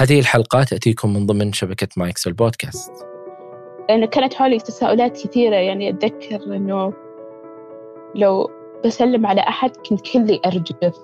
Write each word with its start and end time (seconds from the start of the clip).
هذه 0.00 0.20
الحلقة 0.20 0.64
تأتيكم 0.64 1.12
من 1.12 1.26
ضمن 1.26 1.52
شبكة 1.52 1.88
مايكس 1.96 2.26
البودكاست. 2.26 2.92
لأنه 3.88 4.06
كانت 4.06 4.34
حولي 4.34 4.58
تساؤلات 4.58 5.26
كثيرة 5.26 5.56
يعني 5.56 5.88
أتذكر 5.88 6.56
أنه 6.56 6.92
لو 8.14 8.50
بسلم 8.84 9.26
على 9.26 9.40
أحد 9.40 9.76
كنت 9.76 10.00
كلي 10.00 10.40
أرجف. 10.46 10.96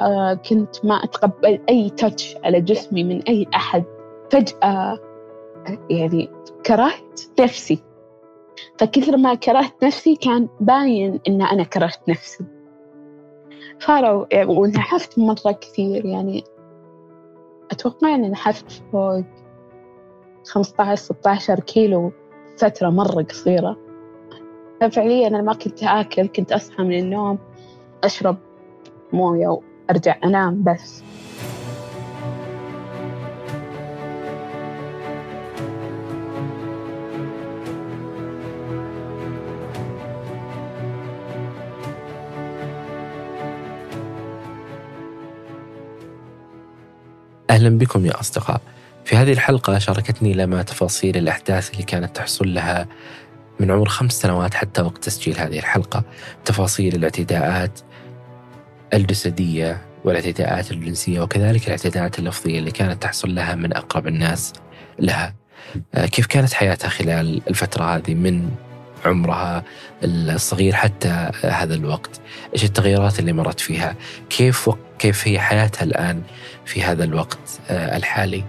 آه 0.00 0.34
كنت 0.34 0.84
ما 0.84 0.94
أتقبل 0.94 1.60
أي 1.68 1.90
تاتش 1.90 2.36
على 2.44 2.60
جسمي 2.60 3.04
من 3.04 3.22
أي 3.22 3.46
أحد. 3.54 3.84
فجأة 4.30 4.98
يعني 5.90 6.30
كرهت 6.66 7.20
نفسي. 7.40 7.82
فكثر 8.78 9.16
ما 9.16 9.34
كرهت 9.34 9.84
نفسي 9.84 10.16
كان 10.16 10.48
باين 10.60 11.20
إن 11.28 11.42
أنا 11.42 11.62
كرهت 11.62 12.08
نفسي. 12.08 12.44
صاروا 13.78 14.26
يعني 14.32 14.50
ونحفت 14.50 15.18
مرة 15.18 15.52
كثير 15.52 16.06
يعني 16.06 16.44
أتوقع 17.70 18.14
إني 18.14 18.28
نحفت 18.28 18.82
فوق 18.92 19.24
15 20.46 20.94
16 20.94 21.60
كيلو 21.60 22.12
فترة 22.58 22.88
مرة 22.90 23.22
قصيرة. 23.22 23.76
ففعليا 24.80 25.28
أنا 25.28 25.42
ما 25.42 25.54
كنت 25.54 25.82
آكل 25.82 26.26
كنت 26.26 26.52
أصحى 26.52 26.82
من 26.82 26.98
النوم 26.98 27.38
أشرب 28.04 28.36
موية 29.12 29.48
وأرجع 29.88 30.16
أنام 30.24 30.64
بس. 30.64 31.04
أهلا 47.60 47.78
بكم 47.78 48.06
يا 48.06 48.20
أصدقاء. 48.20 48.60
في 49.04 49.16
هذه 49.16 49.32
الحلقة 49.32 49.78
شاركتني 49.78 50.32
لما 50.32 50.62
تفاصيل 50.62 51.16
الأحداث 51.16 51.70
اللي 51.70 51.82
كانت 51.82 52.16
تحصل 52.16 52.54
لها 52.54 52.88
من 53.60 53.70
عمر 53.70 53.88
خمس 53.88 54.12
سنوات 54.12 54.54
حتى 54.54 54.82
وقت 54.82 55.04
تسجيل 55.04 55.38
هذه 55.38 55.58
الحلقة. 55.58 56.04
تفاصيل 56.44 56.94
الاعتداءات 56.94 57.80
الجسدية 58.94 59.82
والاعتداءات 60.04 60.70
الجنسية 60.70 61.20
وكذلك 61.20 61.64
الاعتداءات 61.64 62.18
اللفظية 62.18 62.58
اللي 62.58 62.70
كانت 62.70 63.02
تحصل 63.02 63.34
لها 63.34 63.54
من 63.54 63.76
أقرب 63.76 64.06
الناس 64.06 64.52
لها. 64.98 65.34
آه، 65.94 66.06
كيف 66.06 66.26
كانت 66.26 66.52
حياتها 66.52 66.88
خلال 66.88 67.42
الفترة 67.48 67.84
هذه؟ 67.96 68.14
من 68.14 68.50
عمرها 69.04 69.64
الصغير 70.04 70.72
حتى 70.74 71.30
هذا 71.44 71.74
الوقت. 71.74 72.20
إيش 72.54 72.64
التغيرات 72.64 73.18
اللي 73.18 73.32
مرت 73.32 73.60
فيها؟ 73.60 73.94
كيف. 74.30 74.70
كيف 75.00 75.28
هي 75.28 75.40
حياتها 75.40 75.84
الآن 75.84 76.22
في 76.64 76.82
هذا 76.82 77.04
الوقت 77.04 77.60
آه، 77.70 77.96
الحالي؟ 77.96 78.44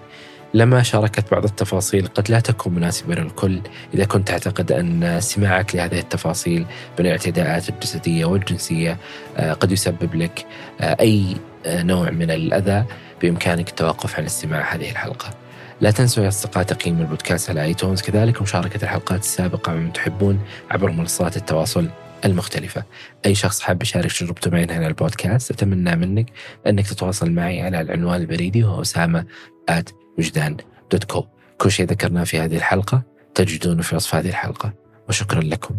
لما 0.53 0.83
شاركت 0.83 1.31
بعض 1.31 1.43
التفاصيل 1.43 2.07
قد 2.07 2.31
لا 2.31 2.39
تكون 2.39 2.73
مناسبة 2.73 3.15
للكل 3.15 3.61
إذا 3.93 4.05
كنت 4.05 4.27
تعتقد 4.27 4.71
أن 4.71 5.21
سماعك 5.21 5.75
لهذه 5.75 5.99
التفاصيل 5.99 6.65
بالاعتداءات 6.97 7.69
الجسدية 7.69 8.25
والجنسية 8.25 8.97
آه، 9.37 9.53
قد 9.53 9.71
يسبب 9.71 10.15
لك 10.15 10.45
آه، 10.81 10.97
أي 10.99 11.35
نوع 11.65 12.09
من 12.09 12.31
الأذى 12.31 12.85
بإمكانك 13.21 13.69
التوقف 13.69 14.19
عن 14.19 14.25
استماع 14.25 14.75
هذه 14.75 14.91
الحلقة. 14.91 15.40
لا 15.81 15.91
تنسوا 15.91 16.23
يا 16.23 16.27
أصدقاء 16.27 16.63
تقييم 16.63 17.01
البودكاست 17.01 17.49
على 17.49 17.63
آيتونز. 17.63 18.01
كذلك 18.01 18.41
مشاركة 18.41 18.83
الحلقات 18.83 19.19
السابقة 19.19 19.73
ممن 19.73 19.93
تحبون 19.93 20.39
عبر 20.71 20.91
منصات 20.91 21.37
التواصل 21.37 21.89
المختلفة. 22.25 22.83
أي 23.25 23.35
شخص 23.35 23.61
حاب 23.61 23.81
يشارك 23.81 24.11
تجربته 24.11 24.51
معي 24.51 24.63
هنا 24.63 24.87
البودكاست 24.87 25.51
أتمنى 25.51 25.95
منك 25.95 26.31
أنك 26.67 26.87
تتواصل 26.87 27.31
معي 27.31 27.61
على 27.61 27.81
العنوان 27.81 28.21
البريدي 28.21 28.63
وهو 28.63 28.81
أسامة 28.81 29.25
آت 29.69 29.89
وجدان 30.17 30.57
دوت 30.91 31.03
كو 31.03 31.25
كل 31.57 31.71
شيء 31.71 31.85
ذكرناه 31.85 32.23
في 32.23 32.39
هذه 32.39 32.57
الحلقة 32.57 33.03
تجدونه 33.35 33.81
في 33.81 33.95
وصف 33.95 34.15
هذه 34.15 34.29
الحلقة. 34.29 34.73
وشكرا 35.09 35.41
لكم. 35.41 35.75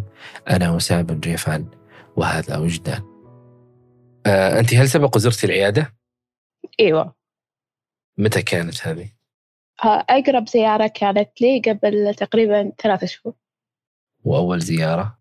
أنا 0.50 0.70
وسام 0.70 1.03
بن 1.03 1.20
جيفان 1.20 1.66
وهذا 2.16 2.56
وجدان. 2.56 3.03
آه، 4.26 4.60
أنت 4.60 4.75
هل 4.75 4.91
سبق 4.91 5.16
وزرتي 5.16 5.47
العيادة؟ 5.47 5.94
إيوه. 6.81 7.15
متى 8.19 8.43
كانت 8.43 8.87
هذه؟ 8.87 9.22
أقرب 9.81 10.49
زيارة 10.49 10.87
كانت 10.87 11.41
لي 11.41 11.60
قبل 11.60 12.15
تقريبا 12.15 12.72
ثلاثة 12.83 13.06
شهور 13.06 13.34
وأول 14.25 14.60
زيارة؟ 14.60 15.19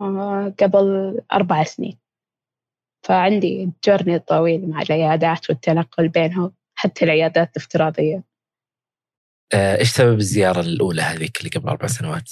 آه، 0.00 0.54
قبل 0.60 1.20
أربع 1.32 1.64
سنين 1.64 1.98
فعندي 3.06 3.70
جورني 3.84 4.18
طويل 4.18 4.70
مع 4.70 4.82
العيادات 4.82 5.50
والتنقل 5.50 6.08
بينهم 6.08 6.52
حتى 6.74 7.04
العيادات 7.04 7.50
الافتراضية 7.50 8.24
آه، 9.54 9.78
إيش 9.78 9.90
سبب 9.90 10.18
الزيارة 10.18 10.60
الأولى 10.60 11.02
هذيك 11.02 11.40
اللي 11.40 11.50
قبل 11.50 11.68
أربع 11.68 11.86
سنوات؟ 11.86 12.30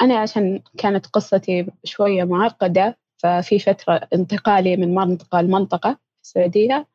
أنا 0.00 0.18
عشان 0.18 0.62
كانت 0.78 1.06
قصتي 1.06 1.66
شوية 1.84 2.24
معقدة 2.24 2.98
ففي 3.18 3.58
فترة 3.58 4.08
انتقالي 4.14 4.76
من 4.76 4.94
منطقة 4.94 5.40
لمنطقة 5.40 5.92
في 5.92 6.22
السعودية 6.22 6.86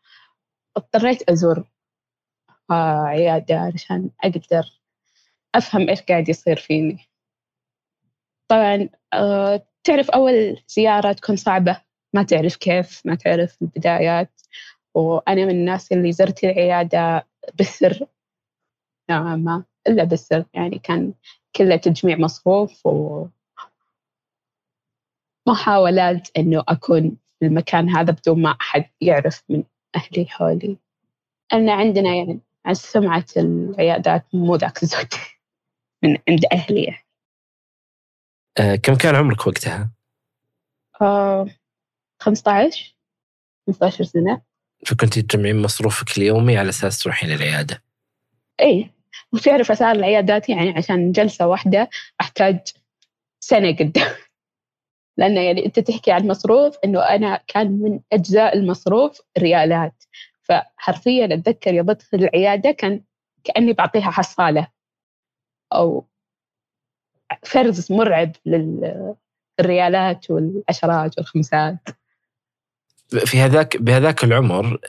اضطريت 0.78 1.30
أزور 1.30 1.64
عيادة 2.72 3.56
علشان 3.56 4.10
أقدر 4.24 4.82
أفهم 5.56 5.90
إيش 5.90 6.02
قاعد 6.02 6.30
يصير 6.30 6.56
فيني. 6.56 7.10
طبعا 8.48 8.90
آه، 9.14 9.68
تعرف 9.84 10.10
أول 10.10 10.64
زيارة 10.68 11.12
تكون 11.14 11.36
صعبة. 11.36 11.82
ما 12.14 12.24
تعرف 12.24 12.56
كيف 12.56 13.02
ما 13.06 13.16
تعرف 13.16 13.62
البدايات. 13.62 14.42
وأنا 14.96 15.46
من 15.46 15.52
الناس 15.52 15.92
اللي 15.92 16.12
زرت 16.12 16.44
العيادة 16.44 17.28
بالسر 17.54 18.08
نوعا 19.10 19.36
ما 19.36 19.64
إلا 19.88 20.04
بالسر 20.04 20.46
يعني 20.54 20.80
كان 20.80 21.14
كله 21.56 21.76
تجميع 21.76 22.18
مصروف 22.18 22.86
و 22.86 23.26
محاولات 25.48 26.30
إنه 26.38 26.64
أكون 26.68 27.18
في 27.40 27.46
المكان 27.46 27.90
هذا 27.90 28.12
بدون 28.12 28.42
ما 28.42 28.50
أحد 28.62 28.86
يعرف 29.02 29.44
من 29.50 29.64
أهلي 29.96 30.26
حولي. 30.26 30.78
أن 31.54 31.70
عندنا 31.70 32.16
يعني 32.16 32.32
عن 32.32 32.40
سمعة 32.72 33.26
العيادات 33.38 34.26
مو 34.34 34.56
ذاك 34.56 34.84
الزود 34.84 35.14
من 36.04 36.18
عند 36.30 36.46
أهلي 36.54 36.84
يعني. 36.84 37.06
آه، 38.60 38.76
كم 38.76 38.96
كان 38.96 39.16
عمرك 39.16 39.48
وقتها؟ 39.48 39.92
آه 41.02 41.48
15 42.20 42.96
15 43.68 44.04
سنة. 44.04 44.42
فكنت 44.86 45.20
تجمعين 45.20 45.62
مصروفك 45.62 46.18
اليومي 46.18 46.58
على 46.58 46.70
أساس 46.70 47.00
تروحين 47.00 47.32
العيادة 47.32 47.84
إي 48.62 48.90
وتعرف 49.34 49.72
أسعار 49.72 49.96
العيادات 49.96 50.50
يعني 50.50 50.70
عشان 50.78 51.12
جلسة 51.12 51.48
واحدة 51.48 51.90
أحتاج 52.22 52.60
سنة 53.40 53.76
قدام 53.76 54.12
لأنه 55.18 55.42
يعني 55.42 55.66
أنت 55.66 55.80
تحكي 55.80 56.12
عن 56.12 56.28
مصروف 56.28 56.78
إنه 56.86 57.00
أنا 57.00 57.40
كان 57.48 57.72
من 57.72 58.00
أجزاء 58.14 58.58
المصروف 58.58 59.22
ريالات. 59.38 60.04
فحرفيا 60.44 61.26
أتذكر 61.26 61.74
يوم 61.74 61.86
بدخل 61.86 62.18
العيادة 62.18 62.72
كان 62.72 63.02
كأني 63.44 63.74
بعطيها 63.74 64.12
حصالة 64.12 64.68
أو 65.74 66.08
فرز 67.44 67.92
مرعب 67.92 68.32
للريالات 68.46 70.32
والعشرات 70.32 71.18
والخمسات 71.18 71.90
في 73.26 73.40
هذاك 73.40 73.78
بهذاك 73.78 74.24
العمر 74.24 74.80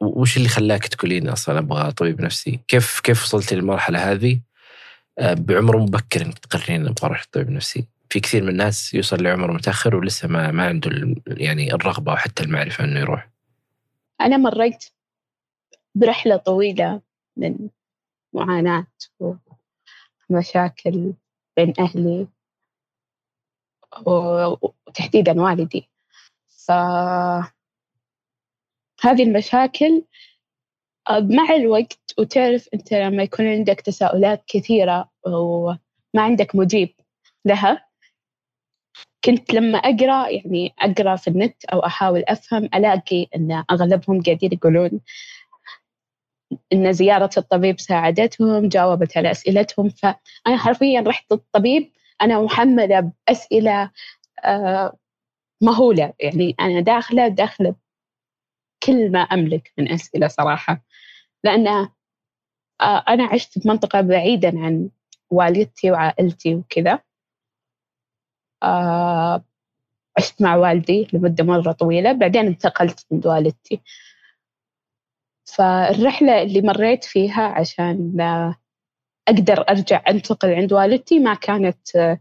وش 0.00 0.36
اللي 0.36 0.48
خلاك 0.48 0.86
تقولين 0.86 1.28
أصلا 1.28 1.58
أبغى 1.58 1.92
طبيب 1.92 2.20
نفسي؟ 2.20 2.60
كيف 2.68 3.00
كيف 3.00 3.22
وصلتي 3.22 3.54
للمرحلة 3.54 4.12
هذه 4.12 4.40
آه، 5.18 5.34
بعمر 5.34 5.76
مبكر 5.76 6.22
إنك 6.22 6.38
تقررين 6.38 6.86
أبغى 6.86 7.06
أروح 7.06 7.24
طبيب 7.32 7.50
نفسي؟ 7.50 7.84
في 8.10 8.20
كثير 8.20 8.42
من 8.42 8.48
الناس 8.48 8.94
يوصل 8.94 9.22
لعمر 9.22 9.52
متأخر 9.52 9.96
ولسه 9.96 10.28
ما 10.28 10.50
ما 10.50 10.66
عنده 10.66 11.14
يعني 11.26 11.74
الرغبة 11.74 12.12
وحتى 12.12 12.42
المعرفة 12.42 12.84
إنه 12.84 13.00
يروح. 13.00 13.28
أنا 14.20 14.36
مريت 14.36 14.84
برحلة 15.94 16.36
طويلة 16.36 17.02
من 17.36 17.68
معاناة 18.32 18.86
ومشاكل 20.30 21.12
بين 21.56 21.74
أهلي 21.78 22.28
وتحديدا 24.06 25.40
والدي. 25.42 25.88
فهذه 26.66 27.52
المشاكل 29.04 30.04
مع 31.10 31.54
الوقت 31.56 32.14
وتعرف 32.18 32.68
أنت 32.74 32.94
لما 32.94 33.22
يكون 33.22 33.46
عندك 33.46 33.80
تساؤلات 33.80 34.44
كثيرة 34.46 35.10
وما 35.26 35.78
عندك 36.16 36.56
مجيب 36.56 36.94
لها 37.44 37.88
كنت 39.24 39.54
لما 39.54 39.78
أقرأ 39.78 40.28
يعني 40.28 40.74
أقرأ 40.78 41.16
في 41.16 41.28
النت 41.28 41.64
أو 41.64 41.78
أحاول 41.86 42.24
أفهم 42.28 42.64
ألاقي 42.64 43.26
أن 43.36 43.64
أغلبهم 43.70 44.22
قاعدين 44.22 44.52
يقولون 44.52 45.00
إن 46.72 46.92
زيارة 46.92 47.30
الطبيب 47.38 47.80
ساعدتهم 47.80 48.68
جاوبت 48.68 49.16
على 49.16 49.30
أسئلتهم. 49.30 49.88
فأنا 49.88 50.56
حرفيا 50.56 51.00
رحت 51.00 51.32
الطبيب 51.32 51.92
أنا 52.22 52.40
محملة 52.42 53.12
بأسئلة 53.28 53.90
آه، 54.44 54.96
مهولة. 55.60 56.12
يعني 56.20 56.54
أنا 56.60 56.80
داخلة 56.80 57.28
داخلة 57.28 57.74
كل 58.82 59.12
ما 59.12 59.18
أملك 59.20 59.72
من 59.78 59.92
أسئلة 59.92 60.28
صراحة. 60.28 60.82
لأن 61.44 61.66
آه، 62.80 63.04
أنا 63.08 63.24
عشت 63.24 63.58
بمنطقة 63.58 64.00
بعيدا 64.00 64.48
عن 64.60 64.88
والدتي 65.30 65.90
وعائلتي 65.90 66.54
وكذا. 66.54 66.98
آه، 68.62 69.44
عشت 70.18 70.42
مع 70.42 70.56
والدي 70.56 71.08
لمدة 71.12 71.44
مرة 71.44 71.72
طويلة. 71.72 72.12
بعدين 72.12 72.46
انتقلت 72.46 73.06
عند 73.12 73.26
والدتي. 73.26 73.80
فالرحلة 75.56 76.42
اللي 76.42 76.60
مريت 76.60 77.04
فيها 77.04 77.42
عشان 77.42 78.14
أقدر 79.28 79.64
أرجع 79.68 80.02
أنتقل 80.08 80.54
عند 80.54 80.72
والدتي 80.72 81.18
ما 81.18 81.34
كانت 81.34 82.18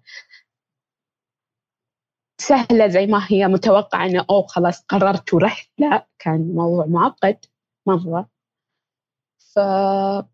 سهلة 2.41 2.87
زي 2.87 3.05
ما 3.05 3.25
هي 3.29 3.47
متوقعة 3.47 4.05
إنه 4.05 4.25
أوه 4.29 4.47
خلاص 4.47 4.85
قررت 4.85 5.33
ورحت. 5.33 5.69
لا 5.77 6.07
كان 6.19 6.51
موضوع 6.55 6.85
معقد 6.85 7.45
مرة. 7.85 8.29
فجربت 9.37 10.31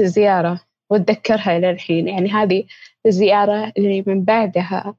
الزيارة 0.00 0.60
وأتذكرها 0.90 1.56
إلى 1.56 1.70
الحين. 1.70 2.08
يعني 2.08 2.28
هذه 2.30 2.66
الزيارة 3.06 3.72
اللي 3.78 4.04
من 4.06 4.24
بعدها 4.24 4.94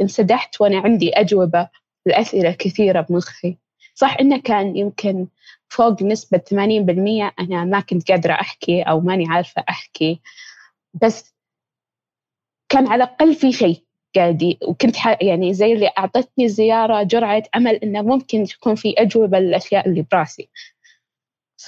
انسدحت 0.00 0.60
وأنا 0.60 0.78
عندي 0.78 1.10
أجوبة 1.20 1.68
لأسئلة 2.06 2.52
كثيرة 2.52 3.00
بمخي. 3.00 3.58
صح 3.94 4.16
إنه 4.20 4.40
كان 4.40 4.76
يمكن 4.76 5.26
فوق 5.68 6.02
نسبة 6.02 6.38
80% 6.38 7.32
أنا 7.40 7.64
ما 7.64 7.80
كنت 7.80 8.10
قادرة 8.10 8.32
أحكي 8.32 8.82
أو 8.82 9.00
ماني 9.00 9.24
عارفة 9.28 9.64
أحكي. 9.68 10.20
بس 11.02 11.34
كان 12.68 12.86
على 12.86 13.04
الأقل 13.04 13.34
في 13.34 13.52
شيء 13.52 13.84
قاعد 14.16 14.56
وكنت 14.68 14.96
يعني 15.22 15.54
زي 15.54 15.72
اللي 15.72 15.90
أعطتني 15.98 16.44
الزيارة 16.44 17.02
جرعة 17.02 17.42
أمل 17.56 17.74
إنه 17.74 18.02
ممكن 18.02 18.44
تكون 18.44 18.74
في 18.74 18.94
أجوبة 18.98 19.38
للأشياء 19.38 19.88
اللي 19.88 20.06
براسي. 20.12 20.50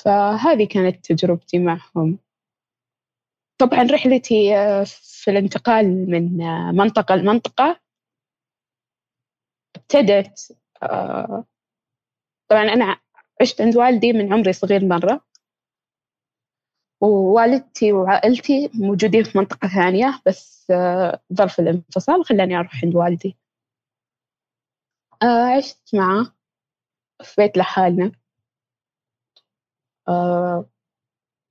فهذه 0.04 0.64
كانت 0.66 1.12
تجربتي 1.12 1.58
معهم. 1.58 2.18
طبعا 3.60 3.82
رحلتي 3.82 4.56
آه، 4.56 4.84
في 5.22 5.30
الانتقال 5.30 6.10
من 6.10 6.42
آه، 6.42 6.72
منطقة 6.72 7.14
لمنطقة 7.16 7.80
ابتدت 9.76 10.58
آه، 10.82 11.44
طبعا 12.48 12.62
أنا 12.62 13.00
عشت 13.40 13.60
عند 13.60 13.76
والدي 13.76 14.12
من 14.12 14.32
عمري 14.32 14.52
صغير 14.52 14.84
مرة. 14.84 15.20
ووالدتي 17.00 17.92
وعائلتي 17.92 18.70
موجودين 18.74 19.24
في 19.24 19.38
منطقة 19.38 19.68
ثانية 19.68 20.22
بس 20.26 20.72
ظرف 21.32 21.60
الانفصال 21.60 22.24
خلاني 22.24 22.56
أروح 22.56 22.84
عند 22.84 22.94
والدي. 22.94 23.36
عشت 25.56 25.94
معه 25.94 26.34
في 27.24 27.34
بيت 27.38 27.56
لحالنا. 27.56 28.12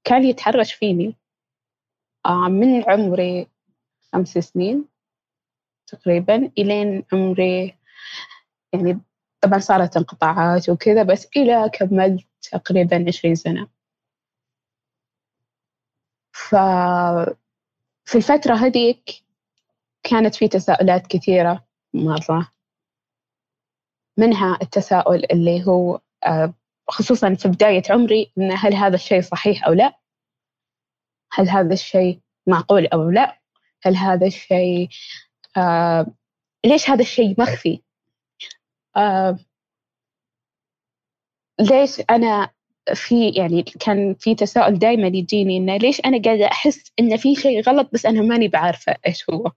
كان 0.03 0.23
يتحرش 0.23 0.73
فيني. 0.73 1.15
من 2.49 2.89
عمري 2.89 3.47
خمس 4.13 4.37
سنين 4.37 4.85
تقريبا 5.87 6.51
إلين 6.57 7.05
عمري 7.13 7.77
يعني 8.73 8.99
طبعا 9.41 9.59
صارت 9.59 9.97
انقطاعات 9.97 10.69
وكذا 10.69 11.03
بس 11.03 11.27
إلى 11.37 11.69
كملت 11.73 12.25
تقريبا 12.51 13.05
عشرين 13.07 13.35
سنة. 13.35 13.67
ففي 16.31 17.35
الفترة 18.15 18.55
هذيك 18.55 19.23
كانت 20.03 20.35
في 20.35 20.47
تساؤلات 20.47 21.07
كثيرة 21.07 21.65
مرة. 21.93 22.51
منها 24.17 24.57
التساؤل 24.61 25.25
اللي 25.31 25.67
هو 25.67 25.99
آه، 26.25 26.53
خصوصا 26.87 27.33
في 27.33 27.47
بداية 27.47 27.83
عمري 27.89 28.31
إن 28.37 28.51
هل 28.51 28.73
هذا 28.73 28.95
الشيء 28.95 29.21
صحيح 29.21 29.67
أو 29.67 29.73
لا؟ 29.73 29.99
هل 31.31 31.49
هذا 31.49 31.73
الشيء 31.73 32.19
معقول 32.47 32.87
أو 32.87 33.09
لا؟ 33.09 33.39
هل 33.83 33.95
هذا 33.95 34.27
الشيء 34.27 34.89
آه 35.57 36.07
ليش 36.65 36.89
هذا 36.89 37.01
الشيء 37.01 37.41
مخفي؟ 37.41 37.81
آه 38.99 39.39
ليش 41.59 42.01
أنا 42.09 42.49
في 42.95 43.29
يعني 43.29 43.63
كان 43.63 44.13
في 44.13 44.35
تساؤل 44.35 44.79
دائما 44.79 45.07
يجيني 45.07 45.57
إنه 45.57 45.77
ليش 45.77 46.01
أنا 46.05 46.21
قاعدة 46.21 46.45
أحس 46.47 46.91
إن 46.99 47.17
في 47.17 47.35
شيء 47.35 47.61
غلط 47.61 47.89
بس 47.93 48.05
أنا 48.05 48.21
ماني 48.21 48.47
بعارفة 48.47 48.95
إيش 49.07 49.29
هو؟ 49.29 49.51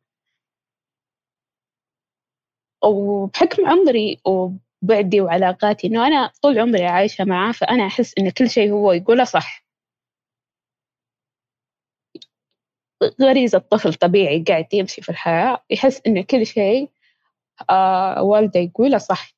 وبحكم 2.85 3.67
عمري 3.67 4.21
وبعدي 4.27 5.21
وعلاقاتي 5.21 5.87
إنه 5.87 6.07
أنا 6.07 6.33
طول 6.43 6.59
عمري 6.59 6.85
عايشة 6.87 7.25
معاه 7.25 7.53
فأنا 7.53 7.87
أحس 7.87 8.15
إن 8.19 8.31
كل 8.31 8.51
شيء 8.51 8.73
هو 8.73 8.93
يقوله 8.93 9.25
صح. 9.25 9.65
غريزة 13.23 13.59
طفل 13.59 13.95
طبيعي 13.95 14.45
قاعد 14.49 14.75
يمشي 14.75 15.03
في 15.03 15.09
الحياة 15.09 15.65
يحس 15.71 16.03
إن 16.07 16.23
كل 16.25 16.47
شيء 16.47 16.91
آه 17.71 18.23
والده 18.23 18.61
يقوله 18.61 18.99
صح. 18.99 19.35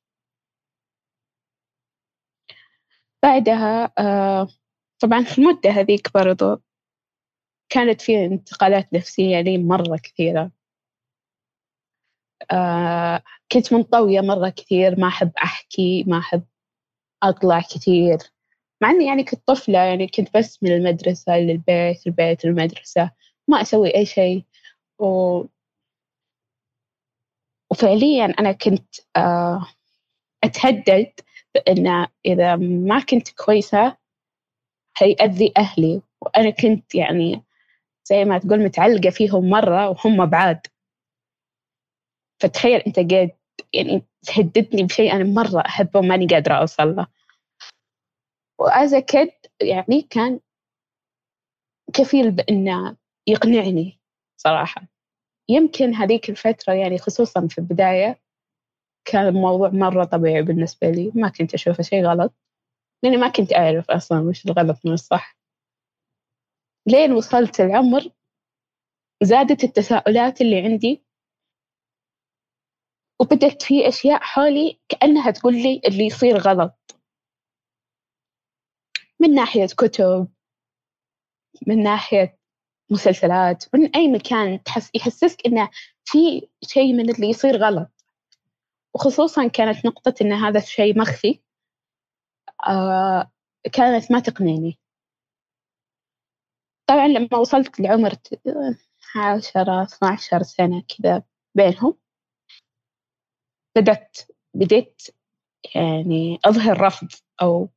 بعدها 3.23 3.93
آه 3.99 4.47
طبعا 4.99 5.23
في 5.23 5.37
المدة 5.41 5.69
هذيك 5.69 6.13
برضو 6.13 6.61
كانت 7.69 8.01
في 8.01 8.25
انتقالات 8.25 8.93
نفسية 8.93 9.41
لي 9.41 9.57
مرة 9.57 9.97
كثيرة. 10.03 10.51
آه 12.51 13.21
كنت 13.51 13.73
منطوية 13.73 14.21
مرة 14.21 14.49
كثير 14.49 14.99
ما 14.99 15.07
أحب 15.07 15.31
أحكي 15.43 16.03
ما 16.07 16.17
أحب 16.19 16.43
أطلع 17.23 17.61
كثير. 17.61 18.17
مع 18.81 18.91
إني 18.91 19.07
يعني 19.07 19.23
كنت 19.23 19.47
طفلة 19.47 19.79
يعني 19.79 20.07
كنت 20.07 20.37
بس 20.37 20.63
من 20.63 20.71
المدرسة 20.71 21.37
للبيت 21.39 22.07
البيت 22.07 22.45
المدرسة 22.45 23.11
ما 23.49 23.61
أسوي 23.61 23.95
أي 23.97 24.05
شيء. 24.05 24.45
و... 24.99 25.43
وفعليا 27.71 28.25
أنا 28.25 28.51
كنت 28.51 28.95
آه 29.15 29.67
أتهدد 30.43 31.11
بأن 31.55 32.07
إذا 32.25 32.55
ما 32.55 32.99
كنت 32.99 33.29
كويسة 33.29 33.97
هيأذي 34.97 35.53
أهلي. 35.57 36.01
وأنا 36.21 36.49
كنت 36.49 36.95
يعني 36.95 37.43
زي 38.05 38.25
ما 38.25 38.37
تقول 38.37 38.59
متعلقة 38.63 39.09
فيهم 39.09 39.49
مرة 39.49 39.89
وهم 39.89 40.25
بعاد. 40.25 40.67
فتخيل 42.39 42.79
أنت 42.79 42.95
قاعد 43.13 43.31
يعني 43.73 44.03
تهددني 44.21 44.83
بشيء 44.83 45.11
أنا 45.15 45.23
مرة 45.23 45.61
أحبه 45.65 45.99
وماني 45.99 46.27
قادرة 46.27 46.53
أوصل 46.53 46.95
له. 46.95 47.07
وأز 48.59 48.95
كد 48.95 49.31
يعني 49.61 50.01
كان 50.01 50.39
كفيل 51.93 52.31
بأنه 52.31 52.97
يقنعني 53.27 53.99
صراحة. 54.37 54.81
يمكن 55.49 55.93
هذيك 55.93 56.29
الفترة 56.29 56.73
يعني 56.73 56.97
خصوصا 56.97 57.47
في 57.47 57.57
البداية 57.57 58.21
كان 59.05 59.27
الموضوع 59.27 59.69
مرة 59.69 60.03
طبيعي 60.03 60.41
بالنسبة 60.41 60.89
لي. 60.89 61.11
ما 61.15 61.29
كنت 61.29 61.53
أشوفه 61.53 61.83
شيء 61.83 62.05
غلط. 62.05 62.33
لأني 63.03 63.17
ما 63.17 63.27
كنت 63.27 63.53
أعرف 63.53 63.91
أصلا 63.91 64.19
وش 64.19 64.45
الغلط 64.45 64.85
من 64.85 64.93
الصح. 64.93 65.37
لين 66.87 67.11
وصلت 67.11 67.61
العمر 67.61 68.09
زادت 69.23 69.63
التساؤلات 69.63 70.41
اللي 70.41 70.61
عندي. 70.61 71.01
وبدأت 73.21 73.63
في 73.63 73.87
أشياء 73.87 74.19
حولي 74.19 74.79
كأنها 74.89 75.31
تقول 75.31 75.53
لي 75.53 75.81
اللي 75.87 76.05
يصير 76.05 76.37
غلط. 76.37 77.01
من 79.19 79.33
ناحية 79.35 79.65
كتب 79.65 80.27
من 81.67 81.83
ناحية 81.83 82.37
مسلسلات 82.89 83.65
من 83.75 83.95
أي 83.95 84.07
مكان 84.07 84.63
تحس 84.63 84.91
يحسسك 84.95 85.45
إنه 85.47 85.69
في 86.05 86.47
شيء 86.63 86.93
من 86.93 87.09
اللي 87.09 87.29
يصير 87.29 87.57
غلط. 87.57 87.91
وخصوصا 88.95 89.47
كانت 89.47 89.85
نقطة 89.85 90.13
إن 90.21 90.33
هذا 90.33 90.59
الشيء 90.59 90.99
مخفي 90.99 91.41
آه 92.67 93.31
كانت 93.73 94.11
ما 94.11 94.19
تقنعني. 94.19 94.79
طبعا 96.87 97.07
لما 97.07 97.37
وصلت 97.37 97.79
لعمر 97.79 98.13
عشرة 99.15 99.83
12 99.83 100.43
سنة 100.43 100.83
كذا 100.87 101.23
بينهم 101.55 101.97
بدأت 103.75 104.17
بديت 104.53 105.01
يعني 105.75 106.39
أظهر 106.45 106.81
رفض 106.81 107.07
أو 107.41 107.69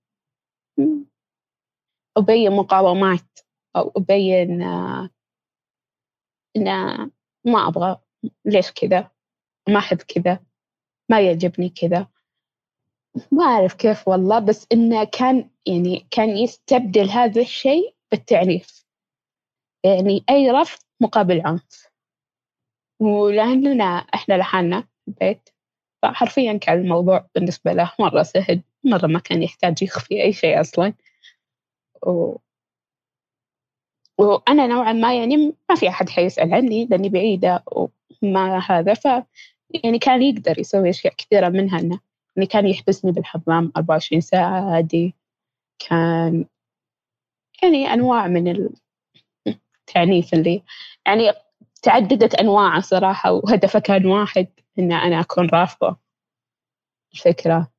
أبين 2.16 2.52
مقاومات. 2.52 3.38
أو 3.78 3.92
أبين 3.96 4.62
آه، 4.62 5.10
إن 6.56 6.64
ما 7.44 7.68
أبغى. 7.68 8.00
ليش 8.44 8.70
كذا؟ 8.72 9.10
ما 9.68 9.78
أحب 9.78 9.96
كذا. 9.96 10.40
ما 11.10 11.20
يعجبني 11.20 11.68
كذا. 11.68 12.08
ما 13.32 13.44
أعرف 13.44 13.74
كيف 13.74 14.08
والله 14.08 14.38
بس 14.38 14.66
إنه 14.72 15.04
كان 15.04 15.50
يعني 15.66 16.06
كان 16.10 16.28
يستبدل 16.28 17.10
هذا 17.10 17.40
الشيء 17.40 17.94
بالتعنيف 18.10 18.84
يعني 19.84 20.24
أي 20.30 20.50
رفض 20.50 20.82
مقابل 21.00 21.42
عنف. 21.46 21.88
ولأننا 23.00 23.84
إحنا 23.84 24.34
لحالنا 24.34 24.80
في 24.80 25.08
البيت 25.08 25.48
فحرفيا 26.02 26.56
كان 26.56 26.78
الموضوع 26.78 27.28
بالنسبة 27.34 27.72
له 27.72 27.92
مرة 27.98 28.22
سهل 28.22 28.62
مرة 28.84 29.06
ما 29.06 29.18
كان 29.18 29.42
يحتاج 29.42 29.82
يخفي 29.82 30.22
أي 30.22 30.32
شيء 30.32 30.60
أصلا. 30.60 30.94
و... 32.06 32.36
وأنا 34.18 34.66
نوعا 34.66 34.92
ما 34.92 35.14
يعني 35.18 35.36
ما 35.70 35.74
في 35.76 35.88
أحد 35.88 36.08
حيسأل 36.08 36.54
عني 36.54 36.84
لأني 36.86 37.08
بعيدة 37.08 37.64
وما 38.22 38.58
هذا 38.58 38.94
ف 38.94 39.04
يعني 39.84 39.98
كان 39.98 40.22
يقدر 40.22 40.58
يسوي 40.58 40.90
أشياء 40.90 41.14
كثيرة 41.14 41.48
منها 41.48 41.80
إنه 41.80 42.00
يعني 42.36 42.46
كان 42.46 42.66
يحبسني 42.66 43.12
بالحمام 43.12 43.72
24 43.76 44.20
ساعة 44.20 44.74
عادي. 44.74 45.14
كان 45.88 46.44
يعني 47.62 47.86
أنواع 47.94 48.26
من 48.26 48.68
التعنيف 49.88 50.34
اللي 50.34 50.62
يعني 51.06 51.32
تعددت 51.82 52.34
أنواع 52.34 52.80
صراحة 52.80 53.32
وهدفه 53.32 53.78
كان 53.78 54.06
واحد 54.06 54.46
إن 54.78 54.92
أنا 54.92 55.20
أكون 55.20 55.48
رافضة 55.48 55.96
الفكرة. 57.14 57.70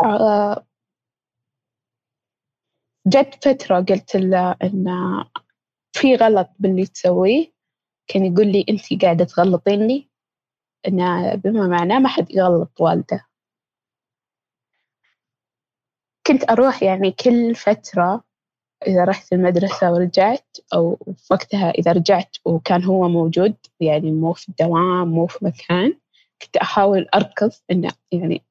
آه، 0.00 0.66
جت 3.06 3.44
فترة 3.48 3.80
قلت 3.80 4.16
له 4.16 4.56
إن 4.62 4.86
في 5.92 6.14
غلط 6.14 6.48
باللي 6.58 6.86
تسويه 6.86 7.52
كان 8.08 8.24
يقول 8.24 8.46
لي 8.52 8.64
أنت 8.68 9.02
قاعدة 9.04 9.24
تغلطيني. 9.24 10.08
إن 10.88 10.96
بما 11.36 11.66
معناه 11.68 11.98
ما 11.98 12.08
حد 12.08 12.30
يغلط 12.30 12.80
والده. 12.80 13.26
كنت 16.26 16.50
أروح 16.50 16.82
يعني 16.82 17.10
كل 17.10 17.54
فترة 17.54 18.24
إذا 18.86 19.04
رحت 19.04 19.32
المدرسة 19.32 19.92
ورجعت 19.92 20.56
أو 20.74 20.98
وقتها 21.30 21.70
إذا 21.70 21.92
رجعت 21.92 22.36
وكان 22.44 22.84
هو 22.84 23.08
موجود 23.08 23.54
يعني 23.80 24.12
مو 24.12 24.32
في 24.32 24.48
الدوام 24.48 25.08
مو 25.08 25.26
في 25.26 25.44
مكان 25.44 25.98
كنت 26.42 26.56
أحاول 26.56 27.08
أركض 27.14 27.50
إنه 27.70 27.90
يعني 28.12 28.42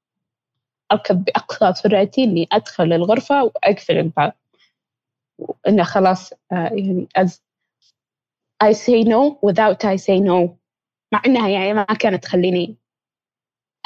أركض 0.91 1.15
بأقصى 1.15 1.73
سرعتي 1.73 2.23
إني 2.23 2.47
أدخل 2.51 2.93
الغرفة 2.93 3.43
وأقفل 3.43 3.97
الباب. 3.97 4.33
وإنه 5.41 5.83
خلاص 5.83 6.33
آه، 6.33 6.71
يعني 6.73 7.07
as 7.19 7.31
I 8.63 8.73
say 8.73 9.03
no 9.03 9.39
without 9.41 9.85
I 9.85 9.97
say 9.97 10.19
no. 10.19 10.49
مع 11.13 11.21
إنها 11.25 11.49
يعني 11.49 11.73
ما 11.73 11.83
كانت 11.83 12.23
تخليني 12.23 12.77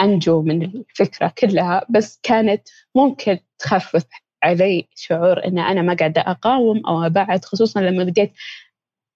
أنجو 0.01 0.41
من 0.41 0.63
الفكرة 0.63 1.33
كلها 1.37 1.85
بس 1.89 2.19
كانت 2.23 2.69
ممكن 2.95 3.39
تخفف 3.59 4.05
علي 4.43 4.87
شعور 4.95 5.45
إن 5.45 5.59
أنا 5.59 5.81
ما 5.81 5.93
قاعدة 5.93 6.21
أقاوم 6.21 6.85
أو 6.87 7.03
أبعد 7.05 7.45
خصوصا 7.45 7.81
لما 7.81 8.03
بديت 8.03 8.33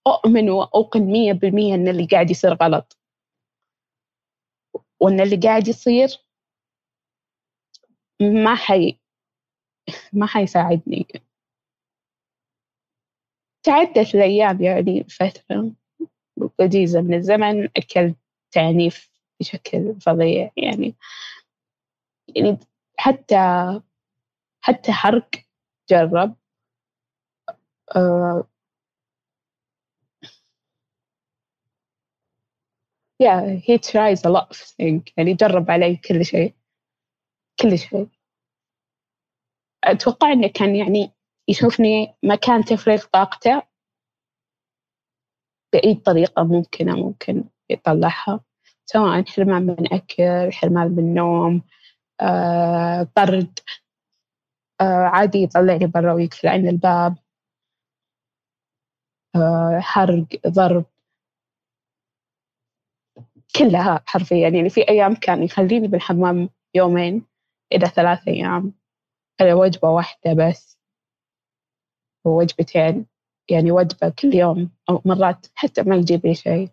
وأوقن 0.05 1.01
مية 1.01 1.33
بالمية 1.33 1.75
إن 1.75 1.87
اللي 1.87 2.05
قاعد 2.05 2.31
يصير 2.31 2.53
غلط. 2.53 2.97
وإن 4.99 5.19
اللي 5.21 5.35
قاعد 5.37 5.67
يصير 5.67 6.09
ما 8.21 8.55
حي 8.55 8.99
ما 10.13 10.25
حيساعدني. 10.25 11.07
تعدت 13.63 14.15
الأيام 14.15 14.61
يعني 14.61 15.03
فترة 15.03 15.71
وجيزة 16.59 17.01
من 17.01 17.13
الزمن 17.13 17.69
أكلت 17.77 18.15
تعنيف 18.51 19.09
بشكل 19.39 19.95
فظيع 20.01 20.51
يعني. 20.57 20.95
يعني 22.35 22.57
حتى 22.97 23.35
حتى 24.61 24.91
حرق 24.91 25.29
جرب. 25.89 26.35
uh, 27.95 28.43
yeah 33.19 33.55
he 33.65 33.77
tries 33.77 34.25
a 34.25 34.29
lot 34.29 34.47
of 34.51 34.57
things. 34.57 35.03
يعني 35.17 35.33
جرب 35.33 35.71
علي 35.71 35.95
كل 35.95 36.25
شيء. 36.25 36.53
كل 37.61 37.77
شيء. 37.77 38.07
أتوقع 39.83 40.31
إنه 40.31 40.47
كان 40.47 40.75
يعني 40.75 41.11
يشوفني 41.49 42.15
مكان 42.23 42.63
تفريغ 42.63 43.05
طاقته 43.13 43.61
بأي 45.73 45.95
طريقة 45.95 46.43
ممكنة 46.43 46.95
ممكن 46.95 47.43
يطلعها 47.69 48.39
سواء 48.85 49.23
حرمان 49.25 49.61
من 49.65 49.93
أكل 49.93 50.53
حرمان 50.53 50.91
من 50.91 51.13
نوم 51.13 51.61
آه، 52.21 53.03
طرد 53.15 53.59
آه، 54.81 54.83
عادي 54.83 55.43
يطلعني 55.43 55.87
برا 55.87 56.13
ويقفل 56.13 56.47
عن 56.47 56.67
الباب 56.67 57.17
آه، 59.35 59.79
حرق 59.79 60.27
ضرب. 60.47 60.85
كلها 63.55 64.03
حرفيا 64.05 64.49
يعني 64.49 64.69
في 64.69 64.89
أيام 64.89 65.15
كان 65.15 65.43
يخليني 65.43 65.87
بالحمام 65.87 66.49
يومين 66.75 67.25
إلى 67.73 67.85
ثلاث 67.87 68.27
أيام 68.27 68.73
على 69.41 69.53
وجبة 69.53 69.89
واحدة 69.89 70.33
بس. 70.33 70.78
ووجبتين 72.25 73.05
يعني 73.51 73.71
وجبة 73.71 74.09
كل 74.09 74.35
يوم 74.35 74.71
أو 74.89 75.01
مرات 75.05 75.47
حتى 75.55 75.83
ما 75.83 75.95
يجيب 75.95 76.25
لي 76.25 76.35
شيء. 76.35 76.69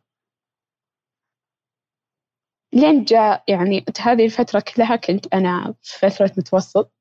لين 2.74 3.04
جاء 3.04 3.44
يعني 3.48 3.84
هذه 4.00 4.24
الفترة 4.24 4.60
كلها 4.60 4.96
كنت 4.96 5.34
أنا 5.34 5.74
في 5.82 6.10
فترة 6.10 6.32
متوسط. 6.38 6.92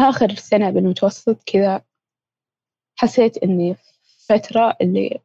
آخر 0.00 0.34
سنة 0.34 0.70
بالمتوسط 0.70 1.42
كذا 1.46 1.84
حسيت 2.98 3.38
إني 3.38 3.76
فترة 4.28 4.76
اللي 4.80 5.20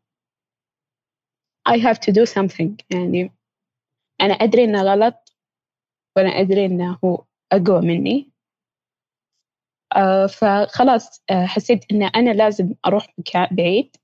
I 1.69 1.77
have 1.77 1.99
to 1.99 2.11
do 2.11 2.25
something 2.25 2.71
يعني 2.91 3.31
أنا 4.21 4.33
أدري 4.33 4.63
إنه 4.63 4.81
غلط 4.83 5.33
وأنا 6.17 6.29
أدري 6.29 6.65
إنه 6.65 6.99
هو 7.05 7.25
أقوى 7.51 7.81
مني. 7.81 8.30
فخلاص 10.27 11.23
آه 11.29 11.45
حسيت 11.45 11.91
إن 11.91 12.03
أنا 12.03 12.29
لازم 12.29 12.73
أروح 12.85 13.07
مكان 13.17 13.47
بعيد. 13.51 13.95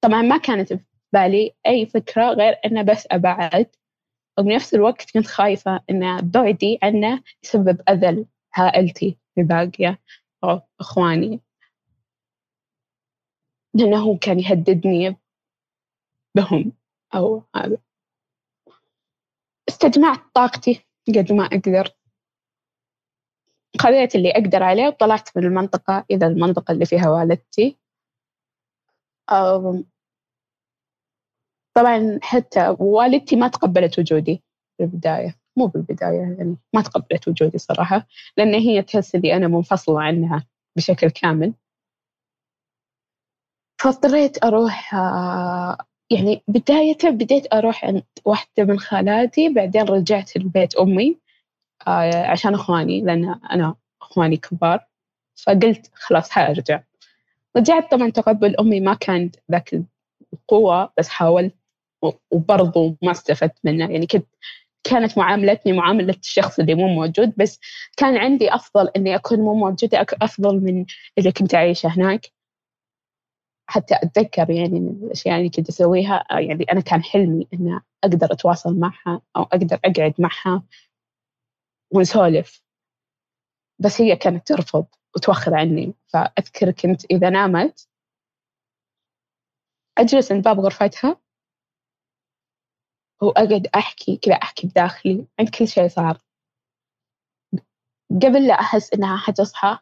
طبعا 0.00 0.22
ما 0.22 0.36
كانت 0.36 0.72
في 0.72 0.80
بالي 1.12 1.54
أي 1.66 1.86
فكرة 1.86 2.24
غير 2.30 2.60
إنه 2.66 2.82
بس 2.82 3.06
أبعد. 3.10 3.76
وبنفس 4.38 4.74
الوقت 4.74 5.10
كنت 5.10 5.26
خايفة 5.26 5.80
إن 5.90 6.30
بعدي 6.30 6.78
عنه 6.82 7.22
يسبب 7.44 7.80
أذى 7.88 8.26
عائلتي 8.52 9.18
الباقية 9.38 9.98
أو 10.44 10.60
إخواني. 10.80 11.40
لأنه 13.74 14.18
كان 14.18 14.40
يهددني 14.40 15.16
بهم 16.34 16.72
أو 17.14 17.42
هذا. 17.56 17.78
استجمعت 19.68 20.20
طاقتي 20.34 20.84
قد 21.08 21.32
ما 21.32 21.44
أقدر. 21.44 21.90
خذيت 23.80 24.14
اللي 24.14 24.30
أقدر 24.30 24.62
عليه 24.62 24.86
وطلعت 24.88 25.36
من 25.36 25.44
المنطقة 25.44 26.04
إلى 26.10 26.26
المنطقة 26.26 26.72
اللي 26.72 26.86
فيها 26.86 27.08
والدتي. 27.10 27.76
طبعا 31.74 32.18
حتى 32.22 32.76
والدتي 32.78 33.36
ما 33.36 33.48
تقبلت 33.48 33.98
وجودي 33.98 34.42
في 34.76 34.82
البداية 34.84 35.36
مو 35.56 35.66
بالبداية 35.66 36.20
يعني 36.20 36.56
ما 36.74 36.82
تقبلت 36.82 37.28
وجودي 37.28 37.58
صراحة 37.58 38.06
لأن 38.36 38.54
هي 38.54 38.82
تحس 38.82 39.14
إني 39.14 39.36
أنا 39.36 39.48
منفصلة 39.48 40.02
عنها 40.02 40.46
بشكل 40.76 41.10
كامل. 41.10 41.54
فاضطريت 43.80 44.44
أروح 44.44 44.94
آه، 44.94 45.78
يعني 46.10 46.42
بداية 46.48 46.98
بديت 47.04 47.54
أروح 47.54 47.84
عند 47.84 48.04
واحدة 48.24 48.64
من 48.64 48.78
خالاتي 48.78 49.48
بعدين 49.48 49.82
رجعت 49.82 50.36
لبيت 50.36 50.74
أمي. 50.76 51.18
عشان 51.86 52.54
إخواني 52.54 53.00
لأن 53.00 53.40
أنا 53.50 53.74
إخواني 54.02 54.36
كبار. 54.36 54.86
فقلت 55.46 55.90
خلاص 55.94 56.30
حأرجع. 56.30 56.82
رجعت 57.56 57.90
طبعا 57.90 58.10
تقبل 58.10 58.56
أمي 58.56 58.80
ما 58.80 58.94
كان 58.94 59.30
ذاك 59.52 59.82
القوة 60.32 60.92
بس 60.98 61.08
حاولت 61.08 61.54
وبرضو 62.30 62.96
ما 63.02 63.10
استفدت 63.10 63.58
منه 63.64 63.90
يعني 63.92 64.06
كنت 64.06 64.26
كانت 64.84 65.18
معاملتني 65.18 65.72
معاملة 65.72 66.14
الشخص 66.22 66.58
اللي 66.58 66.74
مو 66.74 66.88
موجود 66.88 67.32
بس 67.36 67.60
كان 67.96 68.16
عندي 68.16 68.54
أفضل 68.54 68.88
إني 68.96 69.14
أكون 69.14 69.38
مو 69.38 69.54
موجودة 69.54 70.06
أفضل 70.22 70.60
من 70.60 70.84
اللي 71.18 71.32
كنت 71.32 71.54
عايشة 71.54 71.88
هناك. 71.88 72.26
حتى 73.66 73.94
أتذكر 73.94 74.50
يعني 74.50 74.80
من 74.80 74.88
الأشياء 75.04 75.38
اللي 75.38 75.48
كنت 75.50 75.68
أسويها 75.68 76.24
يعني 76.30 76.64
أنا 76.72 76.80
كان 76.80 77.02
حلمي 77.02 77.48
إن 77.54 77.80
أقدر 78.04 78.32
أتواصل 78.32 78.78
معها 78.78 79.20
أو 79.36 79.42
أقدر 79.42 79.78
أقعد 79.84 80.14
معها. 80.18 80.62
ونسولف. 81.90 82.64
بس 83.78 84.00
هي 84.00 84.16
كانت 84.16 84.46
ترفض 84.46 84.86
وتوخر 85.16 85.54
عني. 85.54 85.94
فأذكر 86.06 86.70
كنت 86.70 87.04
إذا 87.04 87.30
نامت 87.30 87.88
أجلس 89.98 90.32
عند 90.32 90.44
باب 90.44 90.60
غرفتها 90.60 91.20
وأقعد 93.22 93.66
أحكي 93.74 94.16
كذا 94.16 94.34
أحكي 94.34 94.66
بداخلي 94.66 95.26
عن 95.40 95.46
كل 95.46 95.68
شيء 95.68 95.88
صار. 95.88 96.18
قبل 98.10 98.46
لا 98.46 98.54
أحس 98.54 98.94
إنها 98.94 99.16
حتصحى 99.16 99.78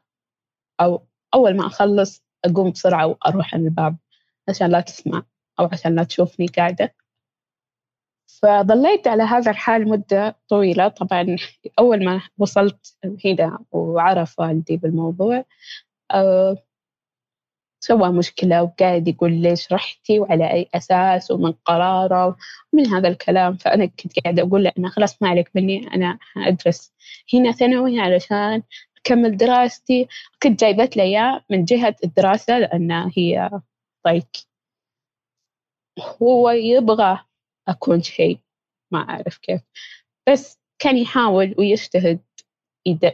أو 0.80 1.06
أول 1.34 1.56
ما 1.56 1.66
أخلص 1.66 2.22
أقوم 2.44 2.70
بسرعة 2.70 3.06
وأروح 3.06 3.54
عن 3.54 3.64
الباب 3.64 3.96
عشان 4.48 4.70
لا 4.70 4.80
تسمع 4.80 5.22
أو 5.60 5.68
عشان 5.72 5.94
لا 5.94 6.04
تشوفني 6.04 6.46
قاعدة. 6.46 6.94
فظليت 8.42 9.06
على 9.08 9.22
هذا 9.22 9.50
الحال 9.50 9.88
مدة 9.88 10.36
طويلة. 10.48 10.88
طبعا 10.88 11.36
أول 11.78 12.04
ما 12.04 12.22
وصلت 12.38 12.96
هنا 13.24 13.58
وعرف 13.72 14.38
والدي 14.38 14.76
بالموضوع 14.76 15.44
أه 16.10 16.56
سوى 17.80 18.12
مشكلة 18.12 18.62
وقاعد 18.62 19.08
يقول 19.08 19.32
ليش 19.32 19.72
رحتي 19.72 20.20
وعلى 20.20 20.52
أي 20.52 20.68
أساس 20.74 21.30
ومن 21.30 21.52
قراره 21.52 22.36
ومن 22.72 22.86
هذا 22.86 23.08
الكلام. 23.08 23.56
فأنا 23.56 23.86
كنت 23.86 24.20
قاعدة 24.20 24.42
أقول 24.42 24.64
له 24.64 24.72
أنا 24.78 24.88
خلاص 24.88 25.22
ما 25.22 25.28
عليك 25.28 25.50
مني 25.54 25.94
أنا 25.94 26.18
أدرس 26.36 26.92
هنا 27.34 27.52
ثانوي 27.52 28.00
علشان 28.00 28.62
أكمل 28.98 29.36
دراستي. 29.36 30.08
كنت 30.42 30.60
جايبت 30.60 30.96
لي 30.96 31.02
إياه 31.02 31.44
من 31.50 31.64
جهة 31.64 31.96
الدراسة 32.04 32.58
لأن 32.58 32.92
هي 33.16 33.50
ضيق 34.08 34.28
هو 36.22 36.50
يبغى 36.50 37.18
أكون 37.68 38.02
شيء 38.02 38.38
ما 38.92 38.98
أعرف 38.98 39.38
كيف. 39.38 39.60
بس 40.28 40.60
كان 40.78 40.98
يحاول 40.98 41.54
ويجتهد 41.58 42.20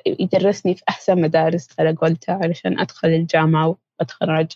يدرسني 0.07 0.75
في 0.75 0.83
أحسن 0.89 1.21
مدارس 1.21 1.81
على 1.81 1.93
قولته 1.93 2.33
علشان 2.33 2.81
أدخل 2.81 3.09
الجامعة 3.09 3.79
وأتخرج. 4.01 4.53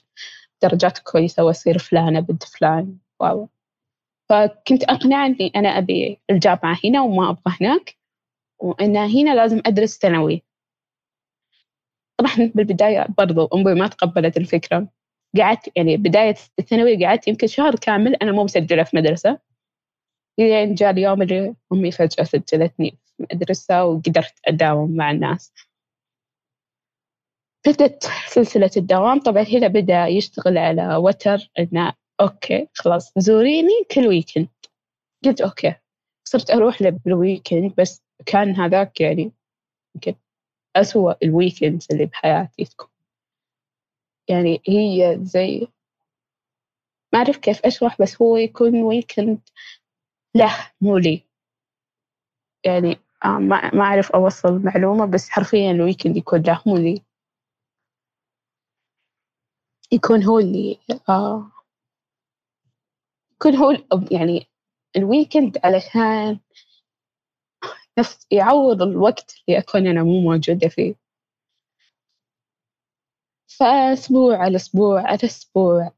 درجات 0.62 0.99
كويسة 0.99 1.44
وأصير 1.44 1.78
فلانة 1.78 2.20
بنت 2.20 2.42
فلان 2.42 2.99
واو. 3.20 3.49
فكنت 4.28 4.84
أقنع 4.84 5.26
إني 5.26 5.52
أنا 5.56 5.68
أبي 5.68 6.20
الجامعة 6.30 6.78
هنا 6.84 7.02
وما 7.02 7.30
أبغى 7.30 7.56
هناك 7.61 7.96
وإن 8.58 8.96
هنا 8.96 9.34
لازم 9.34 9.62
أدرس 9.66 9.99
ثانوي. 9.99 10.42
طبعا 12.18 12.52
بالبداية 12.54 13.06
برضو 13.18 13.46
أمي 13.46 13.75
ما 13.75 13.88
تقبلت 13.88 14.37
الفكرة. 14.37 14.88
قعدت 15.38 15.72
يعني 15.76 15.96
بداية 15.96 16.34
الثانوي 16.58 17.06
قعدت 17.06 17.28
يمكن 17.28 17.46
شهر 17.46 17.75
كامل 17.76 18.14
أنا 18.14 18.32
مو 18.32 18.44
مسجلة 18.44 18.82
في 18.82 18.96
مدرسة. 18.96 19.38
لين 20.38 20.74
جاء 20.74 20.90
اليوم 20.90 21.22
اللي 21.22 21.54
أمي 21.72 21.92
فجأة 21.92 22.24
سجلتني 22.24 22.98
في 23.04 23.26
مدرسة 23.32 23.84
وقدرت 23.84 24.34
أداوم 24.46 24.96
مع 24.96 25.10
الناس. 25.10 25.52
بدت 27.66 28.04
سلسلة 28.28 28.70
الدوام. 28.76 29.20
طبعا 29.20 29.42
هنا 29.42 29.68
بدأ 29.68 30.06
يشتغل 30.06 30.58
على 30.58 30.96
وتر 30.96 31.50
إنه 31.58 31.92
okay 32.21 32.68
خلاص 32.74 33.12
زوريني 33.18 33.84
كل 33.94 34.06
weekend 34.06 34.49
قلت 35.24 35.40
okay. 35.40 35.75
صرت 36.24 36.50
أروح 36.50 36.82
له 36.82 36.90
بال 36.90 37.09
weekend 37.09 37.75
بس 37.78 38.02
كان 38.26 38.56
هذاك 38.56 39.00
يعني 39.00 39.32
يمكن 39.94 40.14
أسوأ 40.76 41.14
ال 41.25 41.31
weekends 41.31 41.87
اللي 41.92 42.06
بحياتي 42.06 42.64
تكون. 42.64 42.88
يعني 44.28 44.62
هي 44.68 45.18
زي 45.22 45.68
ما 47.12 47.18
أعرف 47.18 47.36
كيف 47.36 47.66
أشرح 47.66 48.02
بس 48.02 48.22
هو 48.22 48.36
يكون 48.36 48.82
weekend 48.82 49.40
له 50.34 50.70
مو 50.80 50.98
لي. 50.98 51.24
يعني 52.64 52.96
آه 53.24 53.38
ما 53.38 53.74
ما 53.74 53.82
أعرف 53.82 54.12
أوصل 54.12 54.62
معلومة 54.64 55.06
بس 55.06 55.30
حرفيا 55.30 55.70
ال 55.71 55.76
weekend 55.76 56.16
يكون 56.16 56.42
له 56.42 56.62
مو 56.66 56.76
لي. 56.76 57.02
يكون 59.92 60.22
هو 60.24 60.38
اللي 60.38 60.78
آه 61.08 61.50
يكون 63.32 63.56
هو 63.56 63.70
يعني 64.10 64.46
ال 64.97 65.04
weekend 65.04 65.59
علشان 65.64 66.38
نفس 67.98 68.26
يعوض 68.30 68.82
الوقت 68.82 69.34
اللي 69.48 69.58
أكون 69.58 69.86
أنا 69.86 70.02
مو 70.02 70.20
موجودة 70.20 70.68
فيه. 70.68 70.94
فأسبوع 73.58 74.36
على 74.38 74.56
أسبوع 74.56 75.00
على 75.02 75.18
أسبوع 75.24 75.92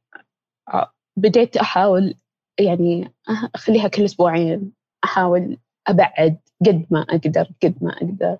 آه، 0.74 0.92
بديت 1.16 1.56
أحاول 1.56 2.14
يعني 2.60 3.12
أخليها 3.54 3.88
كل 3.88 4.04
أسبوعين. 4.04 4.72
أحاول 5.04 5.58
أبعد 5.86 6.38
قد 6.66 6.86
ما 6.90 7.00
أقدر 7.00 7.48
قد 7.62 7.74
ما 7.84 7.92
أقدر. 7.92 8.38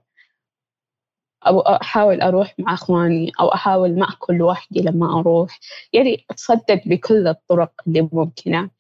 أو 1.47 1.61
أحاول 1.61 2.21
أروح 2.23 2.55
مع 2.59 2.75
أخواني 2.75 3.33
أو 3.41 3.49
أحاول 3.55 3.99
ما 3.99 4.09
أكون 4.13 4.39
لوحدي 4.39 4.81
لما 4.81 5.21
أروح. 5.21 5.61
يعني 5.93 6.25
أتصدق 6.31 6.83
بكل 6.89 7.29
الطرق 7.29 7.73
اللي 7.87 8.09
ممكنة. 8.13 8.71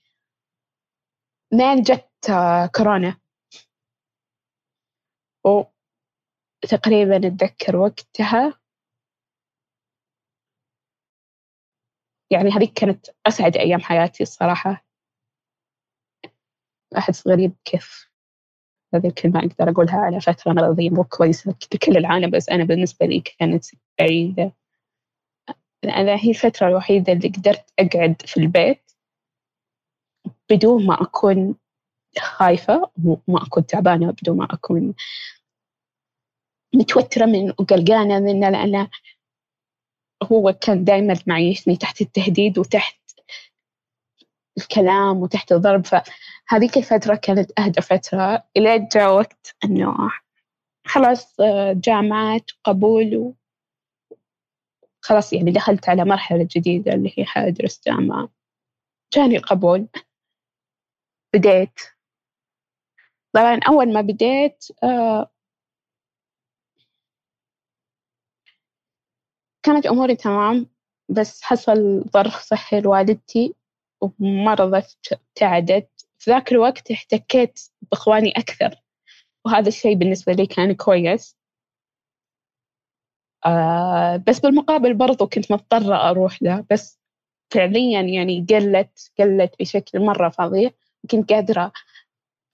لين 1.52 1.82
جت 1.82 2.08
كورونا. 2.76 3.16
وتقريبا 6.64 7.16
أتذكر 7.16 7.76
وقتها. 7.76 8.60
يعني 12.30 12.50
هذيك 12.50 12.72
كانت 12.72 13.06
أسعد 13.26 13.56
أيام 13.56 13.80
حياتي 13.80 14.22
الصراحة. 14.22 14.83
أحس 16.98 17.28
غريب 17.28 17.52
كيف 17.64 18.10
هذه 18.94 19.06
الكلمة 19.06 19.38
أقدر 19.40 19.70
أقولها 19.70 19.96
على 19.96 20.20
فترة 20.20 20.52
مرضية 20.52 20.90
مو 20.90 21.04
كويسة 21.04 21.54
لكل 21.74 21.96
العالم 21.96 22.30
بس 22.30 22.48
أنا 22.48 22.64
بالنسبة 22.64 23.06
لي 23.06 23.20
كانت 23.20 23.64
سعيدة 23.98 24.52
أنا 25.84 26.16
هي 26.16 26.30
الفترة 26.30 26.68
الوحيدة 26.68 27.12
اللي 27.12 27.28
قدرت 27.28 27.64
أقعد 27.78 28.22
في 28.26 28.36
البيت 28.36 28.92
بدون 30.50 30.86
ما 30.86 31.02
أكون 31.02 31.54
خايفة 32.18 32.90
وما 33.04 33.42
أكون 33.46 33.66
تعبانة 33.66 34.10
بدون 34.10 34.36
ما 34.36 34.44
أكون 34.50 34.94
متوترة 36.74 37.26
من 37.26 37.50
وقلقانة 37.50 38.20
منه 38.20 38.50
لأنه 38.50 38.88
هو 40.22 40.52
كان 40.52 40.84
دائما 40.84 41.14
معيشني 41.26 41.76
تحت 41.76 42.00
التهديد 42.00 42.58
وتحت 42.58 43.00
الكلام 44.58 45.16
وتحت 45.16 45.52
الضرب. 45.52 45.82
فهذيك 46.50 46.76
الفترة 46.76 47.14
كانت 47.14 47.60
أهدى 47.60 47.80
فترة 47.82 48.44
إلى 48.56 48.88
جاء 48.94 49.14
وقت 49.14 49.56
إنه 49.64 49.94
خلاص 50.86 51.36
جامعات 51.74 52.50
قبول 52.64 53.16
و 53.16 53.34
خلاص 55.00 55.32
يعني 55.32 55.50
دخلت 55.50 55.88
على 55.88 56.04
مرحلة 56.04 56.48
جديدة 56.56 56.92
اللي 56.92 57.14
هي 57.18 57.24
حأدرس 57.24 57.80
جامعة. 57.86 58.28
جاني 59.14 59.38
قبول. 59.38 59.88
بديت. 61.34 61.80
طبعا 63.32 63.60
أول 63.68 63.92
ما 63.92 64.00
بديت 64.00 64.64
آه، 64.82 65.30
كانت 69.62 69.86
أموري 69.86 70.16
تمام 70.16 70.66
بس 71.08 71.42
حصل 71.42 72.04
ظرف 72.12 72.34
صحي 72.42 72.80
لوالدتي 72.80 73.54
ومرضت 74.00 75.12
ابتعدت 75.12 75.90
في 76.24 76.30
ذاك 76.30 76.52
الوقت 76.52 76.90
احتكيت 76.90 77.60
بإخواني 77.90 78.30
أكثر. 78.36 78.74
وهذا 79.46 79.68
الشيء 79.68 79.94
بالنسبة 79.94 80.32
لي 80.32 80.46
كان 80.46 80.72
كويس. 80.74 81.36
آه 83.46 84.16
بس 84.16 84.40
بالمقابل 84.40 84.94
برضو 84.94 85.26
كنت 85.26 85.52
مضطرة 85.52 86.10
أروح 86.10 86.42
له. 86.42 86.64
بس 86.70 87.00
فعليا 87.54 88.00
يعني 88.00 88.46
قلت 88.50 89.12
قلت 89.18 89.54
بشكل 89.60 90.00
مرة 90.00 90.28
فظيع. 90.28 90.70
كنت 91.10 91.32
قادرة 91.32 91.72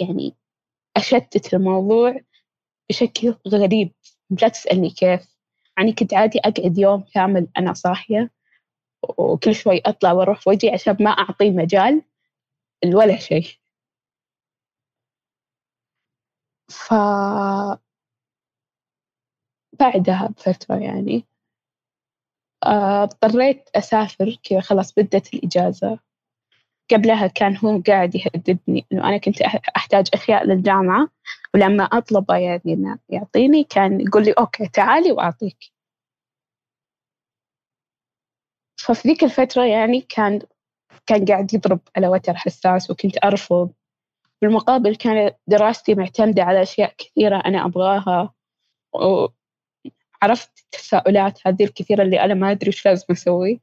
يعني 0.00 0.36
أشتت 0.96 1.54
الموضوع 1.54 2.20
بشكل 2.90 3.34
غريب. 3.48 3.92
لا 4.42 4.48
تسألني 4.48 4.90
كيف. 4.90 5.36
يعني 5.78 5.92
كنت 5.92 6.14
عادي 6.14 6.38
أقعد 6.38 6.78
يوم 6.78 7.04
كامل 7.14 7.48
أنا 7.58 7.72
صاحية 7.74 8.30
وكل 9.18 9.54
شوي 9.54 9.82
أطلع 9.86 10.12
وأروح 10.12 10.48
وأجي 10.48 10.70
عشان 10.70 10.96
ما 11.00 11.10
أعطيه 11.10 11.50
مجال 11.50 12.02
ولا 12.94 13.16
شيء. 13.18 13.59
ف 16.70 16.94
بعدها 19.78 20.26
بفترة 20.36 20.76
يعني 20.76 21.24
آه، 22.66 23.02
اضطريت 23.02 23.68
أسافر 23.76 24.36
كذا 24.42 24.60
خلاص 24.60 24.92
بدت 24.94 25.34
الإجازة. 25.34 25.98
قبلها 26.92 27.26
كان 27.26 27.56
هو 27.56 27.82
قاعد 27.88 28.14
يهددني 28.14 28.86
إنه 28.92 29.08
أنا 29.08 29.18
كنت 29.18 29.42
أحتاج 29.76 30.08
أشياء 30.14 30.44
للجامعة 30.46 31.08
ولما 31.54 31.84
أطلبه 31.84 32.36
يعني 32.36 32.98
يعطيني 33.08 33.64
كان 33.64 34.00
يقول 34.00 34.24
لي 34.24 34.32
okay 34.32 34.68
تعالي 34.68 35.12
وأعطيك. 35.12 35.56
ففي 38.80 39.08
ذيك 39.08 39.24
الفترة 39.24 39.64
يعني 39.64 40.00
كان 40.00 40.40
كان 41.06 41.24
قاعد 41.24 41.54
يضرب 41.54 41.80
على 41.96 42.08
وتر 42.08 42.34
حساس 42.34 42.90
وكنت 42.90 43.24
أرفض. 43.24 43.72
بالمقابل 44.42 44.96
كانت 44.96 45.36
دراستي 45.46 45.94
معتمدة 45.94 46.42
على 46.42 46.62
أشياء 46.62 46.94
كثيرة 46.98 47.36
أنا 47.46 47.64
أبغاها 47.66 48.32
وعرفت 48.94 50.58
التساؤلات 50.64 51.46
هذه 51.46 51.64
الكثيرة 51.64 52.02
اللي 52.02 52.20
أنا 52.20 52.34
ما 52.34 52.50
أدري 52.50 52.68
وش 52.68 52.86
لازم 52.86 53.04
أسوي. 53.10 53.60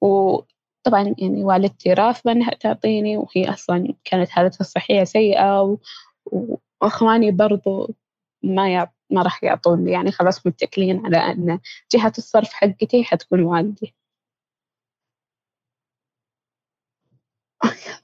وطبعا 0.00 1.14
يعني 1.18 1.44
والدتي 1.44 1.92
رافضة 1.92 2.32
إنها 2.32 2.50
تعطيني 2.50 3.16
وهي 3.16 3.50
أصلا 3.50 3.94
كانت 4.04 4.28
حالتها 4.30 4.60
الصحية 4.60 5.04
سيئة 5.04 5.78
وأخواني 6.26 7.30
برضو 7.30 7.94
ما 8.42 8.72
يعط 8.72 8.94
ما 9.10 9.22
راح 9.22 9.44
يعطوني 9.44 9.92
يعني 9.92 10.12
خلاص 10.12 10.46
متكلين 10.46 11.06
على 11.06 11.16
أن 11.16 11.60
جهة 11.92 12.12
الصرف 12.18 12.52
حقتي 12.52 13.04
حتكون 13.04 13.42
والدي. 13.42 13.94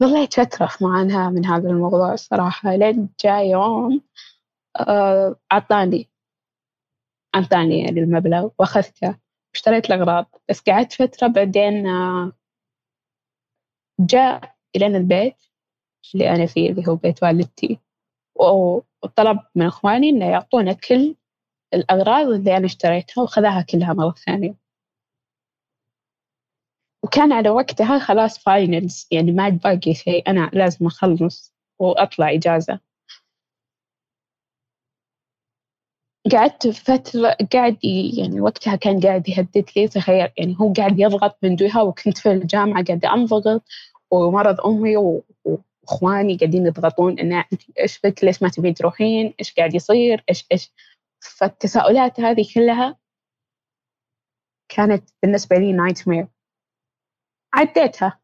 ظليت 0.02 0.34
فترة 0.34 0.66
في 0.66 0.84
معاناة 0.84 1.30
من 1.30 1.46
هذا 1.46 1.70
الموضوع 1.70 2.12
الصراحة. 2.12 2.76
لين 2.76 3.08
جاء 3.24 3.46
يوم 3.46 4.02
آه، 4.80 5.36
أعطاني 5.52 6.08
أعطاني 7.34 7.78
يعني 7.78 8.00
المبلغ 8.00 8.48
وأخذته. 8.58 9.18
واشتريت 9.54 9.90
الأغراض. 9.90 10.26
بس 10.48 10.60
قعدت 10.60 10.92
فترة 10.92 11.26
بعدين 11.26 11.86
آه، 11.86 12.32
جاء 14.00 14.54
إلينا 14.76 14.98
البيت 14.98 15.36
اللي 16.14 16.30
أنا 16.30 16.46
فيه 16.46 16.70
اللي 16.70 16.88
هو 16.88 16.96
بيت 16.96 17.22
والدتي. 17.22 17.80
وطلب 18.34 19.38
من 19.54 19.66
إخواني 19.66 20.10
إنه 20.10 20.26
يعطونا 20.30 20.72
كل 20.72 21.16
الأغراض 21.74 22.26
اللي 22.26 22.56
أنا 22.56 22.66
اشتريتها 22.66 23.22
وخذاها 23.22 23.62
كلها 23.62 23.92
مرة 23.92 24.14
ثانية. 24.26 24.63
وكان 27.04 27.32
على 27.32 27.50
وقتها 27.50 27.98
خلاص 27.98 28.38
فاينلز 28.38 29.08
يعني 29.10 29.32
ما 29.32 29.42
عاد 29.42 29.60
باقي 29.60 29.94
شيء 29.94 30.30
أنا 30.30 30.50
لازم 30.52 30.86
أخلص 30.86 31.54
وأطلع 31.78 32.32
إجازة. 32.32 32.80
قعدت 36.32 36.68
فترة 36.68 37.36
قاعد 37.52 37.78
يعني 38.18 38.40
وقتها 38.40 38.76
كان 38.76 39.00
قاعد 39.00 39.28
يهدد 39.28 39.70
لي 39.76 39.88
تخيل 39.88 40.28
يعني 40.38 40.56
هو 40.60 40.72
قاعد 40.72 40.98
يضغط 41.00 41.38
من 41.42 41.56
جهة 41.56 41.84
وكنت 41.84 42.18
في 42.18 42.32
الجامعة 42.32 42.84
قاعدة 42.84 43.14
أنضغط 43.14 43.62
ومرض 44.10 44.60
أمي 44.60 44.96
وإخواني 44.96 46.36
قاعدين 46.36 46.66
يضغطون 46.66 47.18
إن 47.18 47.44
إيش 47.80 48.00
بك 48.04 48.24
ليش 48.24 48.42
ما 48.42 48.48
تبين 48.48 48.74
تروحين؟ 48.74 49.34
إيش 49.40 49.54
قاعد 49.54 49.74
يصير؟ 49.74 50.24
إيش 50.28 50.46
إيش؟ 50.52 50.72
فالتساؤلات 51.20 52.20
هذه 52.20 52.44
كلها 52.54 52.96
كانت 54.68 55.10
بالنسبة 55.22 55.56
لي 55.56 55.72
nightmare 55.72 56.33
عديتها. 57.54 58.20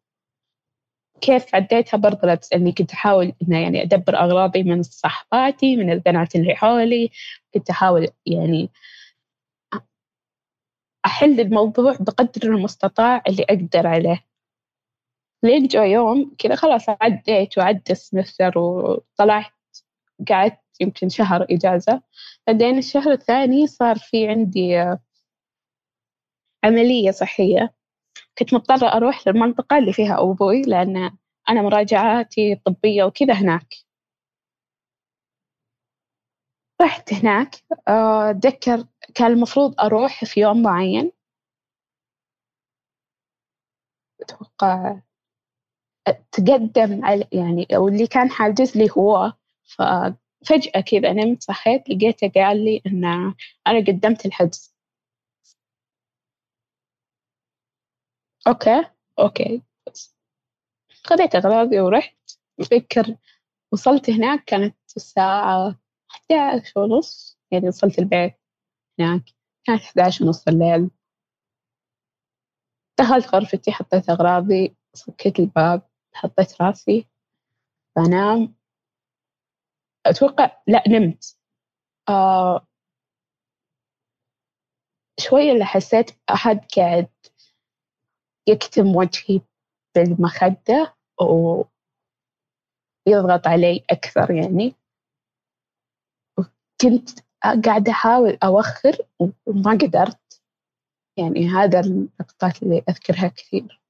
كيف 1.20 1.54
عديتها 1.54 1.98
برضه 1.98 2.20
لا 2.28 2.34
تسألني. 2.34 2.72
كنت 2.72 2.92
أحاول 2.92 3.32
إنه 3.42 3.58
يعني 3.62 3.82
أدبر 3.82 4.16
أغراضي 4.16 4.62
من 4.62 4.82
صحباتي 4.82 5.76
من 5.76 5.90
البنات 5.92 6.36
اللي 6.36 6.54
حولي. 6.54 7.10
كنت 7.54 7.70
أحاول 7.70 8.08
يعني 8.26 8.70
أحل 11.06 11.40
الموضوع 11.40 11.92
بقدر 12.00 12.42
المستطاع 12.54 13.22
اللي 13.28 13.42
أقدر 13.50 13.86
عليه. 13.86 14.24
لين 15.44 15.66
جاء 15.66 15.84
يوم 15.86 16.34
كذا 16.38 16.54
خلاص 16.54 16.88
عديت 16.88 17.58
وعدى 17.58 17.92
ال 17.92 18.00
semester 18.00 18.58
وطلعت 18.58 19.52
قعدت 20.28 20.60
يمكن 20.80 21.08
شهر 21.08 21.46
إجازة. 21.50 22.02
بعدين 22.46 22.78
الشهر 22.78 23.12
الثاني 23.12 23.66
صار 23.66 23.96
في 23.98 24.28
عندي 24.28 24.96
عملية 26.64 27.10
صحية. 27.10 27.74
كنت 28.38 28.54
مضطرة 28.54 28.86
أروح 28.88 29.28
للمنطقة 29.28 29.78
اللي 29.78 29.92
فيها 29.92 30.20
أبوي 30.22 30.62
لأن 30.62 30.96
أنا 31.48 31.62
مراجعاتي 31.62 32.52
الطبية 32.52 33.04
وكذا 33.04 33.34
هناك. 33.34 33.74
رحت 36.82 37.12
هناك 37.12 37.54
آه، 37.88 38.30
أتذكر 38.30 38.84
كان 39.14 39.32
المفروض 39.32 39.80
أروح 39.80 40.24
في 40.24 40.40
يوم 40.40 40.62
معين. 40.62 41.12
أتوقع 44.20 45.00
تقدم 46.32 47.00
يعني 47.32 47.66
أو 47.76 47.88
اللي 47.88 48.06
كان 48.06 48.30
حاجز 48.30 48.76
لي 48.76 48.88
هو 48.98 49.32
ففجأة 49.64 50.80
كذا 50.80 51.12
نمت 51.12 51.42
صحيت 51.42 51.88
لقيته 51.90 52.28
قال 52.34 52.64
لي 52.64 52.82
إن 52.86 53.04
أنا 53.66 53.78
قدمت 53.78 54.26
الحجز. 54.26 54.69
okay 58.48 58.84
okay. 59.18 59.62
خذيت 61.04 61.34
أغراضي 61.34 61.80
ورحت 61.80 62.16
أفكر 62.60 63.16
وصلت 63.72 64.10
هناك 64.10 64.44
كانت 64.44 64.76
الساعة 64.96 65.76
11 66.08 66.80
ونص. 66.80 67.38
يعني 67.50 67.68
وصلت 67.68 67.98
البيت 67.98 68.34
هناك. 69.00 69.22
كانت 69.64 69.82
11 69.82 70.24
ونص 70.24 70.48
الليل. 70.48 70.90
دخلت 73.00 73.34
غرفتي 73.34 73.72
حطيت 73.72 74.10
أغراضي 74.10 74.76
صكيت 74.94 75.38
الباب 75.40 75.82
حطيت 76.14 76.62
راسي 76.62 77.08
بنام. 77.96 78.54
أتوقع 80.06 80.62
لا 80.66 80.82
نمت. 80.88 81.36
آه 82.08 82.66
شوية 85.20 85.52
اللي 85.52 85.64
حسيت 85.64 86.10
أحد 86.30 86.60
قاعد 86.76 87.08
يكتم 88.48 88.96
وجهي 88.96 89.40
بالمخدة 89.94 90.94
ويضغط 91.20 91.70
علي 93.46 93.84
أكثر 93.90 94.30
يعني. 94.30 94.74
كنت 96.80 97.10
قاعدة 97.42 97.92
أحاول 97.92 98.38
أوخر 98.44 98.96
وما 99.46 99.70
قدرت. 99.70 100.42
يعني 101.18 101.48
هذا 101.48 101.80
اللقطات 101.80 102.62
اللي 102.62 102.82
أذكرها 102.88 103.28
كثير. 103.28 103.80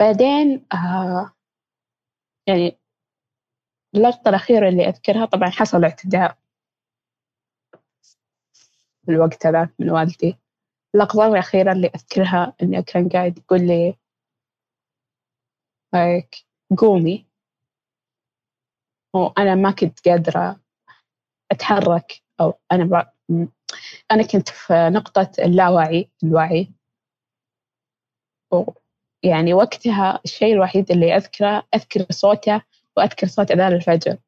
بعدين 0.00 0.66
آه 0.72 1.34
يعني 2.48 2.78
اللقطة 3.94 4.28
الأخيرة 4.28 4.68
اللي 4.68 4.88
أذكرها 4.88 5.26
طبعا 5.26 5.50
حصل 5.50 5.84
اعتداء. 5.84 6.38
في 9.06 9.10
الوقت 9.10 9.46
هذاك 9.46 9.74
من 9.78 9.90
والدي. 9.90 10.38
اللحظة 10.94 11.26
الأخيرة 11.26 11.72
اللي 11.72 11.86
أذكرها 11.86 12.54
إنه 12.62 12.82
كان 12.82 13.08
قاعد 13.08 13.38
يقول 13.38 13.66
لي 13.66 13.98
هيك 15.94 16.34
قومي. 16.78 17.26
وأنا 19.14 19.54
ما 19.54 19.70
كنت 19.70 20.08
قادرة 20.08 20.60
أتحرك 21.52 22.22
أو 22.40 22.54
أنا 22.72 22.84
ب... 22.84 23.08
أنا 24.10 24.22
كنت 24.22 24.48
في 24.48 24.90
نقطة 24.92 25.30
اللاوعي 25.38 26.10
الوعي. 26.24 26.72
يعني 29.24 29.54
وقتها 29.54 30.20
الشيء 30.24 30.54
الوحيد 30.54 30.90
اللي 30.90 31.16
أذكره 31.16 31.68
أذكر 31.74 32.06
صوته 32.10 32.62
وأذكر 32.96 33.26
صوت 33.26 33.50
أذان 33.50 33.72
الفجر. 33.72 34.18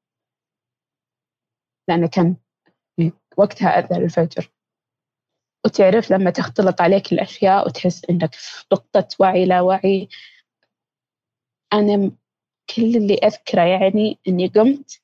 لأنه 1.89 2.09
كان 2.09 2.37
وقتها 3.37 3.69
أذان 3.69 4.05
الفجر. 4.05 4.56
وتعرف 5.67 6.11
لما 6.13 6.31
تختلط 6.31 6.81
عليك 6.81 7.13
الأشياء 7.13 7.67
وتحس 7.67 8.05
إنك 8.11 8.35
في 8.35 8.65
نقطة 8.73 9.09
وعي 9.21 9.45
لا 9.45 9.61
وعي. 9.61 10.09
أنا 11.73 12.11
كل 12.77 12.97
اللي 12.97 13.15
أذكره 13.15 13.63
يعني 13.63 14.19
إني 14.29 14.47
قمت 14.49 15.03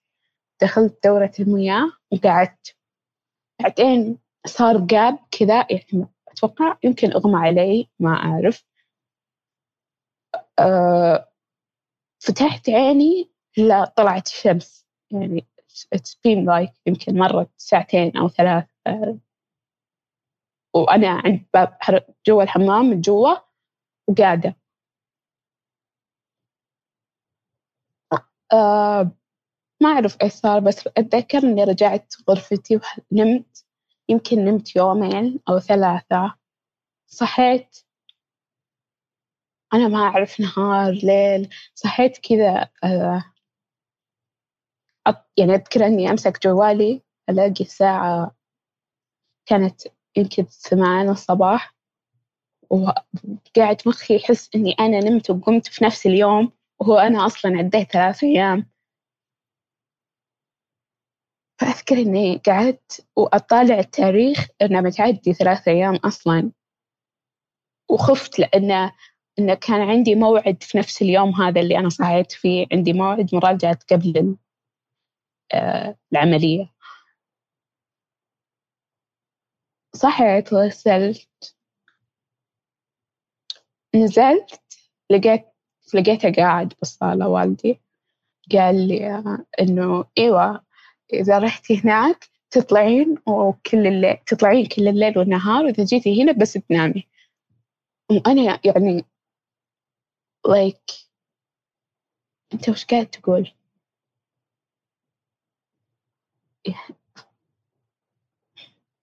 دخلت 0.62 0.98
دورة 1.04 1.32
المياه 1.40 1.92
وقعدت. 2.12 2.76
بعدين 3.62 4.18
صار 4.46 4.78
جاب 4.86 5.18
كذا 5.30 5.66
يعني 5.70 6.06
أتوقع 6.28 6.76
يمكن 6.84 7.12
أغمى 7.12 7.36
علي 7.48 7.88
ما 8.00 8.10
أعرف. 8.10 8.64
أه 10.58 11.28
فتحت 12.20 12.70
عيني 12.70 13.30
لا 13.56 13.84
طلعت 13.96 14.26
الشمس. 14.26 14.86
يعني 15.10 15.46
it's 15.94 16.14
been 16.26 16.46
like 16.46 16.72
يمكن 16.86 17.18
مرت 17.18 17.50
ساعتين 17.56 18.16
أو 18.16 18.28
ثلاث 18.28 18.64
أه. 18.86 19.18
وأنا 20.74 21.08
عند 21.08 21.46
باب 21.54 21.78
جوا 22.26 22.42
الحمام 22.42 22.84
من 22.84 23.00
جوا 23.00 23.34
وقاعدة. 24.08 24.56
آه 28.52 29.10
ما 29.82 29.88
أعرف 29.88 30.16
إيش 30.22 30.32
صار 30.32 30.60
بس 30.60 30.86
أتذكر 30.98 31.38
إني 31.38 31.64
رجعت 31.64 32.14
غرفتي 32.30 32.80
ونمت 33.12 33.66
يمكن 34.08 34.44
نمت 34.44 34.76
يومين 34.76 35.40
أو 35.48 35.58
ثلاثة. 35.58 36.34
صحيت 37.06 37.78
أنا 39.74 39.88
ما 39.88 39.98
أعرف 39.98 40.40
نهار 40.40 40.92
ليل. 40.92 41.48
صحيت 41.74 42.18
كذا 42.18 42.68
آه 42.84 43.24
يعني 45.36 45.54
أذكر 45.54 45.86
إني 45.86 46.10
أمسك 46.10 46.42
جوالي 46.42 47.02
ألاقي 47.30 47.64
الساعة 47.64 48.36
كانت 49.46 49.82
يمكن 50.16 50.44
ثمان 50.44 51.08
الصباح 51.08 51.74
وقاعد 52.70 53.82
مخي 53.86 54.16
يحس 54.16 54.50
إني 54.54 54.72
أنا 54.80 55.00
نمت 55.00 55.30
وقمت 55.30 55.66
في 55.68 55.84
نفس 55.84 56.06
اليوم 56.06 56.52
وهو 56.80 56.98
أنا 56.98 57.26
أصلا 57.26 57.58
عديت 57.58 57.92
ثلاث 57.92 58.24
أيام. 58.24 58.70
فأذكر 61.60 61.96
إني 61.96 62.36
قعدت 62.46 63.06
وأطالع 63.16 63.78
التاريخ 63.78 64.46
إنه 64.62 64.80
متعدي 64.80 65.32
ثلاث 65.32 65.68
أيام 65.68 65.96
أصلا. 65.96 66.52
وخفت 67.90 68.38
لأنه 68.38 68.92
إنه 69.38 69.54
كان 69.54 69.80
عندي 69.80 70.14
موعد 70.14 70.62
في 70.62 70.78
نفس 70.78 71.02
اليوم 71.02 71.34
هذا 71.42 71.60
اللي 71.60 71.78
أنا 71.78 71.88
صحيت 71.88 72.32
فيه 72.32 72.66
عندي 72.72 72.92
موعد 72.92 73.34
مراجعة 73.34 73.78
قبل 73.90 74.36
آه، 75.54 75.96
العملية. 76.12 76.71
صحيت 79.94 80.54
غسلت 80.54 81.56
نزلت 83.94 84.62
لقيت 85.10 85.44
لقيته 85.94 86.32
قاعد 86.32 86.74
بالصالة 86.78 87.28
والدي. 87.28 87.80
قال 88.52 88.88
لي 88.88 89.22
إنه 89.60 90.04
إيوة 90.18 90.64
إذا 91.12 91.38
رحتي 91.38 91.80
هناك 91.84 92.28
تطلعين 92.50 93.18
وكل 93.26 93.86
الليل 93.86 94.16
تطلعين 94.26 94.66
كل 94.66 94.88
الليل 94.88 95.18
والنهار 95.18 95.64
وإذا 95.64 95.84
جيتي 95.84 96.22
هنا 96.22 96.32
بس 96.32 96.52
تنامي. 96.52 97.08
وأنا 98.10 98.60
يعني 98.64 99.04
like 100.48 101.06
أنت 102.54 102.68
وش 102.68 102.84
قاعد 102.84 103.06
تقول؟ 103.06 103.52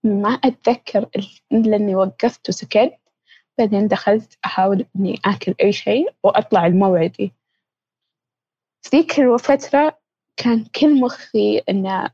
ما 0.03 0.29
أتذكر 0.29 1.09
إلا 1.51 1.75
إني 1.75 1.95
وقفت 1.95 2.49
وسكت 2.49 2.99
بعدين 3.57 3.87
دخلت 3.87 4.37
أحاول 4.45 4.85
إني 4.95 5.19
آكل 5.25 5.55
أي 5.61 5.71
شيء 5.71 6.13
وأطلع 6.23 6.65
الموعدي 6.65 7.33
في 8.81 8.97
ذيك 8.97 9.19
الفترة 9.19 9.99
كان 10.37 10.65
كل 10.65 10.99
مخي 11.01 11.57
إنه 11.69 12.11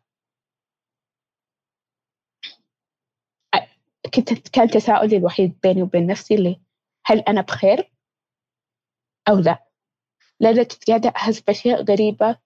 كنت 4.16 4.48
كان 4.48 4.68
تساؤلي 4.70 5.18
الوحيد 5.18 5.60
بيني 5.64 5.82
وبين 5.82 6.08
نفسي 6.08 6.36
اللي 6.36 6.62
هل 7.06 7.20
أنا 7.20 7.42
بخير 7.42 7.92
أو 9.30 9.40
لا؟ 9.40 9.66
لأن 10.40 10.64
كنت 10.64 10.88
قاعدة 10.88 11.14
أحس 11.16 11.42
بأشياء 11.42 11.84
غريبة 11.84 12.38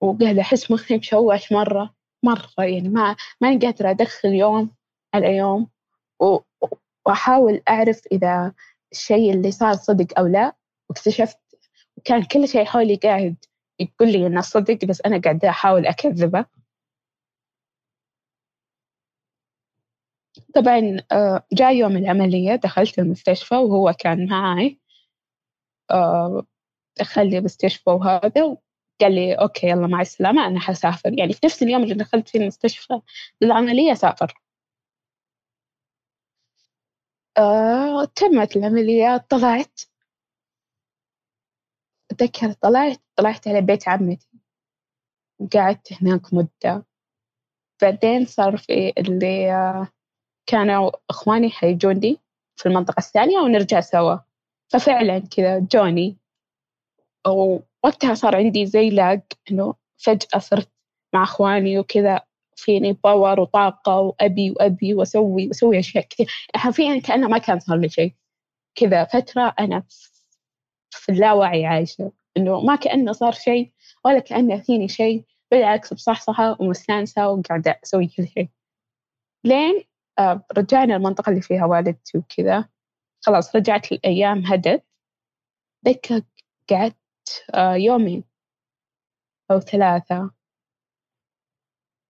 وقاعدة 0.00 0.40
أحس 0.40 0.70
مخي 0.70 0.96
مشوش 0.98 1.52
مرة. 1.52 1.94
مرة 2.22 2.64
يعني 2.64 2.88
ما 2.88 3.16
ماني 3.40 3.66
قادرة 3.66 3.90
أدخل 3.90 4.28
يوم 4.28 4.70
على 5.14 5.36
يوم 5.36 5.70
وأحاول 7.06 7.62
أعرف 7.68 8.02
إذا 8.12 8.52
الشيء 8.92 9.32
اللي 9.34 9.50
صار 9.50 9.74
صدق 9.74 10.18
أو 10.18 10.26
لا 10.26 10.56
واكتشفت 10.90 11.38
كان 12.04 12.22
كل 12.24 12.48
شيء 12.48 12.64
حولي 12.64 12.96
قاعد 12.96 13.36
يقول 13.80 14.12
لي 14.12 14.26
إنه 14.26 14.40
صدق 14.40 14.84
بس 14.84 15.00
أنا 15.00 15.20
قاعدة 15.20 15.48
أحاول 15.48 15.86
أكذبه. 15.86 16.46
طبعا 20.54 20.96
آه، 21.12 21.46
جاء 21.52 21.74
يوم 21.76 21.96
العملية 21.96 22.54
دخلت 22.56 22.98
المستشفى 22.98 23.54
وهو 23.54 23.92
كان 23.98 24.28
معاي. 24.28 24.80
آه، 25.90 26.46
دخلني 26.98 27.38
المستشفى 27.38 27.90
وهذا 27.90 28.56
قال 29.00 29.14
لي 29.14 29.34
أوكي 29.34 29.66
يلا 29.68 29.86
مع 29.86 30.00
السلامة 30.00 30.46
أنا 30.46 30.60
حسافر. 30.60 31.18
يعني 31.18 31.32
في 31.32 31.40
نفس 31.46 31.62
اليوم 31.62 31.82
اللي 31.82 31.94
دخلت 31.94 32.28
فيه 32.28 32.38
المستشفى 32.40 33.00
للعملية 33.40 33.94
سافر. 33.94 34.34
آه، 37.38 38.04
تمت 38.04 38.56
العملية 38.56 39.16
طلعت. 39.30 39.80
أتذكر 42.10 42.52
طلعت 42.52 43.00
طلعت 43.16 43.48
على 43.48 43.60
بيت 43.60 43.88
عمتي. 43.88 44.28
قعدت 45.54 45.92
هناك 45.92 46.34
مدة. 46.34 46.86
بعدين 47.82 48.26
صار 48.26 48.56
في 48.56 48.92
اللي 48.98 49.52
آه، 49.52 49.88
كانوا 50.46 50.90
إخواني 51.10 51.50
حيجوني 51.50 52.18
في 52.56 52.66
المنطقة 52.66 52.98
الثانية 53.00 53.38
ونرجع 53.38 53.80
سوا. 53.80 54.16
ففعلا 54.72 55.18
كذا 55.18 55.58
جوني. 55.58 56.18
ووقتها 57.84 58.14
صار 58.14 58.36
عندي 58.36 58.66
زي 58.66 58.90
لاج 58.90 59.22
إنه 59.50 59.74
فجأة 59.98 60.38
صرت 60.38 60.70
مع 61.14 61.22
إخواني 61.22 61.78
وكذا 61.78 62.20
فيني 62.56 62.92
باور 62.92 63.40
وطاقة 63.40 64.00
وأبي 64.00 64.50
وأبي 64.50 64.94
وأسوي 64.94 65.48
وأسوي 65.48 65.78
أشياء 65.78 66.06
كثير. 66.10 66.26
حرفيا 66.56 67.00
كأنه 67.00 67.28
ما 67.28 67.38
كان 67.38 67.60
صار 67.60 67.78
لي 67.78 67.88
شيء. 67.88 68.14
كذا 68.74 69.04
فترة 69.04 69.54
أنا 69.60 69.82
في 70.90 71.12
اللاوعي 71.12 71.66
عايشة. 71.66 72.12
إنه 72.36 72.60
ما 72.60 72.76
كأنه 72.76 73.12
صار 73.12 73.32
شيء 73.32 73.72
ولا 74.04 74.18
كأنه 74.18 74.60
فيني 74.60 74.88
شيء. 74.88 75.24
بالعكس 75.50 75.94
بصحصحة 75.94 76.56
ومستانسة 76.60 77.28
وقاعدة 77.28 77.80
أسوي 77.84 78.06
كل 78.06 78.28
شيء. 78.28 78.48
لين 79.44 79.84
آه، 80.18 80.44
رجعنا 80.58 80.96
المنطقة 80.96 81.30
اللي 81.30 81.42
فيها 81.42 81.64
والدتي 81.64 82.18
وكذا. 82.18 82.68
خلاص 83.20 83.56
رجعت 83.56 83.92
الأيام 83.92 84.46
هدت. 84.46 84.84
ذكر 85.86 86.22
قعدت 86.70 87.01
يومين 87.74 88.24
أو 89.50 89.60
ثلاثة. 89.60 90.30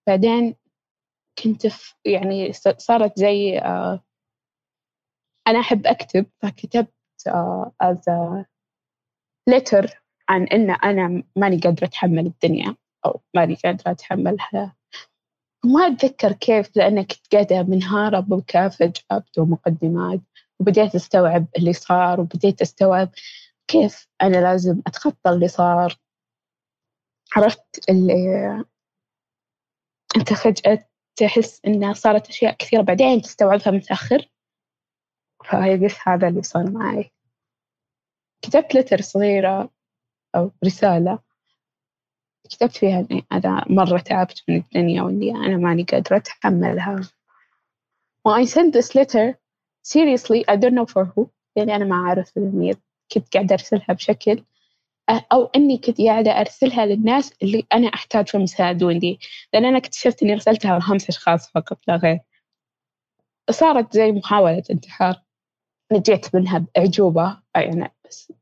بعدين 0.07 0.57
كنت 1.44 1.66
في 1.66 1.94
يعني 2.05 2.53
صارت 2.79 3.18
زي 3.18 3.59
آه، 3.59 4.05
أنا 5.48 5.61
أحب 5.61 5.87
أكتب 5.87 6.27
فكتبت 6.42 6.92
as 7.83 7.98
a 8.09 8.44
letter 9.51 10.03
عن 10.29 10.44
إن 10.44 10.70
أنا 10.70 11.22
ماني 11.37 11.57
قادرة 11.59 11.85
أتحمل 11.85 12.27
الدنيا 12.27 12.77
أو 13.07 13.20
ماني 13.35 13.55
قادرة 13.55 13.90
أتحمل 13.90 14.35
الحياة 14.35 14.72
ما 15.64 15.87
أتذكر 15.87 16.33
كيف 16.33 16.77
لأن 16.77 17.03
كنت 17.03 17.33
قاعدة 17.33 17.62
منهارة 17.62 18.20
ببكاء 18.20 18.68
فجأة 18.68 19.25
بدون 19.33 19.51
مقدمات 19.51 20.20
وبديت 20.61 20.94
أستوعب 20.94 21.46
اللي 21.59 21.72
صار 21.72 22.20
وبديت 22.20 22.62
أستوعب 22.62 23.11
كيف 23.73 24.09
أنا 24.23 24.37
لازم 24.37 24.83
أتخطى 24.87 25.31
اللي 25.31 25.49
صار؟ 25.49 25.97
عرفت 27.37 27.91
اللي 27.91 28.15
أنت 30.17 30.33
فجأة 30.33 30.89
تحس 31.17 31.61
إنها 31.67 31.93
صارت 31.93 32.29
أشياء 32.29 32.57
كثيرة 32.57 32.83
بعدين 32.83 33.23
تستوعبها 33.23 33.71
متأخر 33.71 34.31
فهي 35.45 35.77
بس 35.77 35.95
هذا 36.07 36.29
اللي 36.29 36.43
صار 36.43 36.71
معي. 36.71 37.13
كتبت 38.43 38.75
لتر 38.75 39.01
صغيرة 39.01 39.71
أو 40.35 40.51
رسالة. 40.65 41.19
كتبت 42.51 42.77
فيها 42.77 43.07
إني 43.11 43.27
أنا 43.33 43.65
مرة 43.71 43.99
تعبت 43.99 44.43
من 44.49 44.57
الدنيا 44.57 45.03
وإني 45.03 45.31
أنا 45.31 45.57
ماني 45.57 45.83
قادرة 45.83 46.17
أتحملها. 46.17 47.01
و 48.25 48.37
I 48.37 48.47
sent 48.47 48.73
this 48.75 48.95
letter 48.95 49.39
seriously 49.83 50.45
I 50.49 50.57
don't 50.57 50.75
know 50.75 50.87
for 50.87 51.05
who. 51.05 51.27
يعني 51.57 51.77
أنا 51.77 51.85
ما 51.85 51.97
أعرف 51.97 52.39
مين 52.39 52.75
كنت 53.14 53.35
قاعدة 53.35 53.55
أرسلها 53.55 53.92
بشكل 53.92 54.44
أو 55.33 55.44
إني 55.57 55.79
كنت 55.79 56.01
قاعدة 56.01 56.40
أرسلها 56.40 56.87
للناس 56.87 57.33
اللي 57.42 57.66
أنا 57.72 57.88
أحتاجهم 57.88 58.42
يساعدوني. 58.42 59.18
لأن 59.53 59.64
أنا 59.64 59.79
اكتشفت 59.79 60.22
إني 60.22 60.33
أرسلتها 60.33 60.79
لخمس 60.79 61.09
أشخاص 61.09 61.51
فقط 61.51 61.79
لا 61.88 61.96
غير. 61.96 62.20
صارت 63.51 63.92
زي 63.94 64.12
محاولة 64.12 64.62
انتحار. 64.70 65.22
نجيت 65.92 66.35
منها 66.35 66.59
بأعجوبة 66.59 67.38
يعني 67.57 67.92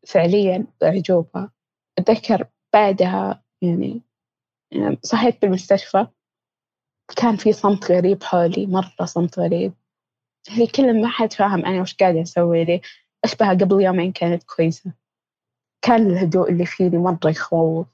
فعليا 0.06 0.66
بأعجوبة. 0.80 1.50
أتذكر 1.98 2.46
بعدها 2.72 3.42
يعني, 3.62 4.02
يعني 4.72 4.98
صحيت 5.02 5.42
بالمستشفى 5.42 6.06
كان 7.16 7.36
في 7.36 7.52
صمت 7.52 7.92
غريب 7.92 8.22
حولي 8.22 8.66
مرة 8.66 9.04
صمت 9.04 9.38
غريب. 9.38 9.72
هي 10.48 10.66
كل 10.66 11.00
ما 11.00 11.08
حد 11.08 11.32
فاهم 11.32 11.66
أنا 11.66 11.80
وش 11.80 11.94
قاعدة 11.94 12.22
أسوي 12.22 12.64
لي 12.64 12.80
أشبه 13.24 13.50
قبل 13.50 13.82
يومين 13.82 14.12
كانت 14.12 14.42
كويسة. 14.42 14.92
كان 15.82 16.06
الهدوء 16.06 16.50
اللي 16.50 16.66
فيني 16.66 16.98
مرة 16.98 17.30
يخوف. 17.30 17.86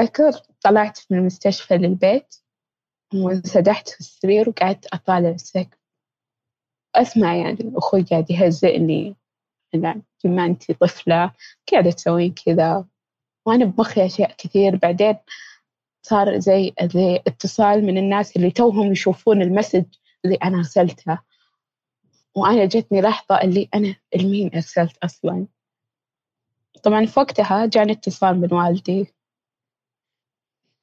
ذكر 0.00 0.32
طلعت 0.60 0.98
من 1.10 1.18
المستشفى 1.18 1.76
للبيت 1.76 2.34
وانسدحت 3.14 3.88
في 3.88 4.00
السرير 4.00 4.48
وقعدت 4.48 4.86
أطالع 4.94 5.28
السقف. 5.28 5.78
أسمع 6.94 7.36
يعني 7.36 7.72
أخوي 7.76 8.02
قاعد 8.02 8.30
يهزئني. 8.30 9.16
بما 10.24 10.46
أنتي 10.46 10.74
طفلة 10.74 11.32
قاعدة 11.72 11.90
تسوين 11.90 12.34
كذا. 12.34 12.84
وأنا 13.46 13.64
بمخي 13.64 14.06
أشياء 14.06 14.34
كثير. 14.38 14.76
بعدين 14.76 15.16
صار 16.02 16.38
زي 16.38 16.72
زي 16.82 17.16
اتصال 17.26 17.84
من 17.84 17.98
الناس 17.98 18.36
اللي 18.36 18.50
توهم 18.50 18.92
يشوفون 18.92 19.42
المسج 19.42 19.84
اللي 20.24 20.36
أنا 20.36 20.58
أرسلته. 20.58 21.18
وأنا 22.34 22.64
جتني 22.64 23.00
لحظة 23.00 23.40
اللي 23.42 23.68
أنا 23.74 23.96
لمين 24.16 24.50
أرسلت 24.54 24.96
أصلا. 25.04 25.46
طبعا 26.82 27.06
في 27.06 27.20
وقتها 27.20 27.66
جاني 27.66 27.92
اتصال 27.92 28.40
من 28.40 28.52
والدي. 28.52 29.14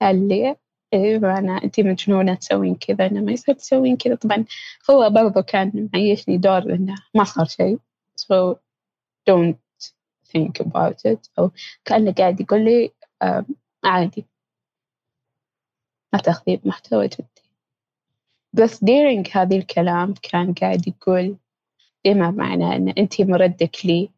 قال 0.02 0.28
لي 0.28 0.56
إيه 0.94 1.18
أنا 1.18 1.64
أنتي 1.64 1.84
مجنونة 1.84 2.36
تسوين 2.36 2.76
كذا 2.76 3.06
أنا 3.06 3.22
ما 3.22 3.32
يصير 3.32 3.56
تسوين 3.56 3.98
كذا. 3.98 4.16
طبعا 4.16 4.46
هو 4.90 5.10
برضو 5.10 5.42
كان 5.42 5.90
معيشني 5.94 6.38
دور 6.38 6.58
إنه 6.58 6.96
ما 7.16 7.24
صار 7.24 7.46
شيء. 7.46 7.80
So 8.22 8.56
don't 9.30 9.58
think 10.28 10.60
about 10.60 11.12
it. 11.12 11.30
أو 11.40 11.52
كأنه 11.86 12.14
قاعد 12.14 12.42
يقول 12.42 12.66
لي 12.66 12.92
عادي. 13.84 14.26
ما 16.14 16.20
تاخذي 16.20 16.58
بمحتوى 16.58 17.08
جدي 17.08 17.37
بس 18.64 18.84
during 18.84 19.38
هذه 19.38 19.58
الكلام 19.58 20.14
كان 20.14 20.54
قاعد 20.54 20.88
يقول 20.88 21.38
بما 22.06 22.32
معنى 22.32 22.76
أن 22.76 22.90
أنتي 22.90 23.24
مردك 23.24 23.86
لي 23.86 24.10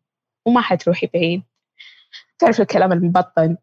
وما 0.46 0.62
حتروحي 0.62 1.08
بعيد؟ 1.14 1.44
تعرف 2.40 2.62
الكلام 2.62 2.92
المبطن؟ 2.92 3.58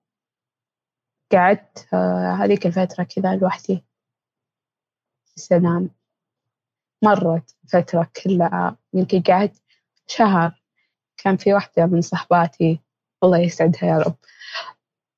قعدت 1.32 1.88
آه، 1.94 2.32
هذيك 2.32 2.66
الفترة 2.66 3.04
كذا 3.04 3.36
لوحدي. 3.36 3.84
في 5.26 5.36
السلام 5.36 5.90
مرت 7.04 7.56
فترة 7.68 8.10
كلها. 8.24 8.76
يمكن 8.94 9.22
قعدت 9.22 9.62
شهر. 10.06 10.62
كان 11.16 11.36
في 11.36 11.54
واحدة 11.54 11.86
من 11.86 12.00
صحباتي 12.00 12.80
الله 13.24 13.38
يسعدها 13.38 13.84
يا 13.84 13.98
رب. 13.98 14.16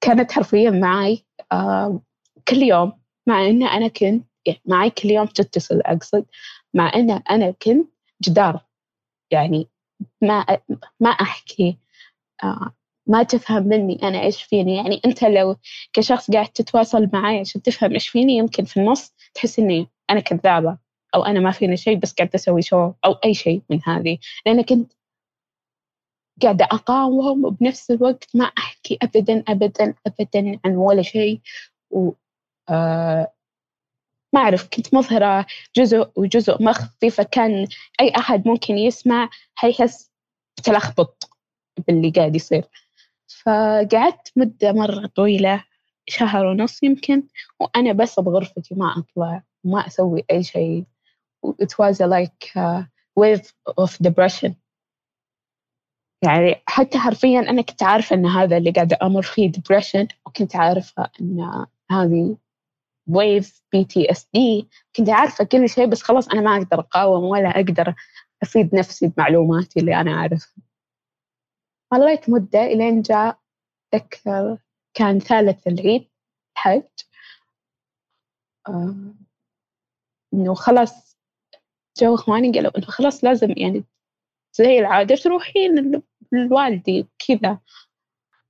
كانت 0.00 0.32
حرفيا 0.32 0.70
معي 0.70 1.24
آه 1.52 2.00
كل 2.48 2.56
يوم 2.56 2.92
مع 3.26 3.46
إن 3.46 3.62
أنا 3.62 3.88
كنت 3.88 4.27
معي 4.66 4.90
كل 4.90 5.10
يوم 5.10 5.26
تتصل 5.26 5.80
أقصد. 5.80 6.26
مع 6.74 6.94
إن 6.94 7.10
أنا 7.10 7.50
كنت 7.50 7.90
جدار. 8.22 8.64
يعني 9.30 9.68
ما 10.22 10.46
ما 11.00 11.10
أحكي. 11.10 11.78
ما 13.06 13.22
تفهم 13.22 13.62
مني 13.68 14.02
أنا 14.02 14.22
إيش 14.22 14.42
فيني. 14.42 14.76
يعني 14.76 15.00
أنت 15.06 15.24
لو 15.24 15.56
كشخص 15.92 16.30
قاعد 16.30 16.48
تتواصل 16.48 17.08
معي 17.12 17.40
عشان 17.40 17.62
تفهم 17.62 17.92
إيش 17.92 18.08
فيني 18.08 18.32
يمكن 18.36 18.64
في 18.64 18.80
النص 18.80 19.14
تحس 19.34 19.58
إني 19.58 19.88
أنا 20.10 20.20
كذابة. 20.20 20.78
أو 21.14 21.24
أنا 21.24 21.40
ما 21.40 21.50
فيني 21.50 21.76
شيء 21.76 21.96
بس 21.98 22.14
قاعدة 22.14 22.32
أسوي 22.34 22.62
شو 22.62 22.92
أو 23.04 23.12
أي 23.24 23.34
شيء 23.34 23.62
من 23.70 23.80
هذه. 23.86 24.18
لأن 24.46 24.62
كنت 24.62 24.92
قاعدة 26.42 26.64
أقاوم 26.64 27.44
وبنفس 27.44 27.90
الوقت 27.90 28.36
ما 28.36 28.44
أحكي 28.44 28.98
أبدا 29.02 29.44
أبدا 29.48 29.94
أبدا 30.06 30.58
عن 30.64 30.76
ولا 30.76 31.02
شيء 31.02 31.40
و 31.90 32.12
آه 32.68 33.32
ما 34.32 34.40
أعرف 34.40 34.68
كنت 34.68 34.94
مظهرة 34.94 35.46
جزء 35.76 36.10
وجزء 36.16 36.62
مخفي 36.62 37.10
فكان 37.10 37.66
أي 38.00 38.12
أحد 38.16 38.48
ممكن 38.48 38.78
يسمع 38.78 39.30
حيحس 39.54 40.10
بتلخبط 40.58 41.30
باللي 41.86 42.10
قاعد 42.10 42.36
يصير. 42.36 42.64
فقعدت 43.42 44.32
مدة 44.36 44.72
مرة 44.72 45.06
طويلة 45.06 45.64
شهر 46.08 46.46
ونص 46.46 46.82
يمكن 46.82 47.22
وأنا 47.60 47.92
بس 47.92 48.20
بغرفتي 48.20 48.74
ما 48.74 48.94
أطلع 48.98 49.42
ما 49.64 49.86
أسوي 49.86 50.24
أي 50.30 50.42
شيء. 50.42 50.84
It 51.46 51.72
was 51.78 52.00
like 52.00 52.56
a 52.56 52.84
wave 53.20 53.52
of 53.80 53.98
depression. 54.02 54.52
يعني 56.24 56.62
حتى 56.66 56.98
حرفيا 56.98 57.40
أنا 57.40 57.62
كنت 57.62 57.82
عارفة 57.82 58.16
أن 58.16 58.26
هذا 58.26 58.56
اللي 58.56 58.70
قاعدة 58.70 58.98
أمر 59.02 59.22
فيه 59.22 59.52
depression 59.52 60.06
وكنت 60.26 60.56
عارفة 60.56 61.10
أن 61.20 61.66
هذه 61.90 62.36
with 63.08 63.62
PTSD 63.72 64.68
كنت 64.96 65.08
عارفة 65.10 65.44
كل 65.44 65.68
شيء 65.68 65.86
بس 65.86 66.02
خلاص 66.02 66.28
أنا 66.28 66.40
ما 66.40 66.56
أقدر 66.56 66.80
أقاوم 66.80 67.24
ولا 67.24 67.48
أقدر 67.48 67.94
أفيد 68.42 68.74
نفسي 68.74 69.08
بمعلوماتي 69.08 69.80
اللي 69.80 70.00
أنا 70.00 70.10
أعرفها. 70.12 70.62
ظليت 71.94 72.30
مدة 72.30 72.62
إلين 72.64 73.02
جاء 73.02 73.38
أتذكر 73.94 74.58
كان 74.94 75.18
ثالث 75.18 75.66
العيد 75.66 76.08
الحج 76.56 76.82
آه 78.68 79.14
إنه 80.34 80.54
خلاص 80.54 81.18
جو 81.98 82.14
إخواني 82.14 82.52
قالوا 82.52 82.78
إنه 82.78 82.86
خلاص 82.86 83.24
لازم 83.24 83.54
يعني 83.56 83.84
زي 84.52 84.78
العادة 84.78 85.14
تروحين 85.16 86.02
لوالدي 86.32 87.06
كذا. 87.28 87.58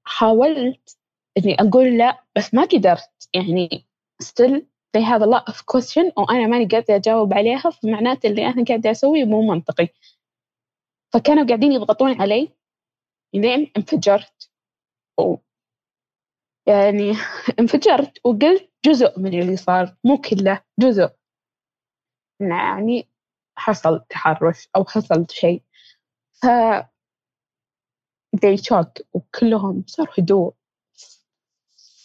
حاولت 0.04 0.98
إني 1.38 1.54
أقول 1.60 1.98
لا 1.98 2.24
بس 2.36 2.54
ما 2.54 2.62
قدرت. 2.64 3.28
يعني 3.34 3.87
still 4.22 4.62
they 4.94 5.02
have 5.02 5.22
a 5.22 5.26
lot 5.26 5.44
of 5.48 5.66
question 5.66 6.12
وأنا 6.16 6.46
ماني 6.46 6.64
قادرة 6.66 6.96
أجاوب 6.96 7.34
عليها 7.34 7.70
فمعناته 7.70 8.26
اللي 8.26 8.46
أنا 8.46 8.64
قاعدة 8.64 8.90
أسويه 8.90 9.24
مو 9.24 9.42
منطقي. 9.42 9.88
فكانوا 11.12 11.46
قاعدين 11.46 11.72
يضغطون 11.72 12.20
علي 12.20 12.52
لين 13.34 13.72
انفجرت. 13.76 14.50
و 15.20 15.36
يعني 16.66 17.12
انفجرت 17.60 18.18
وقلت 18.26 18.70
جزء 18.84 19.18
من 19.20 19.40
اللي 19.40 19.56
صار 19.56 19.96
مو 20.04 20.18
كله 20.20 20.62
جزء. 20.78 21.10
يعني 22.40 23.08
حصل 23.56 24.04
تحرش 24.10 24.68
أو 24.76 24.84
حصل 24.84 25.26
شيء. 25.30 25.62
ف 26.32 26.46
they 28.36 28.56
shock 28.56 29.02
وكلهم 29.12 29.84
صار 29.86 30.10
هدوء. 30.18 30.54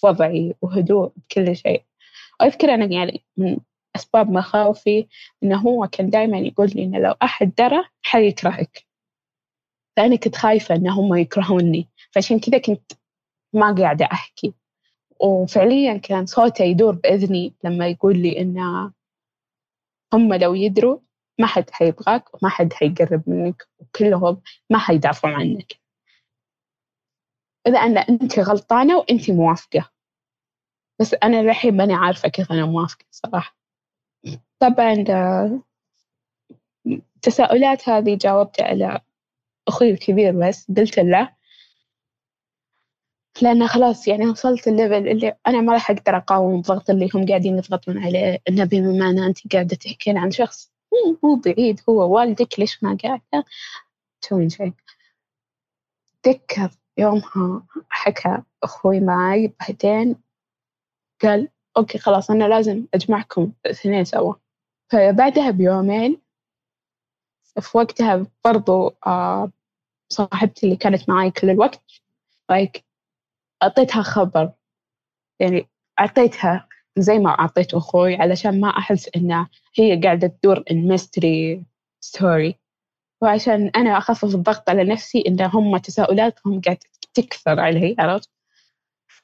وضعي 0.04 0.56
وهدوء 0.62 1.12
بكل 1.17 1.56
شيء. 1.56 1.84
أذكر 2.44 2.74
أنا 2.74 2.86
يعني 2.86 3.26
من 3.38 3.58
أسباب 3.96 4.30
مخاوفي 4.32 5.08
إنه 5.44 5.58
هو 5.58 5.88
كان 5.88 6.10
دائما 6.10 6.38
يقول 6.38 6.72
لي 6.76 6.84
إنه 6.84 7.00
لو 7.00 7.12
أحد 7.24 7.52
درى 7.58 7.84
حيكرهك. 8.02 8.86
فأنا 9.98 10.16
كنت 10.16 10.36
خايفة 10.36 10.76
إن 10.76 10.90
هم 10.90 11.16
يكرهوني. 11.16 11.88
فعشان 12.12 12.40
كذا 12.40 12.58
كنت 12.58 12.92
ما 13.54 13.76
قاعدة 13.76 14.06
أحكي. 14.06 14.54
وفعليا 15.20 15.98
كان 15.98 16.26
صوته 16.26 16.64
يدور 16.64 16.96
بإذني 16.96 17.54
لما 17.64 17.88
يقول 17.88 18.18
لي 18.18 18.42
إن 18.42 18.60
هم 20.14 20.34
لو 20.34 20.54
يدروا 20.54 21.00
ما 21.40 21.48
حد 21.48 21.70
حيبغاك 21.70 22.34
وما 22.34 22.50
حد 22.50 22.74
حيقرب 22.74 23.24
منك 23.28 23.68
وكلهم 23.80 24.42
ما 24.70 24.78
حيدافعوا 24.78 25.36
عنك. 25.36 25.74
إذا 27.68 27.80
أن 27.80 27.98
أنت 27.98 28.40
غلطانة 28.40 28.98
وأنت 28.98 29.32
موافقة. 29.32 29.93
بس 31.00 31.14
أنا 31.24 31.40
الحين 31.40 31.78
ماني 31.78 31.94
عارفة 31.94 32.30
كيف 32.30 32.52
أنا 32.52 32.66
موافقة 32.66 33.06
صراحة. 33.12 33.58
طبعا 34.60 34.94
التساؤلات 36.88 37.90
هذه 37.90 38.18
جاوبت 38.18 38.62
على 38.62 39.02
أخوي 39.68 39.90
الكبير 39.92 40.32
بس 40.48 40.72
قلت 40.78 41.00
له 41.00 41.36
لأن 43.42 43.68
خلاص 43.68 44.08
يعني 44.08 44.26
وصلت 44.26 44.68
الليفل 44.68 45.08
اللي 45.08 45.38
أنا 45.48 45.62
ما 45.62 45.74
راح 45.74 45.92
أقدر 45.92 46.18
أقاوم 46.18 46.56
الضغط 46.56 46.90
اللي 46.90 47.10
هم 47.16 47.26
قاعدين 47.26 47.58
يضغطون 47.58 47.98
عليه 47.98 48.40
إنه 48.50 48.64
بما 48.66 49.10
أن 49.10 49.20
أنت 49.20 49.54
قاعدة 49.54 49.76
تحكين 49.76 50.18
عن 50.18 50.32
شخص 50.32 50.72
مو 51.24 51.36
بعيد 51.36 51.82
هو 51.90 52.16
والدك 52.16 52.60
ليش 52.60 52.84
ما 52.84 52.98
قاعدة؟ 53.04 53.46
تسوين 54.22 54.50
شيء. 54.50 54.74
تذكر 56.24 56.70
يومها 56.98 57.66
حكى 57.90 58.44
أخوي 58.64 59.00
معي 59.00 59.54
بعدين 59.60 60.16
قال 61.24 61.50
أوكي 61.78 61.98
خلاص 61.98 62.32
أنا 62.32 62.44
لازم 62.44 62.86
أجمعكم 62.94 63.54
الاثنين 63.66 64.06
سوا. 64.06 64.34
فبعدها 64.92 65.52
بيومين 65.52 66.22
في 67.62 67.78
وقتها 67.78 68.28
برضو 68.46 68.96
آه 69.08 69.52
صاحبتي 70.10 70.66
اللي 70.66 70.76
كانت 70.76 71.10
معي 71.10 71.32
كل 71.32 71.50
الوقت 71.50 71.84
like 72.52 72.82
أعطيتها 73.64 74.02
خبر. 74.02 74.52
يعني 75.40 75.70
أعطيتها 76.00 76.68
زي 76.98 77.20
ما 77.20 77.30
أعطيت 77.30 77.74
أخوي 77.74 78.16
علشان 78.16 78.62
ما 78.62 78.70
أحس 78.70 79.10
إن 79.16 79.48
هي 79.76 80.02
قاعدة 80.04 80.28
تدور 80.28 80.64
ال 80.72 80.83
mystery 80.83 81.66
story 82.00 82.60
وعشان 83.22 83.68
أنا 83.76 83.98
أخفف 83.98 84.36
الضغط 84.36 84.70
على 84.70 84.84
نفسي 84.84 85.24
إن 85.28 85.42
هم 85.42 85.78
تساؤلاتهم 85.78 86.62
قاعدة 86.62 86.80
تكثر 87.14 87.60
علي 87.60 87.96
عرفت؟ 88.00 88.33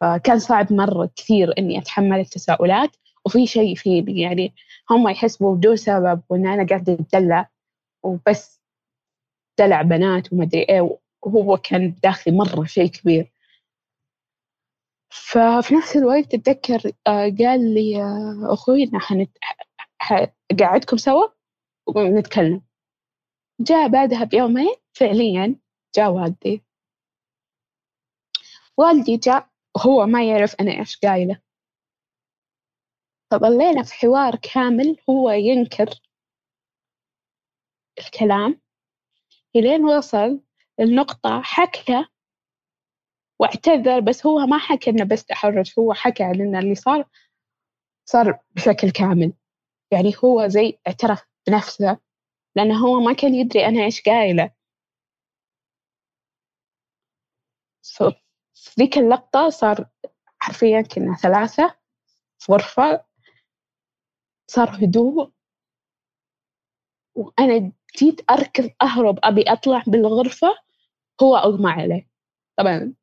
فكان 0.01 0.39
صعب 0.39 0.73
مرة 0.73 1.09
كثير 1.15 1.53
إني 1.57 1.79
أتحمل 1.79 2.19
التساؤلات 2.19 2.95
وفي 3.25 3.47
شيء 3.47 3.75
فيني 3.75 4.21
يعني 4.21 4.53
هم 4.89 5.07
يحسبوا 5.09 5.55
بدون 5.55 5.75
سبب 5.75 6.21
وإن 6.29 6.47
أنا 6.47 6.67
قاعدة 6.67 6.93
أتدلع 6.93 7.49
وبس 8.03 8.61
دلع 9.59 9.81
بنات 9.81 10.33
وما 10.33 10.43
أدري 10.43 10.61
إيه 10.69 10.99
وهو 11.21 11.57
كان 11.57 11.95
داخلي 12.03 12.35
مرة 12.35 12.63
شيء 12.65 12.87
كبير. 12.87 13.31
ففي 15.09 15.75
نفس 15.75 15.97
الوقت 15.97 16.33
أتذكر 16.33 16.91
آه، 17.07 17.35
قال 17.39 17.73
لي 17.73 18.03
آه، 18.03 18.53
أخوي 18.53 18.91
حنت... 18.93 19.37
قاعدكم 20.59 20.97
سوا 20.97 21.27
ونتكلم. 21.87 22.61
جاء 23.59 23.87
بعدها 23.87 24.23
بيومين 24.23 24.75
فعليا 24.93 25.55
جاء 25.95 26.11
والدي. 26.11 26.63
والدي 28.77 29.17
جاء 29.17 29.48
وهو 29.79 30.05
ما 30.05 30.29
يعرف 30.29 30.55
أنا 30.61 30.71
إيش 30.71 30.97
قايلة. 30.97 31.41
فظلينا 33.31 33.83
في 33.83 33.93
حوار 33.93 34.35
كامل 34.35 34.97
هو 35.09 35.29
ينكر 35.29 35.89
الكلام. 37.99 38.61
إلين 39.55 39.85
وصل 39.85 40.41
النقطة 40.79 41.41
حكى 41.41 42.05
واعتذر 43.39 43.99
بس 43.99 44.25
هو 44.25 44.39
ما 44.39 44.57
حكى 44.57 44.89
إنه 44.89 45.03
بس 45.03 45.25
تحرش 45.25 45.79
هو 45.79 45.93
حكى 45.93 46.23
إن 46.23 46.55
اللي 46.55 46.75
صار 46.75 47.05
صار 48.05 48.39
بشكل 48.55 48.91
كامل. 48.91 49.33
يعني 49.91 50.13
هو 50.23 50.47
زي 50.47 50.79
اعترف 50.87 51.25
بنفسه 51.47 51.97
لأنه 52.55 52.77
هو 52.87 52.99
ما 52.99 53.13
كان 53.13 53.35
يدري 53.35 53.65
أنا 53.65 53.85
إيش 53.85 54.01
قايلة. 54.01 54.51
في 58.59 58.71
ذيك 58.79 58.97
اللقطة 58.97 59.49
صار 59.49 59.89
حرفيا 60.39 60.81
كنا 60.81 61.15
ثلاثة 61.15 61.75
في 62.39 62.51
غرفة 62.51 63.05
صار 64.47 64.69
هدوء. 64.85 65.31
وأنا 67.15 67.71
جيت 67.97 68.31
أركض 68.31 68.69
أهرب 68.81 69.19
أبي 69.23 69.41
أطلع 69.41 69.83
بالغرفة 69.87 70.47
هو 71.23 71.35
أغمى 71.35 71.71
عليه 71.71 72.07
طبعا 72.57 72.93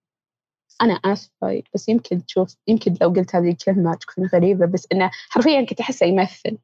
أنا 0.82 0.94
آسفة 1.04 1.62
بس 1.74 1.88
يمكن 1.88 2.26
تشوف 2.26 2.56
يمكن 2.68 2.96
لو 3.00 3.08
قلت 3.08 3.34
هذه 3.36 3.50
الكلمة 3.50 3.94
تكون 3.94 4.26
غريبة 4.26 4.66
بس 4.66 4.86
إنه 4.92 5.10
حرفيا 5.30 5.66
كنت 5.66 5.80
أحسه 5.80 6.06
يمثل. 6.06 6.58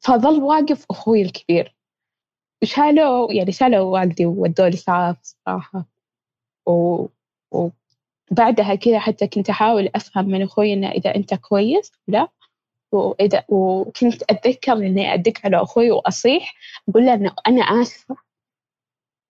فظل 0.00 0.42
واقف 0.42 0.86
أخوي 0.90 1.22
الكبير. 1.22 1.76
وشالوا 2.62 3.32
يعني 3.32 3.52
شالوا 3.52 3.80
والدي 3.80 4.26
وودوا 4.26 4.68
لي 4.68 4.76
صراحة. 4.76 5.95
وبعدها 6.66 8.74
كذا 8.74 8.98
حتى 8.98 9.26
كنت 9.26 9.50
أحاول 9.50 9.90
أفهم 9.94 10.28
من 10.28 10.42
أخوي 10.42 10.72
إنه 10.72 10.90
إذا 10.90 11.14
أنت 11.14 11.34
كويس 11.34 11.92
لا. 12.08 12.28
وإذا 12.92 13.44
وكنت 13.48 14.22
أتذكر 14.22 14.72
إني 14.72 15.14
أدق 15.14 15.32
على 15.44 15.62
أخوي 15.62 15.90
وأصيح 15.90 16.54
أقول 16.88 17.06
له 17.06 17.14
إنه 17.14 17.34
أنا 17.46 17.62
آسفة. 17.62 18.16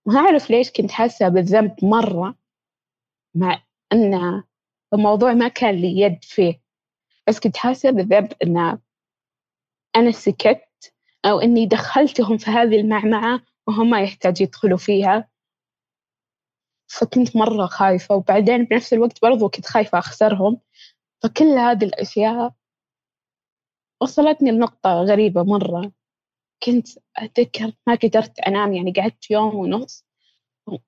ما 0.06 0.20
أعرف 0.20 0.50
ليش 0.50 0.70
كنت 0.70 0.90
حاسة 0.90 1.28
بالذنب 1.28 1.76
مرة 1.82 2.34
مع 3.34 3.62
أن 3.92 4.42
الموضوع 4.94 5.32
ما 5.32 5.48
كان 5.48 5.74
لي 5.74 6.00
يد 6.00 6.24
فيه. 6.24 6.60
بس 7.26 7.40
كنت 7.40 7.56
حاسة 7.56 7.90
بالذنب 7.90 8.32
إن 8.42 8.78
أنا 9.96 10.10
سكت 10.10 10.94
أو 11.24 11.40
إني 11.40 11.66
دخلتهم 11.66 12.38
في 12.38 12.50
هذه 12.50 12.80
المعمعة 12.80 13.40
وهم 13.66 13.90
ما 13.90 14.02
يحتاج 14.02 14.40
يدخلوا 14.40 14.78
فيها. 14.78 15.28
فكنت 16.88 17.36
مرة 17.36 17.66
خايفة 17.66 18.14
وبعدين 18.14 18.64
بنفس 18.64 18.92
الوقت 18.92 19.22
برضو 19.22 19.48
كنت 19.48 19.66
خايفة 19.66 19.98
أخسرهم. 19.98 20.60
فكل 21.22 21.44
هذه 21.44 21.84
الأشياء 21.84 22.52
وصلتني 24.02 24.50
لنقطة 24.50 24.90
غريبة 25.02 25.42
مرة. 25.42 25.92
كنت 26.62 26.88
أتذكر 27.16 27.72
ما 27.86 27.94
قدرت 27.94 28.38
أنام 28.40 28.72
يعني 28.72 28.92
قعدت 28.92 29.30
يوم 29.30 29.54
ونص 29.54 30.04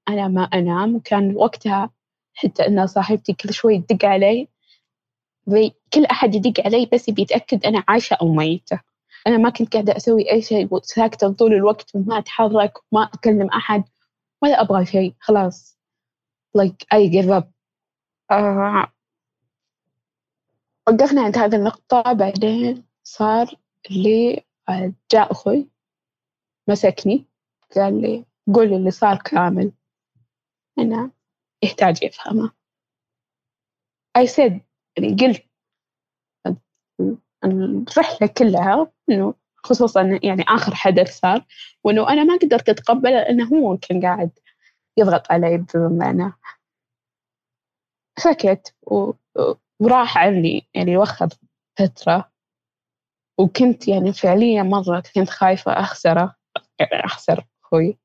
أنا 0.08 0.28
ما 0.28 0.42
أنام 0.42 0.94
وكان 0.96 1.36
وقتها 1.36 1.90
حتى 2.34 2.66
إن 2.66 2.86
صاحبتي 2.86 3.32
كل 3.32 3.52
شوي 3.54 3.78
تدق 3.78 4.04
علي. 4.04 4.48
كل 5.94 6.04
أحد 6.04 6.34
يدق 6.34 6.66
علي 6.66 6.88
بس 6.92 7.10
بيتأكد 7.10 7.66
أنا 7.66 7.84
عايشة 7.88 8.14
أو 8.14 8.32
ميتة. 8.34 8.80
أنا 9.26 9.36
ما 9.36 9.50
كنت 9.50 9.72
قاعدة 9.72 9.96
أسوي 9.96 10.32
أي 10.32 10.42
شيء 10.42 10.68
وساكتة 10.74 11.32
طول 11.32 11.54
الوقت 11.54 11.94
وما 11.94 12.18
أتحرك 12.18 12.72
وما 12.92 13.02
أكلم 13.04 13.48
أحد 13.48 13.84
ولا 14.42 14.60
أبغى 14.60 14.86
شيء 14.86 15.14
خلاص. 15.20 15.77
Like 16.54 16.86
I 16.94 17.06
give 17.08 17.30
up. 17.30 17.46
آه. 18.30 18.92
وقفنا 20.88 21.22
عند 21.22 21.38
هذه 21.38 21.56
النقطة 21.56 22.12
بعدين 22.12 22.84
صار 23.02 23.54
اللي 23.90 24.44
جاء 25.12 25.32
أخوي 25.32 25.68
مسكني 26.68 27.26
قال 27.76 28.02
لي 28.02 28.24
قولي 28.54 28.76
اللي 28.76 28.90
صار 28.90 29.16
كامل. 29.16 29.72
أنا 30.78 31.10
يحتاج 31.62 32.02
يفهمه. 32.02 32.50
I 34.18 34.26
said 34.26 34.60
يعني 34.96 35.16
قلت 35.20 35.44
الرحلة 37.44 38.26
كلها 38.38 38.92
إنه 39.10 39.34
خصوصا 39.56 40.18
يعني 40.22 40.44
آخر 40.48 40.74
حدث 40.74 41.18
صار 41.18 41.44
وإنه 41.84 42.08
أنا 42.08 42.24
ما 42.24 42.36
قدرت 42.36 42.68
أتقبل 42.68 43.10
لأنه 43.10 43.48
هو 43.48 43.76
كان 43.76 44.02
قاعد 44.02 44.30
يضغط 44.98 45.32
علي 45.32 45.64
بمعنى. 45.74 46.32
سكت 48.18 48.74
وراح 49.80 50.18
عني 50.18 50.68
يعني 50.74 50.96
وخذ 50.96 51.30
فترة. 51.78 52.32
وكنت 53.38 53.88
يعني 53.88 54.12
فعليا 54.12 54.62
مرة 54.62 55.02
كنت 55.14 55.30
خايفة 55.30 55.72
أخسره 55.72 56.36
يعني 56.78 57.04
أخسر 57.04 57.44
أخوي. 57.64 57.98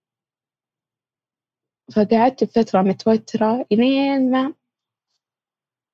فقعدت 1.96 2.44
بفترة 2.44 2.82
متوترة 2.82 3.66
إلين 3.72 4.32
ما 4.32 4.54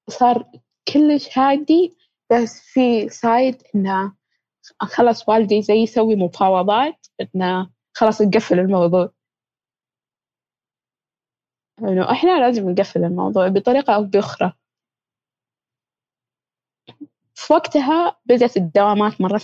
صار 0.09 0.51
كلش 0.93 1.37
هادي 1.37 1.97
بس 2.31 2.59
في 2.61 3.09
سايد 3.09 3.63
إنه 3.75 4.13
خلاص 4.81 5.29
والدي 5.29 5.61
زي 5.61 5.73
يسوي 5.73 6.15
مفاوضات 6.15 7.07
إنه 7.21 7.69
خلاص 7.93 8.21
نقفل 8.21 8.59
الموضوع. 8.59 9.11
إنه 11.83 12.11
إحنا 12.11 12.39
لازم 12.39 12.69
نقفل 12.69 13.03
الموضوع 13.03 13.47
بطريقة 13.47 13.95
أو 13.95 14.03
بأخرى. 14.03 14.53
في 17.35 17.53
وقتها 17.53 18.19
بدأت 18.25 18.57
الدوامات 18.57 19.21
مرة 19.21 19.41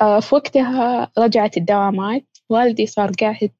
آه، 0.00 0.20
في 0.20 0.34
وقتها 0.34 1.12
رجعت 1.18 1.56
الدوامات. 1.56 2.26
والدي 2.48 2.86
صار 2.86 3.10
قاعد 3.20 3.52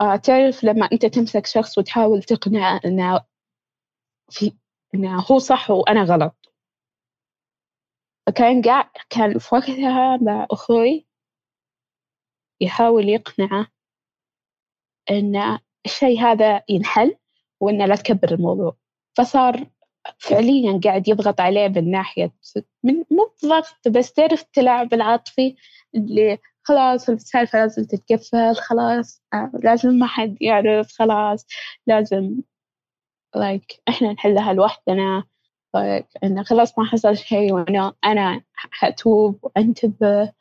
آه، 0.00 0.16
تعرف 0.16 0.64
لما 0.64 0.88
أنت 0.92 1.06
تمسك 1.06 1.46
شخص 1.46 1.78
وتحاول 1.78 2.22
تقنعه 2.22 2.80
إنه 2.84 3.20
في 4.30 4.52
إنه 4.94 5.20
هو 5.20 5.38
صح 5.38 5.70
وأنا 5.70 6.02
غلط. 6.02 6.54
فكان 8.26 8.62
قاعد 8.62 8.90
كان 9.10 9.38
في 9.38 9.54
وقتها 9.54 10.16
مع 10.16 10.46
أخوي 10.50 11.06
يحاول 12.60 13.08
يقنعه 13.08 13.66
إن 15.10 15.58
الشيء 15.86 16.20
هذا 16.20 16.62
ينحل 16.68 17.16
وإنه 17.60 17.86
لا 17.86 17.96
تكبر 17.96 18.34
الموضوع. 18.34 18.76
فصار 19.16 19.66
فعليا 20.18 20.80
قاعد 20.84 21.08
يضغط 21.08 21.40
عليه 21.40 21.68
من 21.68 21.90
ناحية 21.90 22.32
من 22.82 22.94
مو 23.10 23.30
ضغط 23.44 23.88
بس 23.88 24.12
تعرف 24.12 24.42
التلاعب 24.42 24.94
العاطفي 24.94 25.56
اللي 25.94 26.38
خلاص 26.62 27.08
السالفة 27.08 27.58
لازم 27.58 27.84
تتقفل 27.84 28.54
خلاص 28.54 29.22
آه، 29.34 29.50
لازم 29.62 29.88
ما 29.90 30.06
حد 30.06 30.36
يعرف 30.40 30.92
خلاص 30.92 31.46
لازم 31.86 32.36
like 33.36 33.78
إحنا 33.88 34.12
نحلها 34.12 34.52
لوحدنا 34.52 35.24
like 35.76 36.06
إنه 36.24 36.42
خلاص 36.42 36.78
ما 36.78 36.84
حصل 36.84 37.16
شيء 37.16 37.52
وأنا 37.52 37.94
أنا 38.04 38.42
حتوب 38.54 39.38
وأنتبه 39.42 40.32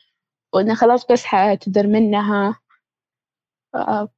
وإنه 0.54 0.76
خلاص 0.76 1.06
بس 1.12 1.24
حاعتذر 1.26 1.88
منها. 1.88 2.60
آه، 3.76 4.10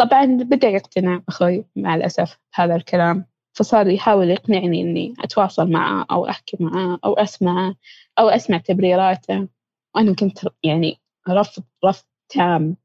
طبعا 0.00 0.24
بدأ 0.24 0.68
يقتنع 0.68 1.22
أخوي 1.28 1.64
مع 1.76 1.94
الأسف 1.94 2.38
هذا 2.54 2.76
الكلام. 2.76 3.26
فصار 3.52 3.86
يحاول 3.86 4.30
يقنعني 4.30 4.80
إني 4.80 5.14
أتواصل 5.20 5.70
معه 5.70 6.06
أو 6.10 6.28
أحكي 6.28 6.56
معه 6.60 6.98
أو 7.04 7.14
أسمعه 7.14 7.74
أو 8.18 8.28
أسمع 8.28 8.58
تبريراته. 8.58 9.48
وأنا 9.94 10.14
كنت 10.14 10.38
يعني 10.62 11.00
رفض 11.28 11.62
رفض 11.84 12.04
تام 12.28 12.76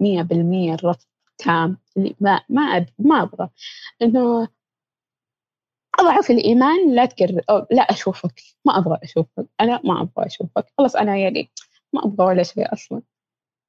مية 0.00 0.22
بالمية 0.22 0.74
الرفض 0.74 1.06
تام 1.38 1.78
اللي 1.96 2.16
ما 2.20 2.40
ما 2.48 2.62
أب 2.62 2.86
ما 2.98 3.22
أبغى. 3.22 3.48
إنه 4.02 4.48
أضعف 5.98 6.30
الإيمان 6.30 6.94
لا 6.94 7.04
تقرب 7.06 7.40
أو 7.50 7.66
لا 7.70 7.82
أشوفك 7.82 8.40
ما 8.64 8.78
أبغى 8.78 8.98
أشوفك 9.02 9.46
أنا 9.60 9.80
ما 9.84 10.02
أبغى 10.02 10.26
أشوفك. 10.26 10.66
خلاص 10.78 10.96
أنا 10.96 11.16
يعني 11.16 11.50
ما 11.92 12.04
أبغى 12.04 12.26
ولا 12.26 12.42
شيء 12.42 12.72
أصلا. 12.72 13.02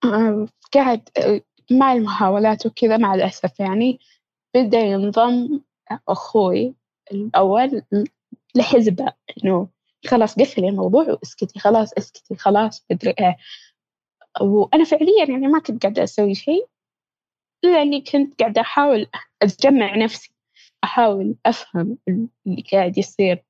آه، 0.05 0.47
قاعد 0.73 1.09
مع 1.71 1.93
المحاولات 1.93 2.65
وكذا 2.65 2.97
مع 2.97 3.15
الأسف 3.15 3.59
يعني 3.59 3.99
بدأ 4.55 4.79
ينضم 4.79 5.61
أخوي 6.07 6.73
الأول 7.11 7.83
لحزبه 8.55 9.13
إنه 9.37 9.67
خلاص 10.07 10.39
قفلي 10.39 10.69
الموضوع 10.69 11.09
واسكتي 11.09 11.59
خلاص 11.59 11.93
اسكتي 11.93 12.35
خلاص 12.35 12.85
مدري 12.91 13.13
إيه. 13.19 13.37
وأنا 14.41 14.83
فعليا 14.83 15.25
يعني 15.29 15.47
ما 15.47 15.59
كنت 15.59 15.83
قاعدة 15.83 16.03
أسوي 16.03 16.35
شيء 16.35 16.67
لأني 17.63 18.01
كنت 18.01 18.39
قاعدة 18.39 18.61
أحاول 18.61 19.07
أتجمع 19.41 19.95
نفسي 19.95 20.31
أحاول 20.83 21.35
أفهم 21.45 21.97
اللي 22.47 22.63
قاعد 22.71 22.97
يصير. 22.97 23.43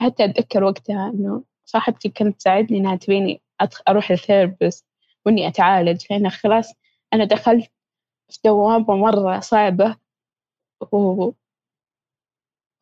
حتى 0.00 0.24
أتذكر 0.24 0.64
وقتها 0.64 1.10
إنه 1.14 1.44
صاحبتي 1.64 2.08
كانت 2.08 2.36
تساعدني 2.40 2.78
إنها 2.78 2.96
تبيني 2.96 3.42
أروح 3.88 4.10
للثيرابيست 4.10 4.86
وإني 5.26 5.48
أتعالج 5.48 6.04
لأن 6.10 6.30
خلاص 6.30 6.72
أنا 7.16 7.24
دخلت 7.24 7.72
في 8.30 8.38
دوامة 8.44 8.96
مرة 8.96 9.40
صعبة 9.40 9.96
و... 10.92 11.32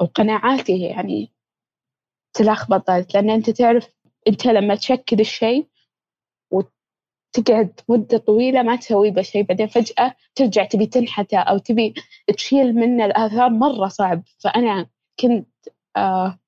وقناعاتي 0.00 0.80
يعني 0.82 1.32
تلخبطت 2.34 3.14
لأن 3.14 3.30
أنت 3.30 3.50
تعرف 3.50 3.88
أنت 4.28 4.46
لما 4.46 4.74
تشكل 4.74 5.20
الشيء 5.20 5.68
وتقعد 6.50 7.80
مدة 7.88 8.18
طويلة 8.18 8.62
ما 8.62 8.76
تسوي 8.76 9.10
بشيء 9.10 9.42
بعدين 9.42 9.66
فجأة 9.66 10.14
ترجع 10.34 10.64
تبي 10.64 10.86
تنحته 10.86 11.38
أو 11.38 11.58
تبي 11.58 11.94
تشيل 12.36 12.74
منه 12.74 13.04
الآثار 13.04 13.50
مرة 13.50 13.88
صعب. 13.88 14.22
فأنا 14.38 14.88
كنت 15.20 15.48
آه 15.96 16.38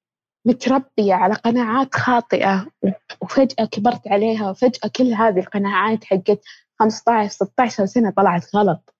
متربية 0.46 1.14
على 1.14 1.34
قناعات 1.34 1.94
خاطئة 1.94 2.66
وفجأة 3.22 3.64
كبرت 3.64 4.08
عليها 4.08 4.50
وفجأة 4.50 4.90
كل 4.96 5.14
هذه 5.14 5.38
القناعات 5.38 6.04
حقت 6.04 6.40
15 6.78 7.28
16 7.28 7.86
سنة 7.86 8.10
طلعت 8.10 8.56
غلط. 8.56 8.94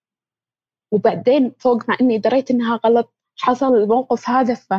وبعدين 0.93 1.55
فوق 1.59 1.89
ما 1.89 1.97
إني 2.01 2.19
دريت 2.19 2.51
إنها 2.51 2.81
غلط 2.87 3.15
حصل 3.37 3.75
الموقف 3.75 4.29
هذا 4.29 4.55
ف 4.55 4.75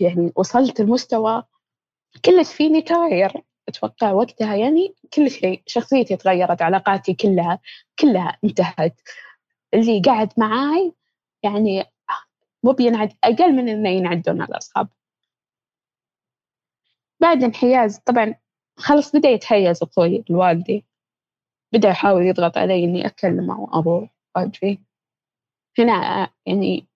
يعني 0.00 0.32
وصلت 0.36 0.80
لمستوى 0.80 1.42
كلش 2.24 2.52
فيني 2.52 2.82
تغير. 2.82 3.32
أتوقع 3.68 4.12
وقتها 4.12 4.56
يعني 4.56 4.94
كل 5.14 5.30
شيء 5.30 5.62
شخصيتي 5.66 6.16
تغيرت 6.16 6.62
علاقاتي 6.62 7.14
كلها 7.14 7.58
كلها 7.98 8.38
انتهت. 8.44 9.00
اللي 9.74 10.00
قاعد 10.00 10.32
معاي 10.36 10.92
يعني 11.42 11.84
مو 12.62 12.72
بينعد 12.72 13.12
أقل 13.24 13.52
من 13.52 13.68
إنه 13.68 13.88
ينعدون 13.88 14.42
الأصحاب. 14.42 14.88
بعد 17.20 17.42
انحياز 17.44 17.98
طبعا 17.98 18.34
خلص 18.76 19.16
بدأ 19.16 19.28
يتحيز 19.28 19.82
أخوي 19.82 20.24
الوالدي 20.30 20.84
بدأ 21.72 21.88
يحاول 21.88 22.22
يضغط 22.26 22.58
علي 22.58 22.84
إني 22.84 23.06
أتكلم 23.06 23.50
أو 23.50 23.74
أروح 23.74 24.10
وأجي 24.36 24.80
هنا 25.78 26.30
يعني 26.46 26.86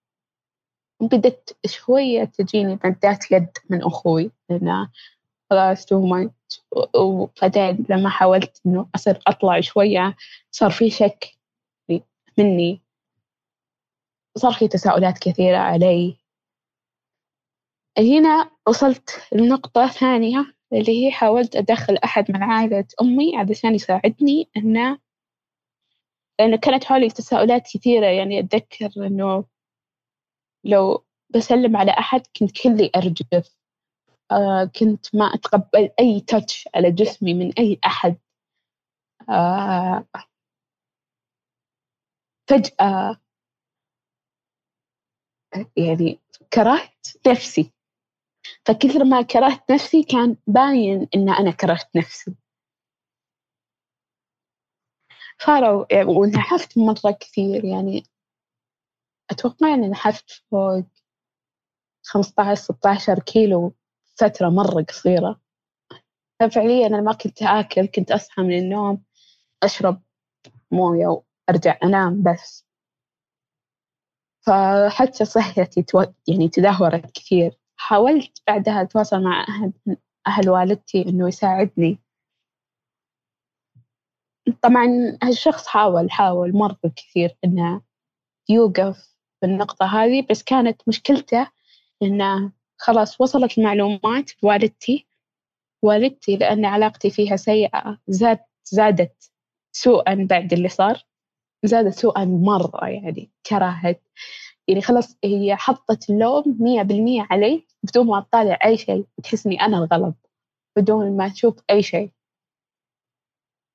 بدت 1.01 1.57
شوية 1.67 2.25
تجيني 2.25 2.79
مدات 2.85 3.33
يد 3.33 3.51
من 3.71 3.83
أخوي 3.83 4.31
لأنه 4.51 4.91
خلاص 5.51 5.87
تو 5.87 6.07
ماتش 6.07 6.63
وبعدين 6.97 7.87
لما 7.91 8.11
حاولت 8.11 8.61
إنه 8.67 8.89
أصير 8.95 9.23
أطلع 9.27 9.61
شوية 9.61 10.17
صار 10.51 10.71
في 10.71 10.91
شك 10.91 11.39
مني. 12.39 12.81
صار 14.37 14.53
في 14.53 14.69
تساؤلات 14.69 15.19
كثيرة 15.19 15.59
علي. 15.59 16.17
هنا 17.99 18.51
وصلت 18.67 19.11
لنقطة 19.33 19.87
ثانية. 19.87 20.58
اللي 20.73 21.07
هي 21.07 21.13
حاولت 21.13 21.57
أدخل 21.57 21.97
أحد 22.05 22.31
من 22.31 22.43
عائلة 22.43 22.85
أمي 23.03 23.37
علشان 23.37 23.75
يساعدني 23.75 24.49
إنه 24.57 24.99
لأنه 26.41 26.57
كانت 26.57 26.85
حولي 26.85 27.09
تساؤلات 27.11 27.63
كثيرة. 27.75 28.07
يعني 28.07 28.39
أتذكر 28.41 28.91
إنه 29.07 29.45
لو 30.65 31.05
بسلم 31.35 31.77
على 31.77 31.91
أحد 31.91 32.23
كنت 32.39 32.63
كلي 32.63 32.91
أرجف. 32.97 33.59
آه 34.33 34.65
كنت 34.81 35.15
ما 35.15 35.25
أتقبل 35.35 35.91
أي 36.01 36.21
تاتش 36.21 36.69
على 36.75 36.91
جسمي 36.93 37.35
من 37.35 37.53
أي 37.59 37.79
أحد. 37.87 38.17
آه 39.31 40.05
فجأة 42.47 43.21
يعني 45.77 46.19
كرهت 46.53 47.07
نفسي. 47.27 47.73
فكثر 48.65 49.05
ما 49.05 49.23
كرهت 49.23 49.71
نفسي 49.71 50.03
كان 50.03 50.37
باين 50.47 51.09
إن 51.15 51.29
أنا 51.29 51.51
كرهت 51.51 51.97
نفسي. 51.97 52.35
صاروا 55.39 55.87
ونحفت 56.05 56.79
مرة 56.79 57.11
كثير 57.21 57.65
يعني 57.65 58.03
أتوقع 59.31 59.75
إني 59.75 59.89
نحفت 59.89 60.31
فوق 60.51 60.85
خمسة 62.03 62.35
عشر 62.43 62.55
ستة 62.55 62.91
عشر 62.91 63.19
كيلو 63.19 63.75
فترة 64.21 64.49
مرة 64.49 64.83
قصيرة. 64.83 65.41
ففعليا 66.41 66.87
أنا 66.87 67.01
ما 67.01 67.13
كنت 67.13 67.43
آكل 67.43 67.87
كنت 67.87 68.11
أصحى 68.11 68.43
من 68.43 68.59
النوم 68.59 69.05
أشرب 69.63 70.03
موية 70.71 71.07
وأرجع 71.49 71.79
أنام 71.85 72.23
بس. 72.23 72.65
فحتى 74.47 75.25
صحتي 75.25 75.85
يعني 76.29 76.49
تدهورت 76.49 77.11
كثير. 77.11 77.59
حاولت 77.81 78.43
بعدها 78.47 78.83
أتواصل 78.83 79.23
مع 79.23 79.47
أهل 79.49 79.73
أهل 80.27 80.51
والدتي 80.51 81.03
إنه 81.03 81.29
يساعدني. 81.29 81.99
طبعا 84.63 85.19
هالشخص 85.23 85.67
حاول 85.67 86.11
حاول 86.11 86.53
مرة 86.53 86.79
كثير 86.97 87.37
إنه 87.45 87.83
يوقف 88.49 89.17
في 89.41 89.47
النقطة 89.47 89.87
هذه 89.87 90.27
بس 90.31 90.43
كانت 90.43 90.83
مشكلته 90.89 91.51
إنه 92.03 92.53
خلاص 92.79 93.21
وصلت 93.21 93.59
المعلومات 93.59 94.31
لوالدتي 94.43 95.07
والدتي 95.83 96.37
لأن 96.37 96.65
علاقتي 96.65 97.11
فيها 97.11 97.37
سيئة 97.37 97.99
زاد 98.09 98.39
زادت 98.65 99.31
سوءا 99.73 100.27
بعد 100.31 100.53
اللي 100.53 100.69
صار. 100.69 101.05
زادت 101.65 101.95
سوءا 101.95 102.25
مرة 102.25 102.89
يعني 102.89 103.31
كرهت. 103.47 104.03
يعني 104.69 104.81
خلاص 104.81 105.17
هي 105.25 105.57
حطت 105.57 106.11
اللوم 106.11 106.57
مية 106.61 106.83
بالمية 106.83 107.27
علي 107.31 107.67
بدون 107.83 108.07
ما 108.07 108.21
تطالع 108.21 108.59
أي 108.65 108.77
شيء 108.77 109.07
تحس 109.23 109.47
إني 109.47 109.61
أنا 109.63 109.79
الغلط 109.79 110.31
بدون 110.77 111.17
ما 111.17 111.29
تشوف 111.29 111.57
أي 111.71 111.83
شيء. 111.83 112.11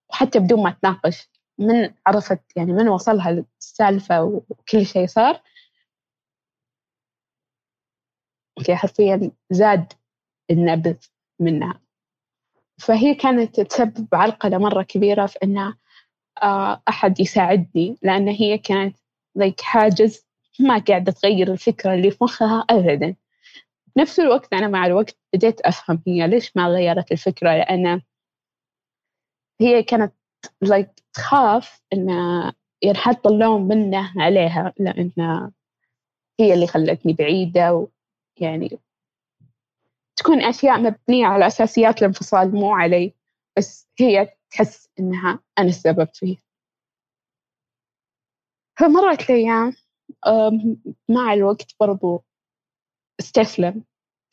وحتى 0.10 0.40
بدون 0.40 0.64
ما 0.64 0.72
تناقش 0.82 1.30
من 1.60 1.94
عرفت 2.08 2.42
يعني 2.56 2.74
من 2.74 2.88
وصلها 2.90 3.46
السالفة 3.60 4.24
وكل 4.24 4.86
شيء 4.86 5.08
صار. 5.08 5.42
okay 8.58 8.76
حرفيا 8.76 9.32
زاد 9.52 9.94
النبذ 10.52 10.98
منها. 11.40 11.82
فهي 12.80 13.16
كانت 13.16 13.62
تسبب 13.62 14.08
عرقلة 14.14 14.58
مرة 14.58 14.84
كبيرة 14.84 15.26
في 15.26 15.40
إنه 15.44 15.78
آه، 16.44 16.84
أحد 16.90 17.20
يساعدني 17.20 17.98
لأن 18.02 18.28
هي 18.28 18.58
كانت 18.58 18.98
like 19.36 19.62
حاجز 19.62 20.26
ما 20.60 20.78
قاعدة 20.78 21.12
تغير 21.12 21.52
الفكرة 21.52 21.94
اللي 21.94 22.12
في 22.12 22.18
مخها 22.24 22.66
أبدا. 22.70 23.16
نفس 23.98 24.20
الوقت 24.20 24.54
أنا 24.54 24.68
مع 24.68 24.86
الوقت 24.86 25.18
بديت 25.34 25.62
أفهم 25.62 26.04
هي 26.08 26.28
ليش 26.28 26.58
ما 26.58 26.68
غيرت 26.68 27.12
الفكرة 27.12 27.50
لأن 27.58 28.02
هي 29.62 29.84
كانت 29.84 30.14
لايك 30.62 30.90
تخاف 31.14 31.82
إن 31.94 32.10
ينحط 32.84 33.28
اللوم 33.28 33.68
منه 33.68 34.12
عليها 34.18 34.74
لأن 34.80 35.12
هي 36.40 36.54
اللي 36.54 36.68
خلتني 36.68 37.14
بعيدة 37.14 37.88
ويعني 38.42 38.80
تكون 40.16 40.42
أشياء 40.42 40.80
مبنية 40.80 41.26
على 41.26 41.48
أساسيات 41.48 41.98
الانفصال 41.98 42.56
مو 42.56 42.76
علي 42.76 43.14
بس 43.58 43.90
هي 44.00 44.30
تحس 44.52 44.90
إنها 45.00 45.40
أنا 45.60 45.68
السبب 45.68 46.08
فيه 46.14 46.38
فمرت 48.80 49.30
الأيام 49.30 49.74
مع 51.10 51.34
الوقت 51.34 51.76
برضو 51.80 52.24
استسلم. 53.20 53.84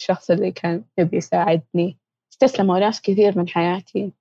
الشخص 0.01 0.30
اللي 0.30 0.53
كان 0.53 0.84
يبي 0.99 1.16
يساعدني. 1.16 1.99
استسلموا 2.32 2.78
ناس 2.78 3.03
كثير 3.03 3.38
من 3.38 3.49
حياتي. 3.49 4.12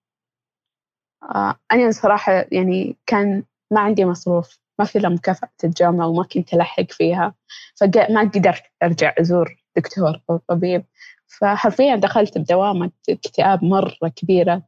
آه، 1.23 1.55
أنا 1.71 1.91
صراحة 1.91 2.45
يعني 2.51 2.97
كان 3.05 3.43
ما 3.71 3.79
عندي 3.79 4.05
مصروف. 4.05 4.59
ما 4.79 4.85
في 4.85 4.97
إلا 4.97 5.09
مكافأة 5.09 5.51
الجامعة 5.63 6.07
وما 6.07 6.23
كنت 6.23 6.53
ألحق 6.53 6.91
فيها. 6.91 7.35
فما 7.75 8.21
قدرت 8.21 8.63
أرجع 8.83 9.13
أزور 9.19 9.63
دكتور 9.77 10.21
أو 10.29 10.37
طبيب. 10.37 10.85
فحرفيا 11.27 11.95
دخلت 11.95 12.37
بدوامة 12.37 12.91
اكتئاب 13.09 13.63
مرة 13.63 14.07
كبيرة. 14.15 14.63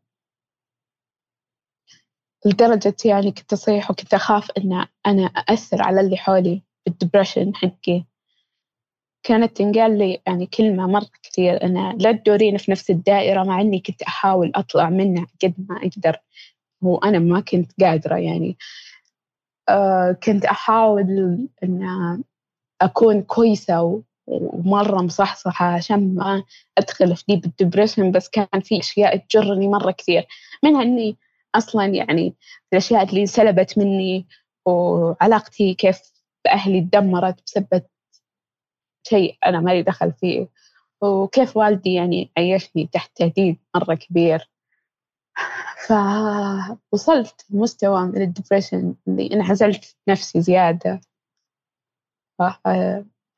لدرجة 2.46 2.96
يعني 3.06 3.32
كنت 3.32 3.54
أصيح 3.54 3.92
وكنت 3.92 4.14
أخاف 4.14 4.52
إن 4.58 4.88
أنا 5.06 5.24
أأثر 5.26 5.82
على 5.82 6.02
اللي 6.02 6.18
حولي. 6.18 6.64
بالدبرشن 6.86 7.56
حقي. 7.56 8.04
كانت 9.24 9.58
تنقال 9.58 9.98
لي 9.98 10.22
يعني 10.28 10.46
كلمة 10.46 10.88
مرة 10.88 11.10
كثير 11.24 11.64
أنا 11.64 11.96
لا 12.00 12.12
تدورين 12.12 12.58
في 12.58 12.72
نفس 12.72 12.90
الدائرة 12.90 13.44
مع 13.44 13.62
إني 13.62 13.80
كنت 13.80 14.02
أحاول 14.02 14.52
أطلع 14.56 14.90
منها 14.90 15.28
قد 15.44 15.54
ما 15.70 15.78
أقدر. 15.78 16.18
وأنا 16.82 17.20
ما 17.20 17.40
كنت 17.40 17.72
قادرة 17.84 18.16
يعني. 18.16 18.58
آه 19.70 20.12
كنت 20.12 20.46
أحاول 20.46 21.38
إن 21.64 22.24
أكون 22.82 23.22
كويسة 23.22 24.04
ومرة 24.28 25.02
مصحصحة 25.02 25.66
عشان 25.66 26.16
ما 26.16 26.44
أدخل 26.78 27.16
في 27.16 27.24
deep 27.28 27.46
ال 27.46 27.52
depression 27.52 28.12
بس 28.12 28.30
كان 28.30 28.62
في 28.62 28.80
أشياء 28.80 29.18
تجرني 29.18 29.68
مرة 29.68 29.92
كثير. 29.92 30.28
منها 30.64 30.82
إني 30.84 31.18
أصلا 31.56 31.86
يعني 31.86 32.36
الأشياء 32.74 33.04
اللي 33.04 33.26
سلبت 33.26 33.78
مني 33.78 34.26
وعلاقتي 34.66 35.74
كيف 35.74 36.00
بأهلي 36.46 36.82
تدمرت 36.82 37.44
بسبب 37.46 37.84
شيء 39.08 39.38
أنا 39.46 39.60
مالي 39.60 39.84
دخل 39.84 40.14
فيه. 40.14 40.48
وكيف 41.02 41.58
والدي 41.58 41.94
يعني 41.94 42.32
عيشني 42.38 42.88
تحت 42.88 43.18
تهديد 43.18 43.58
مرة 43.76 43.96
كبير. 43.96 44.50
فوصلت 46.92 47.46
لمستوى 47.50 48.06
من 48.06 48.22
الدبريشن 48.22 48.96
اللي 49.08 49.34
انعزلت 49.34 49.98
نفسي 50.08 50.42
زيادة. 50.42 51.02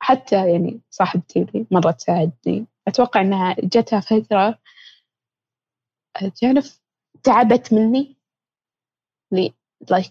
حتى 0.02 0.52
يعني 0.52 0.80
صاحبتي 0.90 1.42
اللي 1.42 1.66
مرة 1.70 1.90
تساعدني. 1.90 2.66
أتوقع 2.88 3.20
إنها 3.20 3.56
جتها 3.60 4.00
فترة 4.00 4.58
تعرف 6.40 6.80
تعبت 7.22 7.72
مني. 7.72 8.16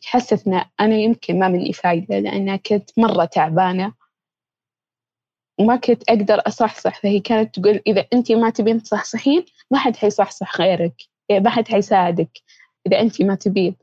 حست 0.06 0.48
إن 0.48 0.66
أنا 0.80 0.96
يمكن 0.96 1.40
ما 1.40 1.48
مني 1.48 1.74
فايدة 1.74 2.20
لأنها 2.20 2.56
كنت 2.56 2.90
مرة 3.00 3.26
تعبانة. 3.26 3.94
وما 5.60 5.76
كنت 5.76 6.04
أقدر 6.10 6.42
أصحصح 6.48 7.02
فهي 7.02 7.20
كانت 7.20 7.60
تقول 7.60 7.82
إذا 7.88 8.06
أنت 8.14 8.32
ما 8.32 8.50
تبين 8.50 8.84
تصحصحين 8.84 9.46
ما 9.72 9.80
حد 9.80 9.96
حيصحصح 9.96 10.62
غيرك. 10.62 10.96
ما 11.32 11.50
حد 11.50 11.68
حيساعدك 11.68 12.42
إذا 12.88 13.00
أنت 13.00 13.22
ما 13.22 13.36
تبين. 13.36 13.76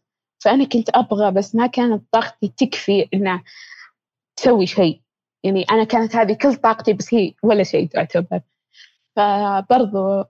فأنا 0.45 0.65
كنت 0.65 0.89
أبغى 0.95 1.31
بس 1.31 1.55
ما 1.55 1.67
كانت 1.67 2.03
طاقتي 2.13 2.49
تكفي 2.57 3.09
إنها 3.15 3.45
تسوي 4.37 4.67
شيء. 4.67 5.01
يعني 5.45 5.63
أنا 5.71 5.85
كانت 5.85 6.17
هذه 6.17 6.33
كل 6.33 6.55
طاقتي 6.57 6.93
بس 6.93 7.15
هي 7.15 7.35
ولا 7.43 7.63
شيء 7.63 7.89
تعتبر. 7.89 8.41
فبرضو 9.17 10.25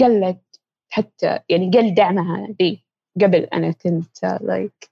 قلت 0.00 0.42
حتى 0.90 1.38
يعني 1.48 1.70
قل 1.70 1.94
دعمها 1.94 2.48
لي. 2.60 2.87
قبل 3.24 3.44
أنا 3.44 3.72
كنت 3.72 4.24
like 4.40 4.90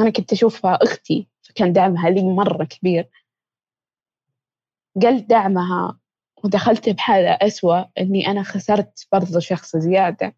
أنا 0.00 0.10
كنت 0.10 0.32
أشوفها 0.32 0.78
أختي 0.82 1.28
فكان 1.42 1.72
دعمها 1.72 2.10
لي 2.10 2.22
مرة 2.22 2.64
كبير. 2.64 3.10
قل 5.02 5.26
دعمها 5.26 5.98
ودخلت 6.44 6.88
بحالة 6.88 7.30
أسوأ 7.30 7.84
إني 7.98 8.26
أنا 8.26 8.42
خسرت 8.42 9.08
برضو 9.12 9.40
شخص 9.40 9.76
زيادة 9.76 10.34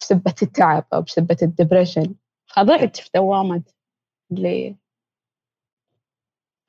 بسبة 0.00 0.34
التعب 0.42 0.86
أو 0.94 1.02
بسبة 1.02 1.36
ال 1.42 1.48
depression. 1.48 2.14
فضعت 2.46 2.96
في 2.96 3.10
دوامة 3.14 3.62
اللي 4.32 4.76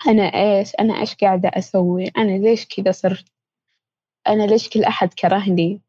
أنا 0.08 0.24
إيش 0.24 0.76
أنا 0.80 1.00
إيش 1.00 1.16
قاعدة 1.16 1.50
أسوي 1.54 2.08
أنا 2.08 2.38
ليش 2.38 2.66
كذا 2.68 2.92
صرت 2.92 3.26
أنا 4.28 4.44
ليش 4.44 4.70
كل 4.70 4.84
أحد 4.84 5.14
كرهني؟ 5.14 5.82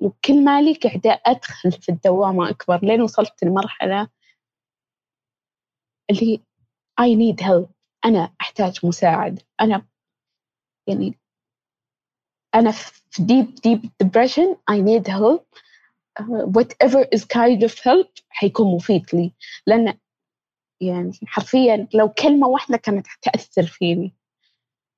وكل 0.00 0.44
مالي 0.44 0.74
قاعدة 0.74 1.22
أدخل 1.26 1.72
في 1.72 1.88
الدوامة 1.88 2.50
أكبر 2.50 2.80
لين 2.82 3.02
وصلت 3.02 3.44
لمرحلة 3.44 4.08
اللي 6.10 6.40
I 7.00 7.04
need 7.04 7.44
help. 7.44 7.68
أنا 8.04 8.34
أحتاج 8.40 8.86
مساعدة 8.86 9.42
أنا 9.60 9.86
يعني 10.86 11.18
أنا 12.54 12.70
في 12.70 13.22
deep 13.22 13.46
deep 13.68 13.88
depression. 14.04 14.56
I 14.70 14.80
need 14.80 15.06
help. 15.08 15.44
Uh, 16.20 16.46
whatever 16.46 17.06
is 17.14 17.24
kind 17.24 17.62
of 17.62 17.74
help 17.78 18.22
حيكون 18.28 18.74
مفيد 18.76 19.06
لي. 19.12 19.32
لأن 19.66 19.98
يعني 20.80 21.12
حرفيا 21.26 21.88
لو 21.94 22.08
كلمة 22.08 22.48
واحدة 22.48 22.76
كانت 22.76 23.06
تأثر 23.22 23.66
فيني. 23.66 24.14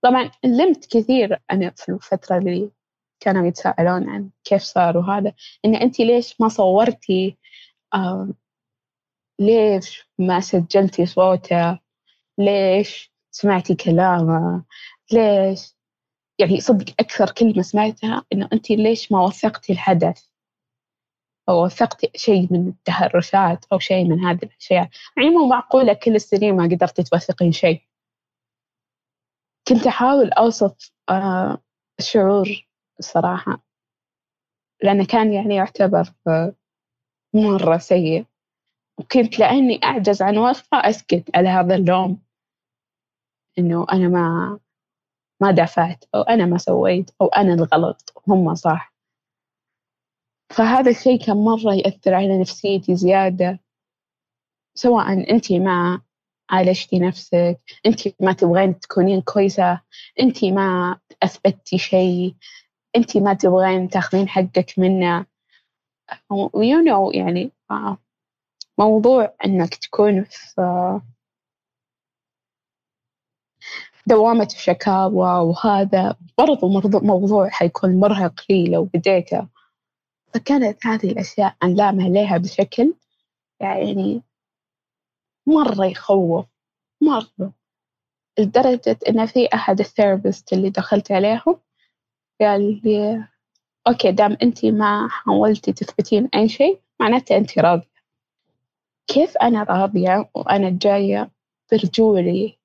طبعا 0.03 0.30
علمت 0.44 0.86
كثير 0.96 1.42
أنا 1.51 1.70
في 1.70 1.88
الفترة 1.92 2.38
اللي 2.38 2.70
كانوا 3.20 3.46
يتساءلون 3.46 4.08
عن 4.10 4.30
كيف 4.44 4.62
صار 4.62 4.96
وهذا. 4.98 5.32
إن 5.64 5.74
أنت 5.74 6.00
ليش 6.00 6.40
ما 6.40 6.48
صورتي 6.48 7.36
ليش 9.40 10.08
ما 10.18 10.40
سجلتي 10.40 11.06
صوته؟ 11.06 11.78
ليش 12.38 13.12
سمعتي 13.30 13.74
كلامه؟ 13.74 14.64
ليش؟ 15.12 15.74
يعني 16.38 16.60
صدق 16.60 16.94
أكثر 17.00 17.30
كلمة 17.30 17.62
سمعتها 17.62 18.24
إنه 18.32 18.48
أنت 18.52 18.70
ليش 18.70 19.12
ما 19.12 19.24
وثقتي 19.24 19.72
الحدث؟ 19.72 20.30
أو 21.48 21.64
وثقتي 21.64 22.10
شيء 22.16 22.48
من 22.52 22.68
التهرشات 22.68 23.64
أو 23.72 23.78
شيء 23.78 24.04
من 24.04 24.24
هذه 24.24 24.42
الأشياء. 24.42 24.90
يعني 25.16 25.30
مو 25.30 25.48
معقولة 25.48 25.92
كل 25.92 26.14
السنين 26.14 26.56
ما 26.56 26.64
قدرتي 26.64 27.02
توثقين 27.02 27.52
شيء. 27.52 27.82
كنت 29.68 29.86
أحاول 29.86 30.32
أوصف 30.32 30.92
آه 31.08 31.58
الصراحة. 33.01 33.62
لأنه 34.82 35.05
كان 35.07 35.32
يعني 35.32 35.55
يعتبر 35.55 36.12
آه 36.28 36.55
مرة 37.34 37.78
سيء. 37.78 38.26
وكنت 38.98 39.38
لأني 39.38 39.80
أعجز 39.84 40.22
عن 40.22 40.38
وصفه 40.38 40.76
أسكت 40.88 41.24
على 41.36 41.48
هذا 41.48 41.74
اللوم. 41.74 42.22
إنه 43.59 43.86
أنا 43.92 44.09
ما 44.09 44.59
ما 45.42 45.51
دافعت 45.51 46.05
أو 46.14 46.22
أنا 46.22 46.46
ما 46.46 46.59
سويت 46.59 47.11
أو 47.20 47.26
أنا 47.26 47.55
الغلط 47.55 48.22
هم 48.28 48.55
صح. 48.55 48.94
فهذا 50.51 50.90
الشيء 50.90 51.26
كان 51.26 51.36
مرة 51.36 51.74
يأثر 51.74 52.14
على 52.14 52.40
نفسيتي 52.40 52.96
زيادة. 52.96 53.61
سواء 54.74 55.30
أنت 55.32 55.53
ما 55.53 56.01
عالجتي 56.51 56.98
نفسك 56.98 57.61
أنت 57.86 58.22
ما 58.22 58.32
تبغين 58.32 58.80
تكونين 58.80 59.20
كويسة 59.20 59.80
أنت 60.20 60.44
ما 60.44 60.98
أثبتي 61.22 61.78
شيء. 61.78 62.34
أنت 62.97 63.16
ما 63.16 63.34
تبغين 63.34 63.88
تاخذين 63.88 64.28
حقك 64.28 64.78
منه. 64.78 65.26
you 66.57 66.82
know 66.84 67.16
يعني 67.16 67.53
آه، 67.70 67.99
موضوع 68.78 69.34
إنك 69.45 69.74
تكون 69.74 70.24
في 70.24 71.01
دوامة 74.07 74.49
الشكاوى 74.53 75.41
وهذا 75.41 76.16
برضو 76.38 76.68
موضوع 77.03 77.49
حيكون 77.49 78.01
مرهق 78.01 78.41
لي 78.51 78.64
لو 78.64 78.84
بديته. 78.84 79.49
فكانت 80.34 80.86
هذه 80.86 81.11
الأشياء 81.12 81.57
أنلام 81.62 82.01
عليها 82.01 82.38
بشكل 82.38 82.95
يعني 83.61 84.22
مرة 85.47 85.84
يخوف 85.84 86.47
مرة. 87.03 87.53
لدرجة 88.38 88.99
إن 89.09 89.26
في 89.26 89.49
أحد 89.55 89.80
ال 89.80 89.88
therapist 89.88 90.52
اللي 90.53 90.70
دخلت 90.70 91.12
عليهم 91.12 91.61
قال 92.41 92.80
لي 92.84 93.24
okay 93.88 94.12
دام 94.12 94.36
أنت 94.43 94.64
ما 94.64 95.09
حاولتي 95.09 95.72
تثبتين 95.72 96.28
أي 96.34 96.49
شيء 96.49 96.80
معناته 97.01 97.36
أنت 97.36 97.59
راضية. 97.59 97.91
كيف 99.07 99.36
أنا 99.36 99.62
راضية 99.62 100.30
وأنا 100.34 100.78
جاية 100.82 101.30
برجولي 101.72 102.59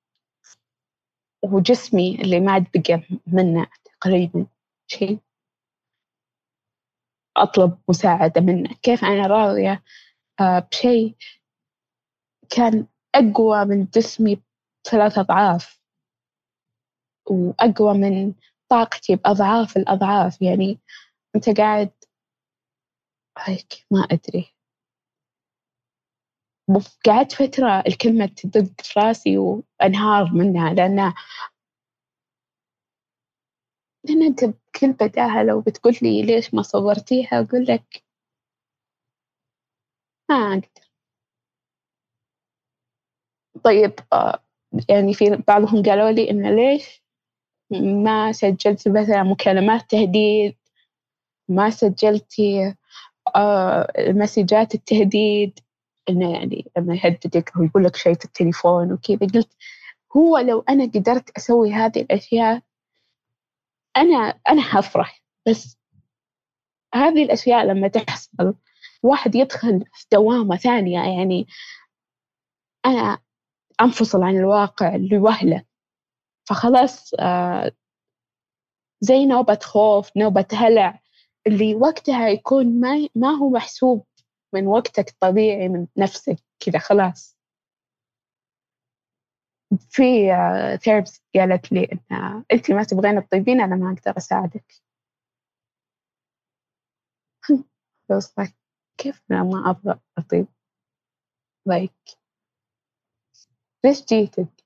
وجسمي 1.44 2.22
اللي 2.22 2.40
ما 2.40 2.52
عاد 2.52 2.68
بقى 2.76 3.02
منه 3.28 3.68
تقريبا 3.86 4.46
شيء؟ 4.88 5.20
أطلب 7.38 7.78
مساعدة 7.90 8.42
منه. 8.42 8.70
كيف 8.84 9.04
أنا 9.06 9.28
راضية؟ 9.28 9.84
آه، 10.40 10.60
بشيء 10.60 11.16
كان 12.50 12.88
أقوى 13.16 13.66
من 13.66 13.86
جسمي 13.86 14.42
بثلاث 14.86 15.18
أضعاف 15.18 15.80
وأقوى 17.30 17.94
من 17.94 18.34
طاقتي 18.70 19.16
بأضعاف 19.16 19.78
الأضعاف 19.78 20.42
يعني 20.42 20.80
أنت 21.36 21.50
قاعد 21.60 21.92
هيك 23.38 23.86
ما 23.92 24.00
أدري. 24.12 24.56
قعدت 27.06 27.32
فترة 27.32 27.84
الكلمة 27.88 28.26
تدق 28.26 28.82
في 28.82 29.00
راسي 29.00 29.38
وأنهار 29.38 30.32
منها 30.34 30.74
لأن 30.74 31.14
لأن 34.04 34.24
أنت 34.24 34.46
بكل 34.46 34.94
بداهة 34.94 35.44
لو 35.44 35.62
بتقول 35.62 35.94
لي 36.02 36.22
ليش 36.22 36.54
ما 36.54 36.62
صورتيها 36.62 37.30
أقول 37.34 37.66
لك 37.70 38.04
ما 40.30 40.36
أقدر. 40.36 40.86
طيب 43.64 43.94
آه، 44.14 44.44
يعني 44.90 45.14
في 45.14 45.44
بعضهم 45.48 45.84
قالوا 45.84 46.12
لي 46.12 46.30
إنه 46.30 46.50
ليش 46.52 47.05
ما 47.72 48.32
سجلت 48.32 48.88
مثلا 48.88 49.24
مكالمات 49.24 49.90
تهديد 49.90 50.56
ما 51.50 51.70
سجلتي 51.70 52.76
آه 53.36 53.94
مسجات 54.00 54.76
التهديد. 54.76 55.60
إنه 56.10 56.34
يعني 56.34 56.72
لما 56.78 56.96
يهددك 56.96 57.52
أو 57.58 57.64
يقول 57.64 57.84
لك 57.84 57.96
شيء 57.96 58.14
في 58.14 58.26
التليفون 58.26 58.94
وكذا. 58.94 59.18
قلت 59.34 59.54
هو 60.18 60.38
لو 60.38 60.64
أنا 60.70 60.86
قدرت 60.86 61.38
أسوي 61.38 61.74
هذه 61.74 62.02
الأشياء 62.02 62.62
أنا 63.98 64.18
أنا 64.50 64.62
حفرح. 64.62 65.22
بس 65.48 65.78
هذه 66.96 67.24
الأشياء 67.24 67.66
لما 67.66 67.88
تحصل 67.88 68.56
واحد 69.04 69.36
يدخل 69.36 69.86
في 69.94 70.06
دوامة 70.12 70.58
ثانية. 70.58 71.00
يعني 71.00 71.48
أنا 72.86 73.20
أنفصل 73.82 74.24
عن 74.24 74.38
الواقع 74.38 74.96
لوهلة. 74.96 75.64
فخلاص 76.50 77.14
آه 77.20 77.72
زي 79.02 79.26
نوبة 79.26 79.60
خوف 79.64 80.18
نوبة 80.18 80.48
هلع 80.54 81.00
اللي 81.48 81.76
وقتها 81.76 82.30
يكون 82.30 82.80
ما, 82.80 83.08
ما 83.16 83.30
هو 83.30 83.50
محسوب 83.50 84.06
من 84.54 84.68
وقتك 84.68 85.10
الطبيعي 85.10 85.70
من 85.70 85.88
نفسك 85.98 86.38
كذا 86.60 86.80
خلاص. 86.80 87.38
في 89.90 90.04
ثيرابيست 90.82 91.24
آه، 91.36 91.40
قالت 91.40 91.72
لي 91.72 91.84
إن 92.12 92.44
أنت 92.54 92.72
ما 92.72 92.84
تبغين 92.84 93.28
تطيبين 93.28 93.62
أنا 93.62 93.76
ما 93.76 93.94
أقدر 93.94 94.18
أساعدك. 94.18 94.74
بس 98.10 98.36
كيف 98.98 99.24
أنا 99.32 99.44
ما 99.44 99.70
أبغى 99.70 100.00
أطيب؟ 100.18 100.48
like 101.70 102.18
ليش 103.86 104.06
جيتك؟ 104.06 104.65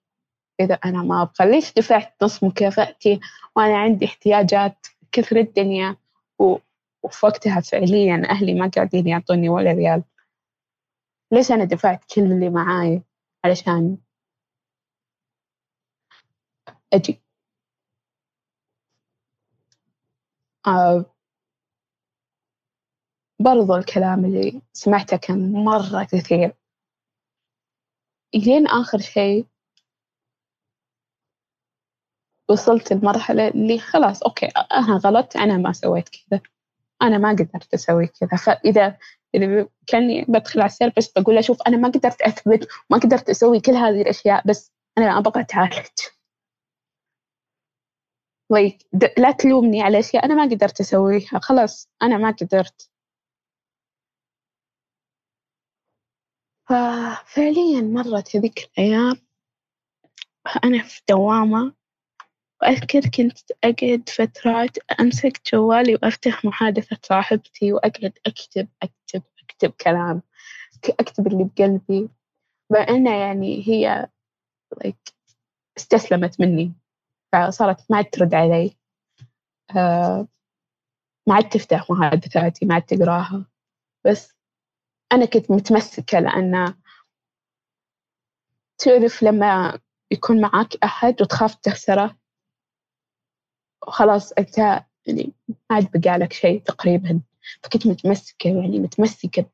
إذا 0.59 0.73
أنا 0.73 1.03
ما 1.03 1.21
أبغى. 1.21 1.51
ليش 1.51 1.73
دفعت 1.73 2.23
نص 2.23 2.43
مكافأتي؟ 2.43 3.19
وأنا 3.55 3.77
عندي 3.77 4.05
احتياجات 4.05 4.87
كثر 5.11 5.35
الدنيا 5.37 5.97
و... 6.39 6.57
وفي 7.03 7.25
وقتها 7.25 7.61
فعليا 7.61 8.23
أهلي 8.29 8.53
ما 8.53 8.67
قاعدين 8.75 9.07
يعطوني 9.07 9.49
ولا 9.49 9.71
ريال. 9.71 10.03
ليش 11.31 11.51
أنا 11.51 11.63
دفعت 11.63 12.13
كل 12.15 12.21
اللي 12.21 12.49
معاي؟ 12.49 13.01
علشان 13.45 13.97
أجي. 16.93 17.21
آه 20.67 21.05
برضو 23.39 23.75
الكلام 23.75 24.25
اللي 24.25 24.61
سمعته 24.73 25.17
كان 25.17 25.53
مرة 25.53 26.03
كثير. 26.03 26.53
إلين 28.35 28.67
آخر 28.67 28.97
شيء 28.99 29.45
وصلت 32.49 32.91
المرحلة 32.91 33.47
اللي 33.47 33.79
خلاص 33.79 34.23
okay 34.23 34.45
أنا 34.45 34.97
غلطت 34.97 35.35
أنا 35.35 35.57
ما 35.57 35.73
سويت 35.73 36.09
كذا. 36.09 36.41
أنا 37.01 37.17
ما 37.17 37.29
قدرت 37.29 37.73
أسوي 37.73 38.07
كذا. 38.07 38.37
فإذا 38.37 38.97
إذا 39.35 39.67
كاني 39.87 40.25
بدخل 40.27 40.59
على 40.61 40.69
ال 40.69 40.73
therapist 40.73 41.11
بقول 41.11 41.35
له 41.35 41.41
شوف 41.41 41.61
أنا 41.67 41.77
ما 41.77 41.89
قدرت 41.89 42.21
أثبت 42.21 42.67
ما 42.89 42.97
قدرت 42.97 43.29
أسوي 43.29 43.59
كل 43.59 43.71
هذه 43.71 44.01
الأشياء 44.01 44.47
بس 44.47 44.71
أنا 44.97 45.17
أبغى 45.17 45.41
أتعالج. 45.41 45.87
Like 48.53 48.77
لا 49.17 49.31
تلومني 49.31 49.81
على 49.81 49.99
أشياء 49.99 50.25
أنا 50.25 50.35
ما 50.35 50.43
قدرت 50.43 50.79
أسويها. 50.79 51.39
خلاص 51.39 51.89
أنا 52.03 52.17
ما 52.17 52.31
قدرت. 52.31 52.89
ففعليا 56.69 57.81
مرت 57.81 58.35
هذيك 58.35 58.59
الأيام 58.59 59.15
أنا 60.63 60.83
في 60.83 61.01
دوامة 61.09 61.78
وأذكر 62.61 63.01
كنت 63.09 63.37
أقعد 63.63 64.09
فترات 64.09 64.77
أمسك 64.99 65.41
جوالي 65.53 65.95
وأفتح 65.95 66.45
محادثة 66.45 66.97
صاحبتي 67.03 67.73
وأقعد 67.73 68.13
أكتب 68.25 68.67
أكتب 68.83 69.23
أكتب 69.43 69.69
كلام 69.69 70.21
أكتب 70.99 71.27
اللي 71.27 71.43
بقلبي. 71.43 72.09
مع 72.71 72.85
إنه 72.89 73.15
يعني 73.15 73.67
هي 73.67 74.09
like 74.83 75.13
استسلمت 75.77 76.41
مني 76.41 76.73
فصارت 77.33 77.91
ما 77.91 77.97
عاد 77.97 78.05
ترد 78.09 78.33
علي. 78.33 78.77
آه 79.77 80.27
ما 81.27 81.35
عاد 81.35 81.49
تفتح 81.49 81.91
محادثاتي 81.91 82.65
ما 82.65 82.73
عاد 82.73 82.81
تقراها. 82.81 83.45
بس 84.05 84.35
أنا 85.11 85.25
كنت 85.25 85.51
متمسكة 85.51 86.19
لأن 86.19 86.73
تعرف 88.77 89.23
لما 89.23 89.79
يكون 90.11 90.41
معك 90.41 90.75
أحد 90.83 91.21
وتخاف 91.21 91.55
تخسره 91.55 92.18
وخلاص 93.87 94.31
أنت 94.31 94.57
يعني 95.05 95.33
ما 95.49 95.55
عاد 95.71 95.91
بقى 96.01 96.17
لك 96.17 96.33
شيء 96.33 96.61
تقريبا. 96.61 97.21
فكنت 97.63 97.87
متمسكة 97.87 98.47
يعني 98.47 98.79
متمسكة 98.79 99.45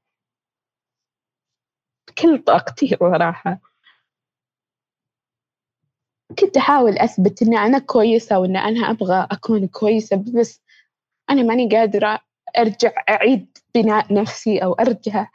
بكل 2.08 2.44
طاقتي 2.44 2.96
صراحة 3.00 3.60
كنت 6.40 6.58
أحاول 6.58 6.98
أثبت 6.98 7.42
إن 7.42 7.58
أنا 7.58 7.80
كويسة 7.80 8.40
وإن 8.40 8.58
أنا 8.58 8.92
أبغى 8.92 9.28
أكون 9.32 9.68
كويسة 9.68 10.24
بس 10.40 10.62
أنا 11.30 11.44
ماني 11.44 11.70
قادرة 11.70 12.20
أرجع 12.58 12.92
أعيد 13.10 13.58
بناء 13.76 14.14
نفسي 14.14 14.60
أو 14.64 14.74
أرجع 14.74 15.28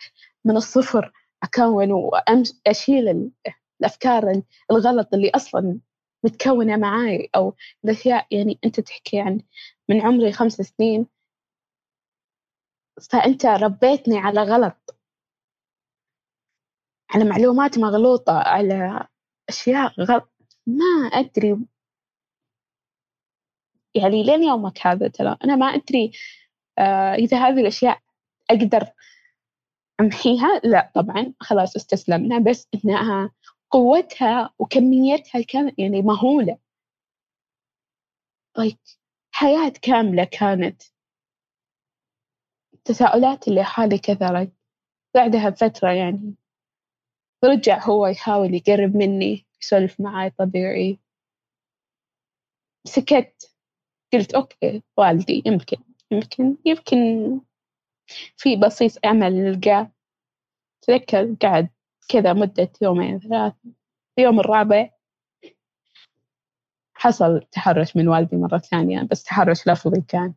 من 0.45 0.57
الصفر 0.57 1.13
أكون 1.43 1.93
وأشيل 1.93 3.31
الأفكار 3.81 4.43
الغلط 4.71 5.15
اللي 5.15 5.31
أصلا 5.31 5.79
متكونة 6.25 6.77
معاي 6.77 7.31
أو 7.37 7.55
الأشياء 7.85 8.27
يعني 8.31 8.59
أنت 8.65 8.81
تحكي 8.81 9.21
عن 9.21 9.41
من 9.89 10.01
عمري 10.01 10.33
خمس 10.33 10.53
سنين. 10.53 11.07
فأنت 13.11 13.47
ربيتني 13.47 14.19
على 14.19 14.43
غلط. 14.43 14.97
على 17.11 17.25
معلومات 17.25 17.79
مغلوطة 17.79 18.33
على 18.33 19.07
أشياء 19.49 20.01
غلط. 20.01 20.31
ما 20.67 21.11
أدري. 21.13 21.57
يعني 23.95 24.23
لين 24.23 24.43
يومك 24.43 24.87
هذا 24.87 25.09
ترى 25.09 25.37
أنا 25.45 25.57
ما 25.57 25.67
أدري 25.67 26.13
آه 26.79 27.15
إذا 27.15 27.39
هذه 27.39 27.61
الأشياء 27.61 28.01
أقدر 28.51 28.87
أمحيها؟ 30.01 30.61
لا 30.65 30.93
طبعا 30.95 31.33
خلاص 31.41 31.77
استسلمنا 31.77 32.39
بس 32.39 32.69
إنها 32.75 33.31
قوتها 33.71 34.55
وكميتها 34.59 35.43
كانت 35.43 35.79
يعني 35.79 36.03
مهولة 36.03 36.59
like 38.59 38.99
حياة 39.33 39.73
كاملة 39.83 40.25
كانت. 40.25 40.83
التساؤلات 42.75 43.49
اللي 43.49 43.65
حالي 43.65 43.99
كثرت 43.99 44.53
بعدها 45.15 45.49
بفترة 45.49 45.91
يعني 45.93 46.35
رجع 47.45 47.85
هو 47.85 48.07
يحاول 48.07 48.55
يقرب 48.55 48.97
مني 48.97 49.47
يسولف 49.63 50.01
معي 50.01 50.31
طبيعي. 50.31 50.99
سكت 52.85 53.55
قلت 54.13 54.35
أوكي 54.35 54.83
والدي 54.97 55.43
يمكن 55.47 55.77
يمكن 56.11 56.57
يمكن 56.67 57.41
في 58.37 58.57
بصيص 58.57 58.99
أمل 59.05 59.33
نلقاه 59.35 59.93
تذكر 60.83 61.35
قعد 61.43 61.69
كذا 62.13 62.33
مدة 62.33 62.71
يومين 62.83 63.19
ثلاثة 63.21 63.57
اليوم 64.19 64.41
الرابع 64.41 64.91
حصل 66.95 67.41
تحرش 67.53 67.97
من 67.97 68.09
والدي 68.09 68.37
مرة 68.37 68.59
ثانية 68.59 69.03
بس 69.03 69.23
تحرش 69.23 69.69
لفظي 69.69 70.01
كان. 70.01 70.35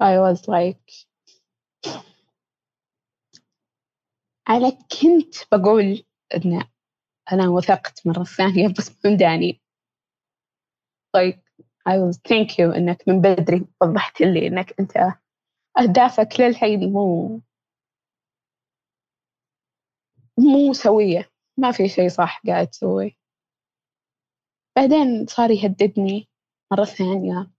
I 0.00 0.18
was 0.18 0.40
like 0.48 1.06
أنا 4.48 4.70
كنت 4.70 5.34
بقول 5.52 6.04
إن 6.34 6.64
أنا 7.32 7.48
وثقت 7.48 8.06
مرة 8.06 8.24
ثانية 8.24 8.68
بس 8.68 9.04
ما 9.04 9.10
مداني. 9.10 9.62
Like 11.16 11.38
I 11.88 11.96
was 11.98 12.16
thank 12.16 12.58
you 12.58 12.76
إنك 12.76 13.08
من 13.08 13.20
بدري 13.20 13.66
وضحت 13.82 14.20
لي 14.20 14.46
إنك 14.46 14.80
أنت 14.80 14.92
أهدافك 15.78 16.40
للحين 16.40 16.92
مو 16.92 17.40
مو 20.38 20.72
سوية 20.72 21.30
ما 21.56 21.72
في 21.72 21.88
شيء 21.88 22.08
صح 22.08 22.42
قاعد 22.46 22.66
تسويه 22.66 23.10
بعدين 24.76 25.26
صار 25.26 25.50
يهددني 25.50 26.28
مرة 26.72 26.84
ثانية 26.84 27.50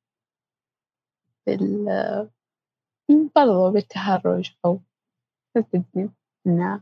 بال 1.47 2.30
برضو 3.36 3.71
بالتهرج 3.71 4.51
أو 4.65 4.80
يهددني 5.55 6.09
إنه 6.47 6.82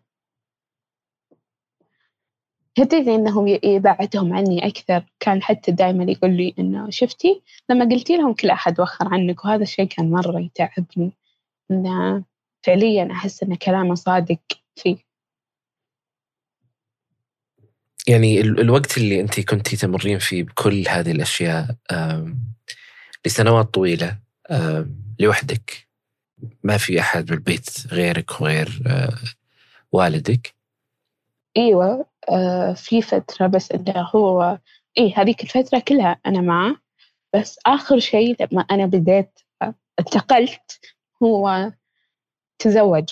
هددني 2.79 3.59
يبعدهم 3.63 4.33
عني 4.33 4.67
أكثر. 4.67 5.05
كان 5.19 5.41
حتى 5.43 5.71
دائما 5.71 6.11
يقول 6.11 6.37
لي 6.37 6.55
إنه 6.59 6.89
شفتي؟ 6.89 7.41
لما 7.69 7.85
قلتي 7.85 8.17
لهم 8.17 8.33
كل 8.33 8.49
أحد 8.49 8.79
وخر 8.79 9.07
عنك 9.13 9.45
وهذا 9.45 9.63
الشيء 9.63 9.85
كان 9.85 10.11
مرة 10.11 10.39
يتعبني. 10.39 11.11
إنه 11.71 12.23
فعليا 12.63 13.11
أحس 13.11 13.43
إن 13.43 13.55
كلامه 13.55 13.95
صادق 13.95 14.39
فيه 14.75 14.97
يعني 18.07 18.41
الوقت 18.41 18.97
اللي 18.97 19.21
انت 19.21 19.39
كنتي 19.39 19.77
تمرين 19.77 20.19
فيه 20.19 20.43
بكل 20.43 20.87
هذه 20.87 21.11
الأشياء 21.11 21.75
لسنوات 23.25 23.73
طويلة 23.73 24.17
لوحدك 25.19 25.87
ما 26.63 26.77
في 26.77 26.99
أحد 26.99 27.25
بالبيت 27.25 27.69
غيرك 27.91 28.41
وغير 28.41 28.83
آه، 28.87 29.13
والدك؟ 29.91 30.55
إيوه 31.57 32.05
آه، 32.29 32.73
في 32.73 33.01
فترة 33.01 33.47
بس 33.47 33.71
إنه 33.71 34.01
هو 34.15 34.59
اي 34.97 35.13
هذيك 35.13 35.43
الفترة 35.43 35.79
كلها 35.87 36.19
أنا 36.25 36.41
معه 36.41 36.75
بس 37.35 37.59
آخر 37.65 37.99
شيء 37.99 38.35
لما 38.39 38.61
أنا 38.61 38.85
بديت 38.85 39.39
انتقلت 39.99 40.79
هو 41.23 41.71
تزوج. 42.59 43.09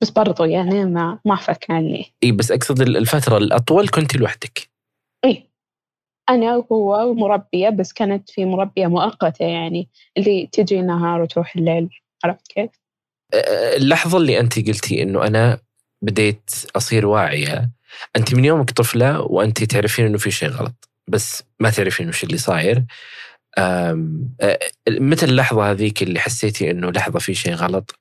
بس 0.00 0.10
برضو 0.10 0.44
يعني 0.44 0.84
ما 0.84 1.18
ما 1.24 1.36
فك 1.36 1.70
عني 1.70 2.12
إي 2.24 2.32
بس 2.32 2.50
أقصد 2.50 2.80
الفترة 2.80 3.36
الأطول 3.36 3.88
كنت 3.88 4.16
لوحدك. 4.16 4.70
إي. 5.24 5.46
أنا 6.28 6.56
وهو 6.56 7.14
مربيه 7.14 7.68
بس 7.68 7.92
كانت 7.92 8.30
في 8.30 8.44
مربية 8.44 8.86
مؤقتة 8.86 9.44
يعني 9.44 9.88
اللي 10.16 10.48
تجي 10.52 10.80
نهار 10.80 11.22
وتروح 11.22 11.56
الليل. 11.56 11.88
عرفت 12.24 12.46
كيف؟ 12.48 12.70
اللحظة 13.76 14.18
اللي 14.18 14.40
انت 14.40 14.68
قلتي 14.68 15.02
إنه 15.02 15.26
أنا 15.26 15.58
بديت 16.02 16.50
أصير 16.76 17.06
واعية 17.06 17.70
انت 18.16 18.34
من 18.34 18.44
يومك 18.44 18.70
طفلة 18.70 19.20
وانت 19.20 19.64
تعرفين 19.64 20.06
إنه 20.06 20.18
في 20.18 20.30
شيء 20.30 20.48
غلط 20.48 20.88
بس 21.08 21.42
ما 21.60 21.70
تعرفين 21.70 22.08
وش 22.08 22.24
اللي 22.24 22.38
صاير. 22.38 22.84
متى 24.88 25.26
اللحظة 25.26 25.70
هذيك 25.70 26.02
اللي 26.02 26.20
حسيتي 26.20 26.70
إنه 26.70 26.90
لحظة 26.90 27.18
في 27.18 27.34
شيء 27.34 27.54
غلط؟ 27.54 27.98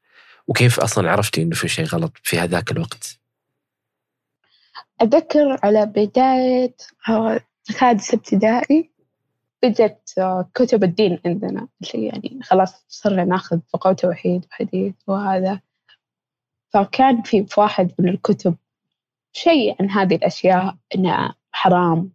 وكيف 0.50 0.80
أصلا 0.80 1.12
عرفتي 1.12 1.41
إنه 1.41 1.56
في 1.56 1.68
شيء 1.68 1.86
غلط 1.86 2.12
في 2.24 2.39
هذاك 2.39 2.72
الوقت؟ 2.72 3.20
اتذكر 5.02 5.60
على 5.64 5.86
بداية 5.86 6.76
سادس 7.64 8.14
ابتدائي 8.14 8.89
بدت 9.64 10.14
كتب 10.54 10.84
الدين 10.84 11.20
عندنا 11.26 11.68
اللي 11.82 12.06
يعني 12.06 12.39
خلاص 12.43 12.86
صرنا 12.88 13.26
ناخذ 13.26 13.60
فقه 13.74 13.89
وتوحيد 13.89 14.45
وحديث 14.52 14.93
وهذا. 15.08 15.60
فكان 16.70 17.22
في 17.22 17.45
واحد 17.58 17.91
من 18.00 18.10
الكتب 18.10 18.56
شيء 19.34 19.76
عن 19.80 19.89
هذه 19.89 20.16
الأشياء 20.16 20.76
إنها 20.95 21.36
حرام 21.52 22.12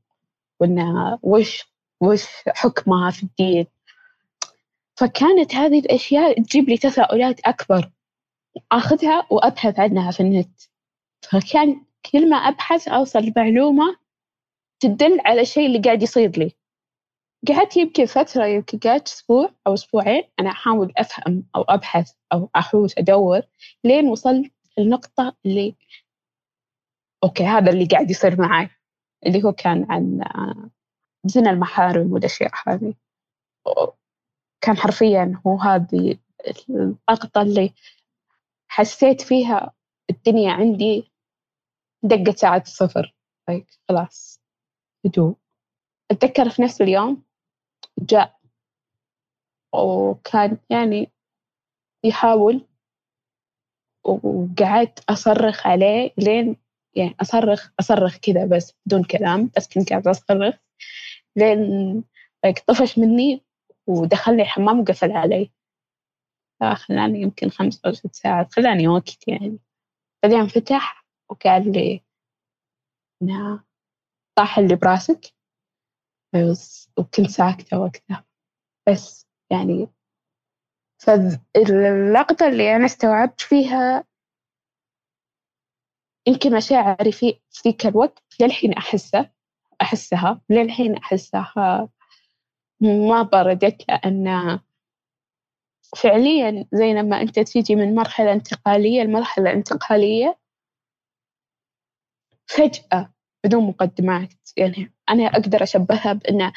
وإنها 0.61 1.19
وش 1.23 1.65
وش 2.01 2.27
حكمها 2.49 3.11
في 3.11 3.23
الدين. 3.23 3.67
فكانت 4.97 5.55
هذه 5.55 5.79
الأشياء 5.79 6.43
تجيب 6.43 6.69
لي 6.69 6.79
تساؤلات 6.79 7.41
أكبر. 7.41 7.91
أخذها 8.73 9.27
وأبحث 9.31 9.81
عنها 9.81 10.11
في 10.11 10.21
النت. 10.21 10.61
فكان 11.23 11.85
كل 12.13 12.31
ما 12.31 12.37
أبحث 12.37 12.89
أوصل 12.89 13.19
لمعلومة 13.19 13.97
تدل 14.81 15.21
على 15.25 15.41
الشيء 15.41 15.67
اللي 15.67 15.79
قاعد 15.79 16.03
يصير 16.03 16.31
لي. 16.39 16.53
قعدت 17.49 17.77
يمكن 17.77 18.07
فترة 18.07 18.47
يمكن 18.47 18.79
قعدت 18.79 19.09
أسبوع 19.09 19.51
أو 19.67 19.75
أسبوعين 19.75 20.23
أنا 20.41 20.51
أحاول 20.51 20.93
أفهم 20.97 21.45
أو 21.57 21.63
أبحث 21.63 22.13
أو 22.33 22.51
أحوس 22.57 22.99
أدور 22.99 23.43
لين 23.85 24.09
وصلت 24.09 24.53
النقطة 24.79 25.37
اللي 25.47 25.75
أوكي 27.25 27.45
هذا 27.45 27.71
اللي 27.71 27.87
قاعد 27.87 28.11
يصير 28.11 28.41
معي 28.41 28.71
اللي 29.27 29.45
هو 29.45 29.53
كان 29.53 29.87
عن 29.91 30.21
زنا 31.25 31.51
المحارم 31.51 32.13
والأشياء 32.13 32.51
هذه. 32.67 32.95
كان 34.61 34.77
حرفيا 34.77 35.41
هو 35.47 35.57
هذه 35.57 36.19
اللقطة 36.71 37.43
اللي 37.43 37.75
حسيت 38.75 39.21
فيها 39.21 39.73
الدنيا 40.11 40.53
عندي 40.53 41.11
دقت 42.03 42.39
ساعة 42.39 42.63
الصفر 42.67 43.15
like 43.51 43.79
خلاص. 43.89 44.41
هدوء. 45.07 45.37
أتذكر 46.11 46.51
في 46.51 46.63
نفس 46.63 46.81
اليوم 46.83 47.23
جاء. 47.99 48.41
وكان 49.75 50.59
يعني 50.71 51.13
يحاول. 52.05 52.67
وقعدت 54.05 55.05
أصرخ 55.11 55.67
عليه 55.67 56.11
لين 56.19 56.57
يعني 56.95 57.15
أصرخ 57.21 57.71
أصرخ 57.81 58.17
كذا 58.17 58.47
بس 58.47 58.75
بدون 58.87 59.05
كلام 59.05 59.51
بس 59.57 59.69
كنت 59.69 59.91
قاعدة 59.91 60.11
أصرخ. 60.11 60.55
لين 61.37 62.05
طفش 62.67 62.99
مني 62.99 63.43
ودخلني 63.87 64.43
الحمام 64.43 64.81
وقفل 64.81 65.13
علي. 65.13 65.51
خلاني 66.63 67.21
يمكن 67.21 67.51
خمس 67.51 67.85
أو 67.85 67.93
ست 67.93 68.15
ساعات 68.15 68.53
خلاني 68.53 68.89
وقت 68.89 69.29
يعني. 69.29 69.59
بعدين 70.23 70.47
فتح 70.47 71.07
وقال 71.31 71.73
لي 71.73 72.05
إنها 73.23 73.65
طاح 74.39 74.59
اللي 74.59 74.77
براسك؟ 74.77 75.35
بس 76.35 76.91
وكنت 76.99 77.31
ساكتة 77.31 77.79
وقتها. 77.79 78.25
بس 78.89 79.27
يعني 79.51 79.89
فاللقطة 80.99 82.49
اللي 82.49 82.77
أنا 82.77 82.85
استوعبت 82.85 83.41
فيها 83.41 84.05
يمكن 86.27 86.57
مشاعري 86.57 87.13
في 87.13 87.41
ذيك 87.67 87.87
الوقت 87.87 88.23
للحين 88.41 88.73
أحسها 88.73 89.33
أحسها 89.83 90.41
للحين 90.51 90.97
أحسها 90.97 91.89
ما 92.81 93.23
بردت 93.23 93.89
لأن 93.89 94.61
فعليا 95.97 96.67
زي 96.73 96.93
لما 96.93 97.21
أنت 97.21 97.39
تيجي 97.41 97.77
من 97.77 97.95
مرحلة 97.95 98.33
انتقالية 98.33 99.03
لمرحلة 99.03 99.53
انتقالية 99.53 100.39
فجأة 102.47 103.13
بدون 103.45 103.65
مقدمات 103.65 104.35
يعني 104.57 104.93
أنا 105.09 105.27
أقدر 105.27 105.63
أشبهها 105.63 106.13
بأن 106.13 106.53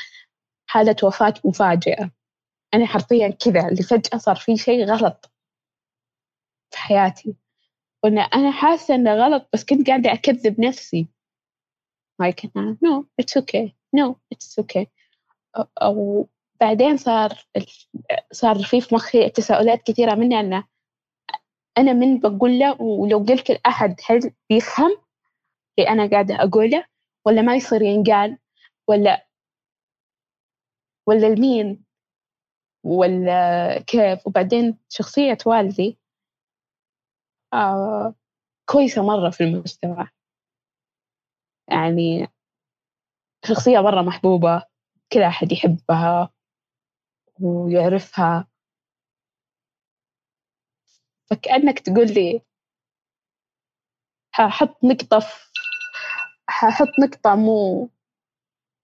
حالة 0.67 0.95
وفاة 1.03 1.33
مفاجئة. 1.45 2.11
أنا 2.73 2.85
حرفيا 2.85 3.29
كذا 3.29 3.67
اللي 3.67 3.83
فجأة 3.83 4.17
صار 4.17 4.35
في 4.35 4.57
شيء 4.57 4.85
غلط 4.85 5.31
في 6.71 6.77
حياتي. 6.77 7.35
وأن 8.03 8.19
أنا 8.19 8.51
حاسة 8.51 8.95
إنه 8.95 9.13
غلط 9.13 9.49
بس 9.53 9.65
كنت 9.65 9.87
قاعدة 9.87 10.13
أكذب 10.13 10.61
نفسي. 10.61 11.07
Like 12.21 12.49
no 12.81 13.05
it's 13.21 13.37
okay. 13.37 13.75
No 13.93 14.15
it's 14.31 14.57
okay. 14.59 14.85
أو 15.81 16.27
بعدين 16.61 16.97
صار 16.97 17.33
صار 18.31 18.63
في 18.63 18.81
في 18.81 18.95
مخي 18.95 19.29
تساؤلات 19.29 19.81
كثيرة 19.83 20.15
مني. 20.15 20.39
أنه 20.39 20.63
أنا 21.77 21.93
من 21.93 22.19
بقول 22.19 22.59
له 22.59 22.81
ولو 22.81 23.17
قلت 23.19 23.51
لأحد 23.51 23.95
هل 24.09 24.33
بيفهم 24.49 24.97
اللي 25.79 25.89
أنا 25.89 26.09
قاعدة 26.09 26.35
أقوله 26.35 26.85
ولا 27.25 27.41
ما 27.41 27.55
يصير 27.55 27.81
ينقال 27.81 28.37
ولا 28.87 29.27
ولا 31.07 31.27
لمين 31.27 31.85
ولا 32.85 33.79
كيف. 33.87 34.27
وبعدين 34.27 34.77
شخصية 34.89 35.37
والدي 35.45 35.99
آه 37.53 38.15
كويسة 38.69 39.03
مرة 39.03 39.29
في 39.29 39.43
المجتمع 39.43 40.09
يعني 41.69 42.27
شخصية 43.45 43.79
مرة 43.79 44.01
محبوبة 44.01 44.63
كل 45.13 45.21
أحد 45.21 45.51
يحبها. 45.51 46.29
ويعرفها. 47.41 48.47
فكأنك 51.29 51.79
تقول 51.79 52.07
لي 52.13 52.41
ححط 54.31 54.83
نقطة 54.83 55.23
ححط 56.49 56.87
نقطة 56.99 57.35
مو 57.35 57.89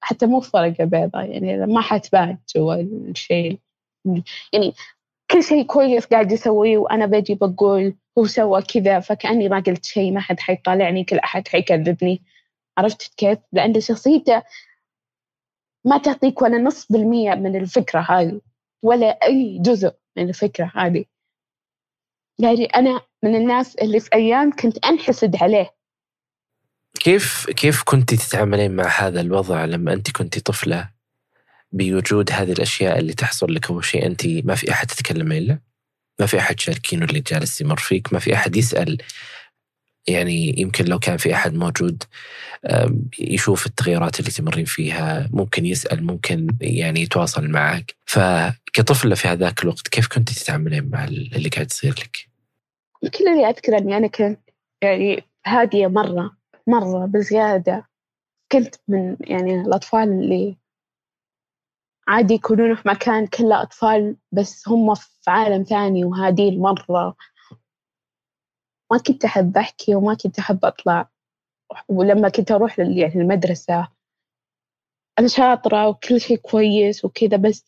حتى 0.02 0.26
مو 0.26 0.40
فرقة 0.42 0.84
بيضاء 0.86 1.32
يعني 1.32 1.66
ما 1.66 1.82
حتبان 1.82 2.38
جوا 2.56 2.76
الشيء. 2.76 3.60
يعني 4.54 4.74
كل 5.32 5.44
شيء 5.44 5.66
كويس 5.66 6.06
قاعد 6.06 6.32
يسويه 6.32 6.78
وأنا 6.78 7.06
بجي 7.06 7.36
بقول 7.36 7.96
هو 8.18 8.26
سوى 8.26 8.62
كذا 8.62 9.00
فكأني 9.00 9.50
ما 9.50 9.60
قلت 9.60 9.86
شيء 9.86 10.12
ما 10.12 10.20
حد 10.20 10.40
حيطالعني 10.40 11.04
كل 11.04 11.18
أحد 11.20 11.48
حيكذبني. 11.48 12.22
عرفت 12.78 13.14
كيف؟ 13.18 13.40
لأن 13.52 13.82
شخصيته 13.82 14.44
ما 15.86 15.98
تعطيك 15.98 16.42
ولا 16.42 16.58
نص 16.58 16.92
بالمية 16.92 17.36
من 17.36 17.56
الفكرة 17.56 18.00
هذه 18.00 18.42
ولا 18.82 19.20
أي 19.24 19.60
جزء 19.62 19.94
من 20.18 20.30
الفكرة 20.30 20.72
هذه. 20.76 21.06
يعني 22.40 22.66
أنا 22.66 23.02
من 23.24 23.36
الناس 23.36 23.76
اللي 23.76 24.00
في 24.00 24.10
أيام 24.14 24.52
كنت 24.52 24.86
أنحسد 24.86 25.36
عليه. 25.36 25.74
كيف 27.00 27.50
كيف 27.50 27.84
كنت 27.84 28.14
تتعاملين 28.14 28.76
مع 28.76 28.88
هذا 28.88 29.22
الوضع 29.22 29.66
لما 29.66 29.94
أنت 29.94 30.12
كنت 30.12 30.40
طفلة 30.40 30.90
بوجود 31.72 32.32
هذه 32.32 32.52
الأشياء 32.52 33.00
اللي 33.00 33.14
تحصل 33.14 33.54
لك 33.54 33.70
أول 33.70 33.86
شيء؟ 33.86 34.06
أنت 34.06 34.28
ما 34.28 34.56
في 34.56 34.72
أحد 34.72 34.88
تتكلم 34.88 35.34
له 35.34 35.60
ما 36.20 36.26
في 36.26 36.40
أحد 36.40 36.60
شاركينه 36.60 37.06
اللي 37.06 37.20
جالس 37.20 37.62
يمر 37.62 37.78
فيك 37.78 38.14
ما 38.14 38.20
في 38.20 38.34
أحد 38.34 38.56
يسأل 38.56 38.98
يعني 40.08 40.62
يمكن 40.62 40.86
لو 40.86 41.00
كان 41.00 41.18
في 41.18 41.34
أحد 41.34 41.54
موجود 41.54 42.04
يشوف 43.20 43.66
التغيرات 43.66 44.20
اللي 44.20 44.32
تمرين 44.32 44.66
فيها 44.66 45.30
ممكن 45.34 45.66
يسأل 45.66 46.04
ممكن 46.04 46.48
يعني 46.62 47.02
يتواصل 47.02 47.48
معك. 47.48 47.96
فكطفلة 48.06 49.16
في 49.16 49.28
هذاك 49.28 49.64
الوقت 49.64 49.88
كيف 49.88 50.08
كنت 50.08 50.30
تتعاملين 50.30 50.90
مع 50.90 51.04
اللي 51.06 51.50
قاعد 51.50 51.72
يصير 51.72 51.92
لك؟ 51.92 52.18
كل 53.18 53.28
اللي 53.28 53.50
أذكر 53.50 53.78
أني 53.78 53.98
أنا 53.98 54.08
كنت 54.08 54.40
يعني 54.82 55.24
هادية 55.46 55.88
مرة 55.88 56.38
مرة 56.68 57.06
بزيادة 57.06 57.88
كنت 58.52 58.76
من 58.88 59.18
يعني 59.20 59.62
الأطفال 59.62 60.10
اللي 60.10 60.56
عادي 62.08 62.34
يكونون 62.34 62.76
في 62.76 62.88
مكان 62.88 63.28
كله 63.28 63.62
أطفال 63.62 64.16
بس 64.32 64.68
هم 64.68 64.96
في 64.96 65.32
عالم 65.32 65.64
ثاني 65.64 66.06
وهادين 66.06 66.60
مرة. 66.60 67.16
ما 68.92 68.98
كنت 68.98 69.26
أحب 69.26 69.58
أحكي 69.58 69.96
وما 69.96 70.14
كنت 70.14 70.40
أحب 70.40 70.66
أطلع. 70.66 71.10
ولما 71.90 72.30
كنت 72.30 72.52
أروح 72.52 72.80
يعني 72.80 73.16
المدرسة 73.16 73.88
أنا 75.20 75.28
شاطرة 75.28 75.88
وكل 75.90 76.22
شيء 76.22 76.38
كويس 76.38 77.06
وكذا 77.06 77.38
بس 77.38 77.66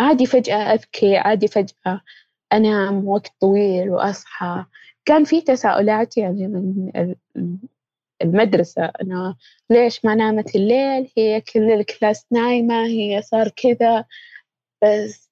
عادي 0.00 0.26
فجأة 0.26 0.74
أبكي 0.74 1.16
عادي 1.16 1.48
فجأة 1.48 2.00
أنام 2.52 3.08
وقت 3.08 3.32
طويل 3.40 3.90
وأصحى. 3.90 4.64
كان 5.04 5.24
في 5.24 5.40
تساؤلات 5.40 6.16
يعني 6.16 6.46
من 6.48 7.14
المدرسة 8.22 8.84
أنا 8.84 9.36
ليش 9.70 10.04
ما 10.04 10.14
نامت 10.14 10.56
الليل؟ 10.56 11.12
هي 11.18 11.40
كل 11.40 11.70
الكلاس 11.72 12.26
نايمة 12.32 12.86
هي 12.86 13.22
صار 13.22 13.48
كذا 13.48 14.04
بس 14.84 15.25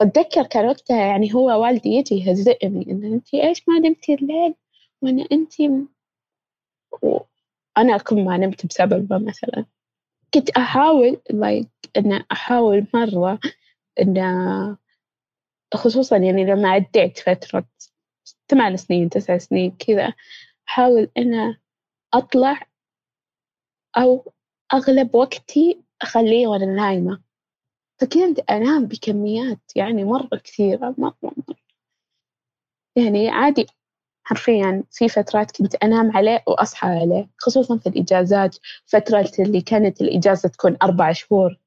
أتذكر 0.00 0.46
كان 0.46 0.66
وقتها 0.66 1.06
يعني 1.06 1.34
هو 1.34 1.62
والدي 1.62 1.88
يجي 1.88 2.14
يهزئني 2.14 2.90
إن 2.90 3.04
أنت 3.04 3.34
إيش 3.34 3.68
ما 3.68 3.78
نمتي 3.78 4.14
الليل؟ 4.14 4.54
وأنا 5.02 5.26
أنت 5.32 5.60
وأنا 7.02 7.96
أكون 7.96 8.24
ما 8.24 8.36
نمت 8.36 8.66
بسببه 8.66 9.18
مثلا. 9.18 9.64
كنت 10.34 10.50
أحاول 10.50 11.20
like 11.32 11.90
إن 11.96 12.12
أحاول 12.32 12.86
مرة 12.94 13.38
إن 14.00 14.76
خصوصا 15.74 16.16
يعني 16.16 16.44
لما 16.44 16.68
عديت 16.68 17.18
فترة 17.18 17.64
ثمان 18.48 18.76
سنين 18.76 19.10
تسع 19.10 19.38
سنين 19.38 19.70
كذا 19.78 20.14
أحاول 20.68 21.10
إن 21.18 21.56
أطلع 22.14 22.60
أو 23.96 24.32
أغلب 24.74 25.14
وقتي 25.14 25.82
أخليه 26.02 26.46
وأنا 26.46 26.66
نايمة. 26.66 27.27
فكنت 28.00 28.38
أنام 28.50 28.86
بكميات 28.86 29.60
يعني 29.76 30.04
مرة 30.04 30.36
كثيرة 30.44 30.94
مرة 30.98 31.16
مرة 31.22 31.56
يعني 32.96 33.28
عادي 33.28 33.66
حرفيا 34.24 34.84
في 34.90 35.08
فترات 35.08 35.50
كنت 35.50 35.74
أنام 35.74 36.16
عليه 36.16 36.42
وأصحى 36.46 36.88
عليه 36.88 37.28
خصوصا 37.38 37.78
في 37.78 37.88
الإجازات 37.88 38.56
فترة 38.86 39.32
اللي 39.38 39.60
كانت 39.60 40.00
الإجازة 40.00 40.48
تكون 40.48 40.76
أربع 40.82 41.12
شهور 41.12 41.58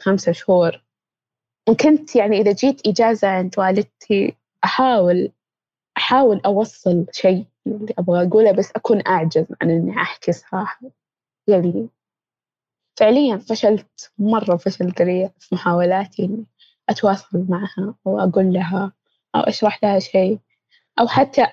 خمسة 0.00 0.32
شهور. 0.32 0.84
وكنت 1.68 2.16
يعني 2.16 2.40
إذا 2.40 2.52
جيت 2.52 2.88
إجازة 2.88 3.28
عند 3.28 3.54
والدتي 3.58 4.36
أحاول 4.64 5.32
أحاول 5.96 6.40
أوصل 6.46 7.06
شيء 7.12 7.46
اللي 7.66 7.94
أبغى 7.98 8.26
أقوله 8.28 8.52
بس 8.52 8.72
أكون 8.76 9.02
أعجز 9.06 9.46
عن 9.62 9.70
إني 9.70 9.92
أحكي 9.92 10.32
صراحة 10.32 10.80
يعني 11.48 11.88
فعليا 12.96 13.36
فشلت 13.36 14.12
مرة 14.18 14.56
فشلت 14.56 15.02
لي 15.02 15.30
في 15.38 15.54
محاولاتي 15.54 16.24
إني 16.24 16.46
أتواصل 16.88 17.46
معها 17.48 17.94
أو 18.06 18.18
أقول 18.20 18.52
لها 18.52 18.92
أو 19.34 19.40
أشرح 19.40 19.84
لها 19.84 19.98
شيء 19.98 20.38
أو 21.00 21.06
حتى 21.08 21.46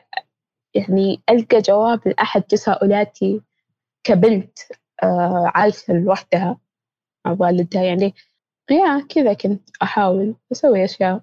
يعني 0.74 1.22
ألقى 1.30 1.62
جواب 1.62 2.08
لأحد 2.08 2.42
تساؤلاتي 2.42 3.42
كبنت 4.04 4.60
آه 5.04 5.52
عايشة 5.56 5.94
لوحدها 5.94 6.58
مع 7.26 7.36
والدها. 7.40 7.84
يعني 7.84 8.14
يا 8.72 9.08
كذا 9.10 9.34
كنت 9.34 9.70
أحاول 9.82 10.36
أسوي 10.52 10.86
أشياء 10.86 11.22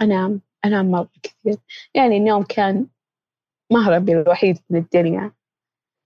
أنام 0.00 0.40
أنام 0.64 0.90
مرة 0.90 1.10
كثير. 1.22 1.56
يعني 1.94 2.16
النوم 2.16 2.42
كان 2.42 2.86
مهربي 3.72 4.12
الوحيد 4.12 4.58
من 4.70 4.80
الدنيا. 4.80 5.32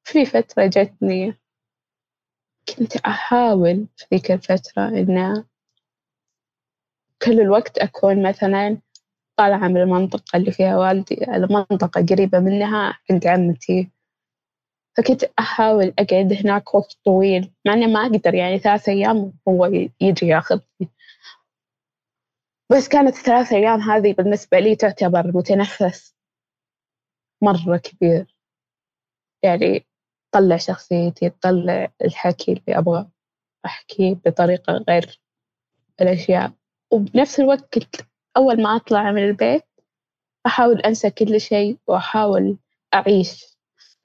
في 0.05 0.25
فترة 0.27 0.67
جتني 0.67 1.35
كنت 2.69 2.97
أحاول 2.97 3.87
في 3.97 4.07
ذيك 4.15 4.31
الفترة 4.31 4.89
إن 4.89 5.45
كل 7.23 7.41
الوقت 7.41 7.79
أكون 7.79 8.29
مثلا 8.29 8.79
طالعة 9.37 9.69
من 9.69 9.77
المنطقة 9.77 10.37
اللي 10.37 10.53
فيها 10.53 10.77
والدي 10.79 11.25
المنطقة 11.37 12.07
قريبة 12.11 12.39
منها 12.39 12.99
عند 13.11 13.27
عمتي. 13.27 13.91
فكنت 14.97 15.25
أحاول 15.39 15.95
أقعد 15.99 16.33
هناك 16.33 16.75
وقت 16.75 16.99
طويل 17.05 17.53
مع 17.67 17.73
إني 17.73 17.87
ما 17.87 18.01
أقدر 18.01 18.35
يعني 18.35 18.59
ثلاث 18.59 18.89
أيام 18.89 19.33
هو 19.49 19.67
يجي 20.01 20.27
ياخذني. 20.27 20.91
بس 22.73 22.89
كانت 22.89 23.17
الثلاث 23.17 23.53
أيام 23.53 23.81
هذه 23.81 24.13
بالنسبة 24.13 24.59
لي 24.59 24.77
تعتبر 24.77 25.37
متنفس 25.37 26.15
مرة 27.43 27.77
كبير. 27.77 28.37
يعني 29.43 29.87
طلع 30.35 30.57
شخصيتي 30.57 31.31
تطلع 31.31 31.93
الحكي 32.05 32.53
اللي 32.53 32.79
أبغى 32.79 33.07
أحكيه 33.67 34.15
بطريقة 34.15 34.85
غير 34.89 35.21
الأشياء. 36.01 36.53
وبنفس 36.91 37.41
الوقت 37.41 38.07
أول 38.37 38.63
ما 38.63 38.77
أطلع 38.77 39.13
من 39.13 39.25
البيت 39.25 39.65
أحاول 40.47 40.81
أنسى 40.81 41.11
كل 41.11 41.41
شيء 41.41 41.79
وأحاول 41.87 42.57
أعيش. 42.95 43.57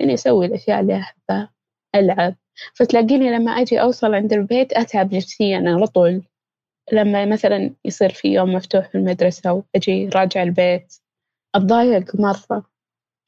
إني 0.02 0.14
أسوي 0.14 0.46
الأشياء 0.46 0.80
اللي 0.80 0.98
أحبها 0.98 1.52
ألعب. 1.96 2.36
فتلاقيني 2.76 3.30
لما 3.30 3.52
أجي 3.52 3.82
أوصل 3.82 4.14
عند 4.14 4.34
البيت 4.34 4.74
أتعب 4.74 5.16
نفسيا 5.16 5.58
على 5.58 5.88
طول. 5.88 6.24
لما 6.92 7.26
مثلا 7.26 7.76
يصير 7.86 8.10
في 8.10 8.28
يوم 8.28 8.54
مفتوح 8.54 8.90
في 8.90 8.96
المدرسة 8.96 9.54
وأجي 9.54 10.10
راجع 10.10 10.44
البيت 10.44 10.96
أتضايق 11.56 12.16
مرة 12.16 12.66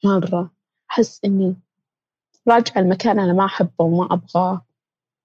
مرة. 0.04 0.50
أحس 0.90 1.20
إني 1.24 1.56
راجعة 2.48 2.78
المكان 2.82 3.18
أنا 3.18 3.32
ما 3.32 3.44
أحبه 3.44 3.84
وما 3.84 4.14
أبغاه. 4.14 4.66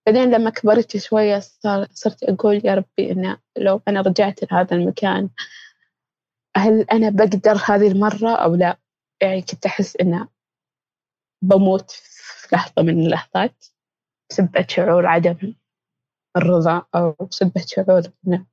بعدين 0.07 0.32
لما 0.32 0.49
كبرت 0.49 0.97
شوية 0.97 1.39
صرت 1.91 2.24
أقول 2.24 2.61
يا 2.65 2.76
ربي 2.76 3.11
إن 3.11 3.38
لو 3.57 3.82
أنا 3.88 4.01
رجعت 4.01 4.51
لهذا 4.51 4.76
المكان 4.76 5.30
هل 6.57 6.82
أنا 6.82 7.09
بقدر 7.09 7.57
هذه 7.65 7.88
المرة 7.88 8.36
أو 8.36 8.55
لا؟ 8.55 8.78
يعني 9.22 9.41
كنت 9.41 9.65
أحس 9.65 9.95
إنه 9.95 10.28
بموت 11.41 11.91
في 11.91 12.55
لحظة 12.55 12.82
من 12.82 12.99
اللحظات. 13.05 13.65
بسبة 14.30 14.65
شعور 14.70 15.05
عدم 15.05 15.55
الرضا 16.38 16.86
أو 16.95 17.15
بسبة 17.32 17.63
شعور 17.68 18.01
إنه 18.28 18.45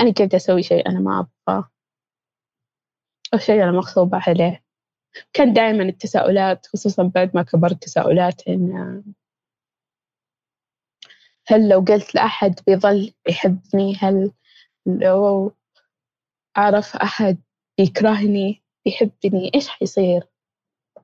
أنا 0.00 0.12
قاعدة 0.12 0.36
أسوي 0.36 0.62
شيء 0.62 0.88
أنا 0.88 1.00
ما 1.00 1.28
أبغاه. 1.48 1.70
أو 3.34 3.38
شيء 3.38 3.62
أنا 3.62 3.72
مغصوبة 3.72 4.22
عليه. 4.26 4.64
كان 5.32 5.52
دائما 5.52 5.82
التساؤلات 5.82 6.66
خصوصا 6.66 7.02
بعد 7.02 7.30
ما 7.34 7.42
كبرت 7.42 7.82
تساؤلات 7.82 8.48
إن 8.48 9.02
هل 11.46 11.68
لو 11.68 11.80
قلت 11.80 12.14
لأحد 12.14 12.60
بيظل 12.66 13.12
يحبني؟ 13.28 13.96
هل 13.98 14.30
لو 14.86 15.52
أعرف 16.56 16.96
أحد 16.96 17.38
بيكرهني 17.78 18.62
بيحبني 18.84 19.50
إيش 19.54 19.68
حيصير؟ 19.68 20.26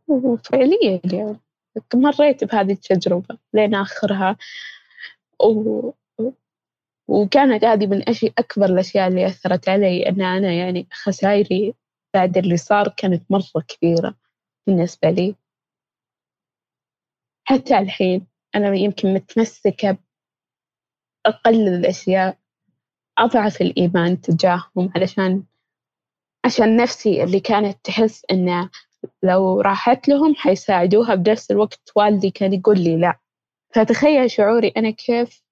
وفعليا 0.08 1.00
يعني 1.12 1.40
مريت 1.94 2.44
بهذه 2.44 2.72
التجربة 2.72 3.38
لين 3.54 3.74
آخرها. 3.74 4.36
و... 5.40 5.90
وكانت 7.08 7.64
هذه 7.64 7.86
من 7.86 8.08
أشي 8.08 8.32
أكبر 8.38 8.64
الأشياء 8.64 9.08
اللي 9.08 9.26
أثرت 9.26 9.68
علي 9.68 10.08
أن 10.08 10.22
أنا 10.22 10.52
يعني 10.52 10.86
خسائري 10.92 11.74
بعد 12.16 12.38
اللي 12.38 12.56
صار 12.56 12.88
كانت 12.88 13.30
مرة 13.30 13.62
كبيرة 13.68 14.14
بالنسبة 14.66 15.10
لي. 15.10 15.36
حتى 17.44 17.78
الحين 17.78 18.26
أنا 18.54 18.74
يمكن 18.74 19.14
متمسكة 19.14 19.98
بأقل 21.24 21.68
الأشياء 21.68 22.38
أضعف 23.18 23.60
الإيمان 23.60 24.20
تجاههم 24.20 24.92
علشان 24.96 25.44
عشان 26.44 26.76
نفسي 26.76 27.24
اللي 27.24 27.40
كانت 27.40 27.84
تحس 27.84 28.22
إن 28.30 28.68
لو 29.22 29.60
راحت 29.60 30.08
لهم 30.08 30.34
حيساعدوها 30.34 31.14
بنفس 31.14 31.50
الوقت 31.50 31.92
والدي 31.96 32.30
كان 32.30 32.52
يقول 32.52 32.80
لي 32.80 32.96
لا. 32.96 33.18
فتخيل 33.74 34.30
شعوري 34.30 34.72
أنا 34.76 34.90
كيف 34.90 35.42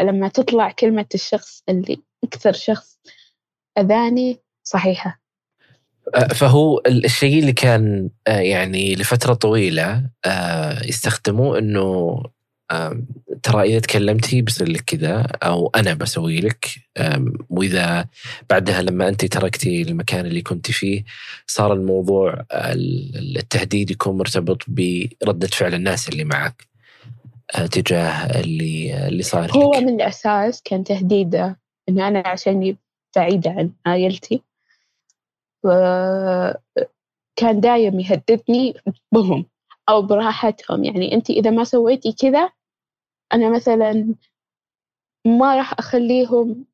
لما 0.00 0.28
تطلع 0.28 0.70
كلمة 0.72 1.06
الشخص 1.14 1.62
اللي 1.68 2.02
أكثر 2.24 2.52
شخص 2.52 2.98
أذاني 3.78 4.38
صحيحة. 4.62 5.19
فهو 6.34 6.82
الشيء 6.86 7.38
اللي 7.38 7.52
كان 7.52 8.10
أه، 8.28 8.38
يعني 8.38 8.94
لفترة 8.94 9.34
طويلة 9.34 10.10
أه، 10.24 10.86
يستخدموه 10.86 11.58
أنه 11.58 12.22
ترى 13.42 13.62
إذا 13.62 13.78
تكلمتي 13.78 14.42
بصير 14.42 14.68
لك 14.68 14.80
كذا 14.80 15.20
أو 15.42 15.70
أنا 15.76 15.94
بسوي 15.94 16.40
لك 16.40 16.66
وإذا 17.48 18.06
بعدها 18.50 18.82
لما 18.82 19.08
انت 19.08 19.24
تركتي 19.24 19.82
المكان 19.82 20.26
اللي 20.26 20.42
كنت 20.42 20.70
فيه 20.70 21.04
صار 21.46 21.72
الموضوع 21.72 22.44
التهديد 22.52 23.90
يكون 23.90 24.18
مرتبط 24.18 24.62
بردة 24.68 25.46
فعل 25.46 25.74
الناس 25.74 26.08
اللي 26.08 26.24
معك 26.24 26.66
تجاه 27.70 28.40
اللي 28.40 29.06
اللي 29.08 29.22
صار 29.22 29.52
هو 29.52 29.72
لك. 29.72 29.82
من 29.82 29.94
الأساس 29.94 30.62
كان 30.62 30.84
تهديده 30.84 31.58
انه 31.88 32.08
أنا 32.08 32.22
عشاني 32.26 32.76
بعيده 33.16 33.50
عن 33.50 33.70
عائلتي 33.86 34.42
وكان 35.64 37.60
دايم 37.60 38.00
يهددني 38.00 38.74
بهم 39.12 39.46
أو 39.88 40.02
براحتهم. 40.02 40.84
يعني 40.84 41.14
أنت 41.14 41.30
إذا 41.30 41.50
ما 41.50 41.64
سويتي 41.64 42.12
كذا 42.12 42.50
أنا 43.32 43.50
مثلا 43.50 44.14
ما 45.26 45.56
راح 45.56 45.72
أخليهم 45.78 46.66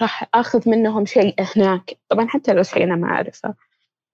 راح 0.00 0.30
آخذ 0.34 0.68
منهم 0.70 1.06
شيء 1.06 1.34
هناك. 1.38 1.98
طبعا 2.08 2.26
حتى 2.28 2.52
لو 2.52 2.62
شيء 2.62 2.84
أنا 2.84 2.96
ما 2.96 3.08
أعرفه. 3.08 3.54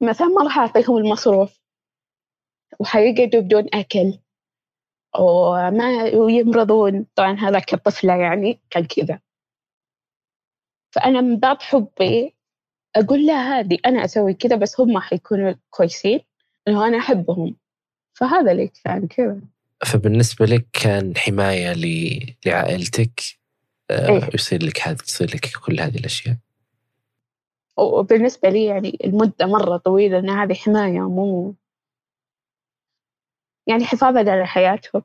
مثلا 0.01 0.27
ما 0.27 0.45
راح 0.45 0.59
أعطيهم 0.59 0.97
المصروف. 0.97 1.61
وحيقعدوا 2.81 3.41
بدون 3.41 3.67
أكل. 3.75 4.19
وما 5.19 6.05
ويمرضون 6.15 7.07
طبعا 7.15 7.33
هذا 7.33 7.59
كطفلة 7.59 8.15
يعني 8.15 8.61
كان 8.71 8.85
كذا. 8.85 9.21
فأنا 10.91 11.21
من 11.21 11.37
باب 11.37 11.63
حبي 11.63 12.36
أقول 12.97 13.27
لا 13.27 13.35
هذه 13.35 13.79
أنا 13.87 14.05
أسوي 14.05 14.35
كذا 14.35 14.57
بس 14.57 14.81
هم 14.81 14.99
حيكونوا 14.99 15.55
كويسين 15.71 16.21
إنه 16.69 16.87
أنا 16.89 16.99
أحبهم. 16.99 17.57
فهذا 18.13 18.53
اللي 18.53 18.71
كان 18.85 19.07
كذا. 19.07 19.41
فبالنسبة 19.87 20.47
لك 20.47 20.67
كان 20.73 21.17
حماية 21.17 21.75
لعائلتك 22.47 23.21
آه، 23.91 24.09
إيه؟ 24.09 24.31
يصير 24.35 24.65
لك 24.65 24.81
هذا 24.81 24.97
تصير 24.97 25.31
لك 25.35 25.51
كل 25.65 25.81
هذه 25.81 25.97
الأشياء؟ 25.97 26.37
وبالنسبة 27.77 28.49
لي 28.49 28.65
يعني 28.65 28.99
المدة 29.05 29.47
مرة 29.47 29.77
طويلة 29.77 30.19
إن 30.19 30.31
هذه 30.31 30.55
حماية 30.55 31.01
مو 31.01 31.55
يعني 33.67 33.85
حفاظا 33.85 34.31
على 34.31 34.47
حياتهم 34.47 35.03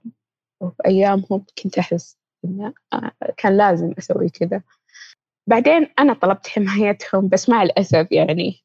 وأيامهم 0.60 1.46
كنت 1.64 1.78
أحس 1.78 2.18
إنه 2.46 2.74
آه، 2.94 3.12
كان 3.38 3.58
لازم 3.58 3.94
أسوي 3.98 4.30
كذا. 4.30 4.62
بعدين 5.48 5.88
أنا 6.00 6.14
طلبت 6.14 6.48
حمايتهم 6.48 7.28
بس 7.28 7.50
مع 7.50 7.64
الأسف 7.64 8.12
يعني 8.12 8.64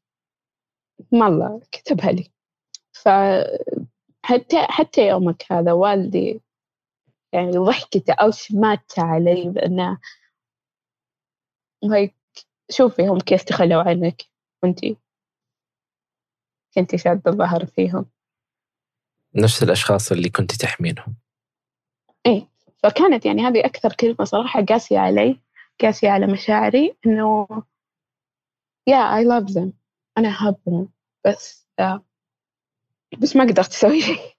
ما 1.12 1.26
الله 1.26 1.60
كتبها 1.72 2.12
لي. 2.12 2.30
ف 2.92 3.08
حتى 4.22 4.66
حتى 4.68 5.08
يومك 5.08 5.44
هذا 5.52 5.72
والدي 5.72 6.40
يعني 7.32 7.50
ضحكته 7.50 8.12
أو 8.12 8.30
شماتة 8.30 9.02
علي 9.02 9.48
بأنه 9.48 9.98
هيك 11.84 12.14
شوفي 12.70 13.06
هم 13.06 13.18
كيف 13.18 13.42
تخلوا 13.42 13.82
عنك 13.82 14.22
وانتي 14.62 14.96
كنتي 16.74 16.98
شادة 16.98 17.30
الظهر 17.30 17.66
فيهم. 17.66 18.06
نفس 19.34 19.62
الأشخاص 19.62 20.12
اللي 20.12 20.28
كنت 20.28 20.52
تحمينهم. 20.52 21.16
إيه 22.26 22.48
فكانت 22.82 23.26
يعني 23.26 23.42
هذه 23.42 23.60
أكثر 23.64 23.92
كلمة 23.92 24.24
صراحة 24.24 24.64
قاسية 24.64 24.98
علي. 24.98 25.40
قاسية 25.80 26.10
على 26.10 26.26
مشاعري 26.26 26.96
إنه 27.06 27.48
يا 28.86 29.20
I 29.20 29.24
love 29.24 29.52
them. 29.54 29.70
أنا 30.18 30.28
أحبهم 30.28 30.92
بس 31.26 31.68
بس 33.22 33.36
ما 33.36 33.44
قدرت 33.44 33.68
أسوي 33.68 34.00
شيء. 34.00 34.36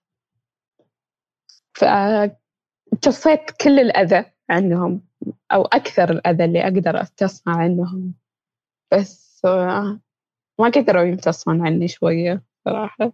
فامتصيت 1.73 3.51
كل 3.63 3.79
الأذى 3.79 4.25
عنهم 4.49 5.07
أو 5.51 5.61
أكثر 5.61 6.09
الأذى 6.11 6.45
اللي 6.45 6.63
أقدر 6.63 6.99
أمتصه 6.99 7.43
عنهم. 7.51 8.13
بس 8.93 9.41
ما 10.59 10.65
قدروا 10.75 11.03
يمتصون 11.03 11.67
عني 11.67 11.87
شوية 11.87 12.43
صراحة. 12.65 13.13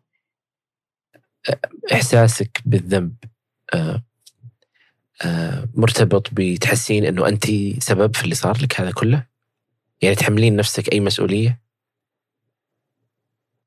إحساسك 1.94 2.62
بالذنب 2.66 3.16
آه، 3.74 4.04
مرتبط 5.76 6.28
بتحسين 6.34 7.06
أنه 7.06 7.28
أنت 7.28 7.46
سبب 7.80 8.16
في 8.16 8.24
اللي 8.24 8.36
صار 8.36 8.58
لك 8.62 8.82
هذا 8.82 8.92
كله؟ 8.92 9.28
يعني 10.02 10.16
تحملين 10.16 10.56
نفسك 10.56 10.94
أي 10.94 11.00
مسؤولية؟ 11.00 11.60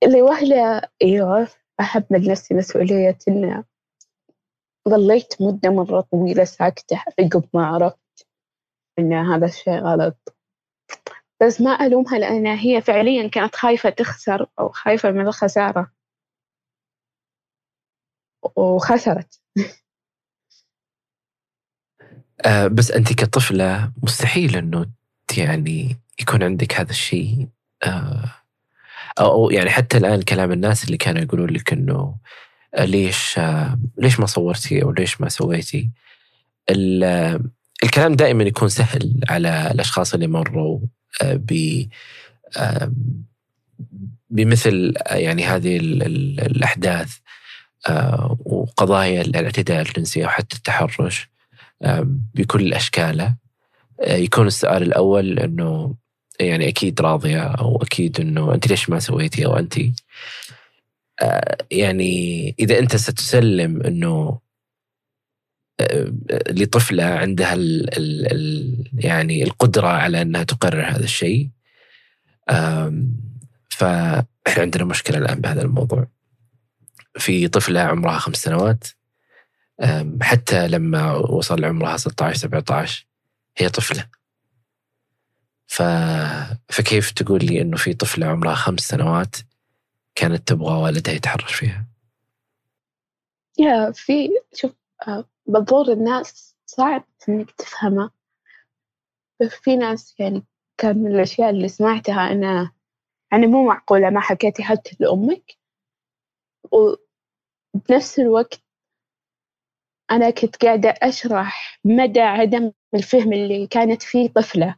اللي 0.03 0.23
وهلة 0.23 0.83
أيوه 1.03 1.49
أحمل 1.81 2.29
نفسي 2.31 2.55
مسؤولية 2.55 3.19
إن 3.29 3.65
ظليت 4.89 5.35
مدة 5.41 5.71
مرة 5.71 6.01
طويلة 6.01 6.45
ساكتة 6.45 7.05
عقب 7.19 7.45
ما 7.55 7.67
عرفت 7.67 8.27
إن 8.99 9.13
هذا 9.13 9.47
الشيء 9.47 9.79
غلط 9.79 10.37
بس 11.43 11.61
ما 11.61 11.87
ألومها 11.87 12.19
لأن 12.19 12.47
هي 12.47 12.81
فعليا 12.81 13.29
كانت 13.29 13.57
خايفة 13.57 13.91
تخسر 13.91 14.47
أو 14.59 14.69
خايفة 14.69 15.11
من 15.11 15.27
الخسارة 15.27 15.91
وخسرت 18.57 19.41
آه 22.45 22.67
بس 22.67 22.91
أنت 22.91 23.13
كطفلة 23.13 23.93
مستحيل 24.03 24.57
أنه 24.57 24.87
يعني 25.37 25.97
يكون 26.21 26.43
عندك 26.43 26.81
هذا 26.81 26.91
الشيء 26.91 27.49
آه 27.83 28.31
أو 29.21 29.51
يعني 29.51 29.71
حتى 29.71 29.99
الآن 29.99 30.23
كلام 30.23 30.53
الناس 30.53 30.85
اللي 30.85 30.97
كانوا 30.97 31.23
يقولون 31.23 31.51
لك 31.51 31.73
أنه 31.73 32.17
آه، 32.75 32.85
ليش 32.85 33.39
آه 33.39 33.79
ليش 33.99 34.21
ما 34.21 34.27
صورتي 34.27 34.83
أو 34.83 34.93
ليش 34.93 35.21
ما 35.21 35.29
سويتي؟ 35.29 35.91
الكلام 37.83 38.17
دائما 38.17 38.45
يكون 38.45 38.69
سهل 38.69 39.21
على 39.29 39.71
الأشخاص 39.71 40.15
اللي 40.15 40.27
مروا 40.27 40.81
آه، 41.23 41.35
ب 41.35 41.83
آه، 42.57 42.93
بمثل 44.31 44.95
يعني 45.11 45.45
هذه 45.45 45.77
الأحداث 45.77 47.17
وقضايا 48.45 49.23
الاعتداء 49.23 49.81
الجنسي 49.83 50.25
أو 50.25 50.29
حتى 50.29 50.57
التحرش. 50.57 51.29
بكل 52.35 52.75
أشكاله. 52.75 53.37
يكون 54.07 54.47
السؤال 54.47 54.83
الأول 54.83 55.39
أنه 55.39 55.95
يعني 56.41 56.69
أكيد 56.69 57.01
راضية 57.01 57.43
أو 57.43 57.83
أكيد 57.83 58.21
أنه 58.21 58.55
أنت 58.55 58.69
ليش 58.69 58.91
ما 58.91 58.99
سويتي 58.99 59.47
أو 59.47 59.59
أنت 59.59 59.75
يعني 61.71 62.55
إذا 62.59 62.79
أنت 62.79 62.97
ستسلم 62.97 63.83
أنه 63.83 64.39
لطفلة 66.51 67.05
عندها 67.05 67.55
ال 67.55 67.97
ال 67.99 68.33
ال 68.33 68.85
يعني 69.05 69.43
القدرة 69.43 69.89
على 69.89 70.23
أنها 70.23 70.43
تقرر 70.43 70.85
هذا 70.85 71.05
الشيء 71.05 71.49
فإحنا 73.71 74.63
عندنا 74.63 74.85
مشكلة 74.85 75.19
الآن 75.19 75.41
بهذا 75.41 75.63
الموضوع. 75.63 76.07
في 77.19 77.49
طفلة 77.49 77.81
عمرها 77.81 78.19
خمس 78.19 78.37
سنوات. 78.37 78.85
حتى 80.23 80.69
لما 80.69 81.13
وصل 81.13 81.65
عمرها 81.65 81.97
16 81.97 82.39
17 82.39 83.07
هي 83.57 83.69
طفلة. 83.69 84.09
ف... 85.67 85.83
فكيف 86.69 87.11
تقول 87.11 87.45
لي 87.45 87.61
إنه 87.61 87.77
في 87.77 87.95
طفلة 87.95 88.27
عمرها 88.27 88.55
خمس 88.55 88.81
سنوات 88.81 89.37
كانت 90.15 90.49
تبغى 90.49 90.75
والدها 90.75 91.15
يتحرش 91.15 91.55
فيها؟ 91.55 91.87
يا 93.59 93.93
في 93.93 94.29
شوف 94.55 94.73
منظور 95.47 95.89
آه، 95.89 95.93
الناس 95.93 96.57
صعب 96.67 97.05
إنك 97.29 97.51
تفهمه. 97.51 98.11
بس 99.41 99.49
في 99.49 99.77
ناس 99.77 100.15
يعني 100.19 100.45
كان 100.79 100.99
من 100.99 101.15
الأشياء 101.15 101.51
اللي 101.51 101.69
سمعتها 101.69 102.33
أنا 102.33 102.73
يعني 103.33 103.47
مو 103.47 103.67
معقولة 103.67 104.11
ما 104.11 104.21
حكيتي 104.21 104.63
حتى 104.63 104.97
لأمك 105.01 105.57
وبنفس 106.73 108.19
الوقت 108.19 108.66
أنا 110.11 110.31
كنت 110.31 110.57
قاعدة 110.65 110.95
أشرح 111.03 111.81
مدى 111.85 112.21
عدم 112.21 112.73
الفهم 112.95 113.33
اللي 113.33 113.67
كانت 113.67 114.03
فيه 114.03 114.29
طفلة. 114.29 114.75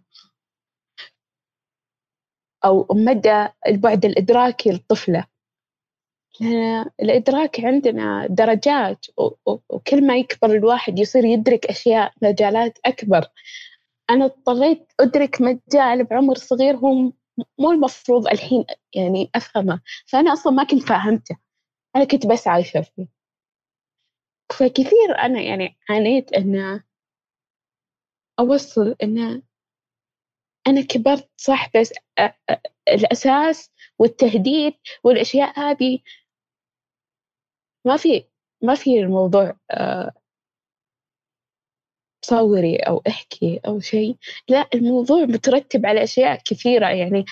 أو 2.64 2.86
مدى 2.90 3.48
البعد 3.66 4.04
الإدراكي 4.04 4.70
للطفلة. 4.70 5.24
الإدراك 7.02 7.60
عندنا 7.60 8.26
درجات 8.30 9.06
وكل 9.46 10.06
ما 10.06 10.16
يكبر 10.16 10.50
الواحد 10.50 10.98
يصير 10.98 11.24
يدرك 11.24 11.66
أشياء 11.66 12.12
مجالات 12.22 12.78
أكبر. 12.86 13.24
أنا 14.10 14.24
اضطريت 14.24 14.92
أدرك 15.00 15.40
مجال 15.40 16.04
بعمر 16.04 16.34
صغير 16.34 16.76
هو 16.76 17.12
مو 17.58 17.70
المفروض 17.70 18.28
الحين 18.28 18.64
يعني 18.94 19.30
أفهمه. 19.34 19.80
فأنا 20.06 20.32
أصلا 20.32 20.52
ما 20.52 20.64
كنت 20.64 20.82
فاهمته. 20.82 21.36
أنا 21.96 22.04
كنت 22.04 22.26
بس 22.26 22.48
عايشة 22.48 22.80
فيه. 22.80 23.17
فكثير 24.52 25.18
أنا 25.18 25.40
يعني 25.40 25.76
عانيت 25.90 26.32
إن 26.32 26.82
أوصل 28.40 28.96
إن 29.02 29.42
أنا 30.66 30.80
كبرت 30.82 31.28
صح 31.36 31.70
بس 31.76 31.92
الأساس 32.88 33.70
والتهديد 33.98 34.74
والأشياء 35.04 35.60
هذه 35.60 35.98
ما 37.84 37.96
في 37.96 38.24
ما 38.62 38.74
في 38.74 39.00
الموضوع 39.00 39.56
صوري 42.24 42.76
أو 42.76 43.02
أحكي 43.08 43.60
أو 43.66 43.80
شيء. 43.80 44.16
لا 44.48 44.68
الموضوع 44.74 45.24
مترتب 45.24 45.86
على 45.86 46.02
أشياء 46.04 46.42
كثيرة. 46.44 46.88
يعني 46.88 47.24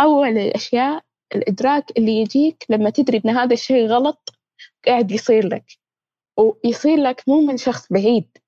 أول 0.00 0.38
الأشياء 0.38 1.04
الإدراك 1.34 1.98
اللي 1.98 2.12
يجيك 2.12 2.66
لما 2.70 2.90
تدري 2.90 3.22
إن 3.24 3.30
هذا 3.30 3.54
الشيء 3.54 3.86
غلط 3.86 4.30
قاعد 4.86 5.10
يصير 5.12 5.46
لك. 5.48 5.64
ويصير 6.38 6.98
لك 6.98 7.28
مو 7.28 7.40
من 7.40 7.56
شخص 7.56 7.92
بعيد. 7.92 8.38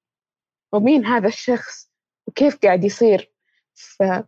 ومين 0.72 1.06
هذا 1.06 1.28
الشخص؟ 1.28 1.90
وكيف 2.26 2.58
قاعد 2.62 2.84
يصير؟ 2.84 3.32
فكنت 3.74 4.26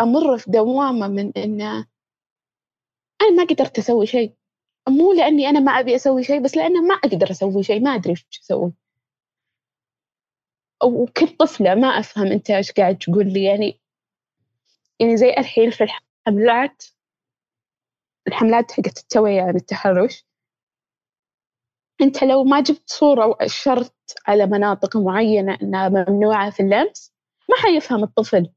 أمر 0.00 0.38
في 0.38 0.50
دوامة 0.50 1.08
من 1.08 1.32
إن 1.36 1.60
أنا 3.22 3.30
ما 3.36 3.44
قدرت 3.44 3.78
أسوي 3.78 4.06
شيء. 4.06 4.34
مو 4.88 5.12
لأني 5.12 5.48
أنا 5.48 5.60
ما 5.60 5.72
أبي 5.72 5.96
أسوي 5.96 6.24
شيء 6.24 6.40
بس 6.42 6.56
لأنه 6.56 6.80
ما 6.80 6.94
أقدر 6.94 7.30
أسوي 7.30 7.62
شيء 7.62 7.80
ما 7.80 7.94
أدري 7.94 8.10
إيش 8.10 8.40
أسوي. 8.42 8.72
وكنت 10.84 11.40
طفلة 11.40 11.74
ما 11.74 11.88
أفهم 11.88 12.26
أنت 12.26 12.50
إيش 12.50 12.72
قاعد 12.72 12.98
تقول 12.98 13.32
لي. 13.32 13.44
يعني 13.44 13.80
يعني 15.00 15.16
زي 15.16 15.30
الحين 15.30 15.70
في 15.70 15.84
الحملات 15.84 16.84
الحملات 18.28 18.72
حقت 18.72 18.98
التوعية 18.98 19.42
عن 19.42 19.56
التحرش. 19.56 20.26
أنت 22.02 22.24
لو 22.24 22.44
ما 22.44 22.60
جبت 22.60 22.90
صورة 22.90 23.26
وأشرت 23.26 23.94
على 24.26 24.46
مناطق 24.46 24.96
معينة 24.96 25.58
أنها 25.62 25.88
ممنوعة 25.88 26.50
في 26.50 26.60
اللمس 26.60 27.12
ما 27.48 27.56
حيفهم 27.56 28.04
الطفل. 28.04 28.50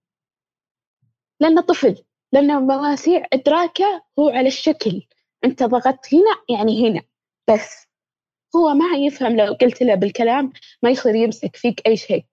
لأنه 1.39 1.61
طفل 1.61 2.03
لأن 2.33 2.67
مواسيع 2.67 3.25
إدراكه 3.33 4.03
هو 4.19 4.29
على 4.29 4.47
الشكل. 4.47 5.07
أنت 5.45 5.63
ضغطت 5.63 6.13
هنا 6.13 6.57
يعني 6.57 6.89
هنا. 6.89 7.01
بس 7.49 7.87
هو 8.55 8.73
ما 8.73 8.97
يفهم 8.97 9.37
لو 9.37 9.53
قلت 9.53 9.81
له 9.81 9.95
بالكلام 9.95 10.53
ما 10.83 10.89
يصير 10.89 11.15
يمسك 11.15 11.55
فيك 11.55 11.87
أي 11.87 11.97
شيء. 11.97 12.25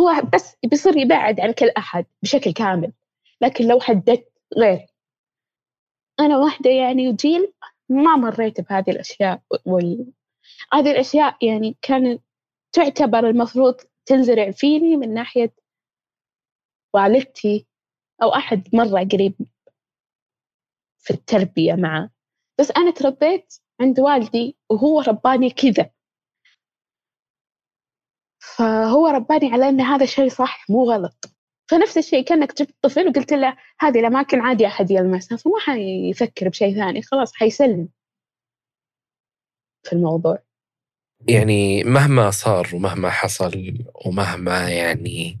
هو 0.00 0.22
بس 0.34 0.56
بيصير 0.64 0.96
يبعد 0.96 1.40
عن 1.40 1.52
كل 1.52 1.68
أحد 1.78 2.06
بشكل 2.22 2.52
كامل. 2.52 2.92
لكن 3.40 3.64
لو 3.68 3.80
حددت 3.80 4.32
غير. 4.58 4.86
أنا 6.20 6.38
واحدة 6.38 6.70
يعني 6.70 7.12
جيل 7.12 7.52
ما 7.88 8.16
مريت 8.16 8.60
بهذه 8.60 8.90
الأشياء 8.90 9.42
وال... 9.66 10.12
هذه 10.72 10.90
الأشياء 10.90 11.46
يعني 11.46 11.76
كانت 11.82 12.22
تعتبر 12.72 13.28
المفروض 13.28 13.80
تنزرع 14.06 14.50
فيني 14.50 14.96
من 14.96 15.14
ناحية 15.14 15.54
والدتي 16.94 17.66
أو 18.22 18.28
أحد 18.28 18.74
مرة 18.74 19.08
قريب 19.12 19.34
في 20.98 21.10
التربية 21.10 21.74
معه. 21.74 22.10
بس 22.60 22.70
أنا 22.70 22.90
تربيت 22.90 23.54
عند 23.80 24.00
والدي 24.00 24.56
وهو 24.70 25.00
رباني 25.00 25.50
كذا. 25.50 25.90
فهو 28.38 29.06
رباني 29.06 29.52
على 29.52 29.68
أن 29.68 29.80
هذا 29.80 30.06
شيء 30.06 30.28
صح 30.28 30.70
مو 30.70 30.84
غلط. 30.84 31.36
فنفس 31.70 31.98
الشيء 31.98 32.24
كأنك 32.24 32.62
جبت 32.62 32.74
طفل 32.82 33.08
وقلت 33.08 33.32
له 33.32 33.56
هذه 33.80 34.00
الأماكن 34.00 34.40
عادي 34.40 34.66
أحد 34.66 34.90
يلمسها 34.90 35.38
فما 35.38 35.58
حيفكر 35.58 36.48
بشيء 36.48 36.74
ثاني 36.74 37.02
خلاص 37.02 37.34
حيسلم 37.34 37.88
في 39.82 39.92
الموضوع. 39.92 40.45
يعني 41.28 41.84
مهما 41.84 42.30
صار 42.30 42.70
ومهما 42.74 43.10
حصل 43.10 43.74
ومهما 44.06 44.70
يعني 44.70 45.40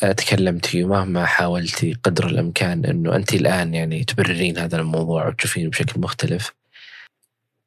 تكلمتي 0.00 0.84
ومهما 0.84 1.26
حاولتي 1.26 1.92
قدر 2.04 2.26
الإمكان 2.26 2.84
إنه 2.84 3.16
أنت 3.16 3.34
الآن 3.34 3.74
يعني 3.74 4.04
تبررين 4.04 4.58
هذا 4.58 4.80
الموضوع 4.80 5.28
وتشوفينه 5.28 5.70
بشكل 5.70 6.00
مختلف 6.00 6.52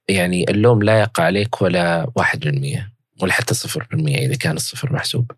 يعني 0.08 0.50
اللوم 0.50 0.84
لا 0.84 1.00
يقع 1.00 1.24
عليك 1.24 1.62
ولا 1.62 2.12
واحد 2.16 2.40
بالمية 2.40 2.94
ولا 3.22 3.34
حتى 3.34 3.54
صفر 3.54 3.88
بالمية 3.92 4.26
إذا 4.26 4.36
كان 4.36 4.56
الصفر 4.56 4.94
محسوب. 4.94 5.32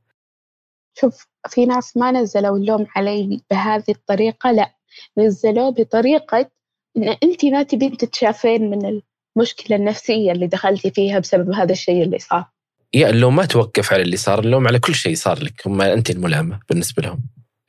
شوف 0.94 1.28
في 1.50 1.66
ناس 1.66 1.98
ما 1.98 2.12
نزلوا 2.12 2.58
اللوم 2.58 2.88
علي 2.96 3.42
بهذه 3.52 3.90
الطريقة 3.90 4.52
لا 4.52 4.76
نزلوه 5.18 5.70
بطريقة 5.70 6.50
إن 6.98 7.18
أنت 7.24 7.46
ما 7.46 7.64
تبين 7.64 7.98
تتشافين 7.98 8.70
من 8.70 9.02
المشكلة 9.38 9.78
النفسية 9.78 10.32
اللي 10.32 10.48
دخلتي 10.48 10.92
فيها 10.92 11.20
بسبب 11.20 11.52
هذا 11.52 11.72
الشيء 11.72 12.04
اللي 12.04 12.20
صار؟ 12.20 12.46
يا 12.94 13.10
اللوم 13.10 13.36
ما 13.36 13.46
توقف 13.46 13.94
على 13.94 14.02
اللي 14.02 14.18
صار 14.18 14.40
اللوم 14.40 14.68
على 14.68 14.80
كل 14.80 14.96
شيء 14.96 15.16
صار 15.16 15.44
لك. 15.44 15.68
هم 15.68 15.82
أنت 15.82 16.10
الملامة 16.10 16.60
بالنسبة 16.70 17.04
لهم. 17.04 17.20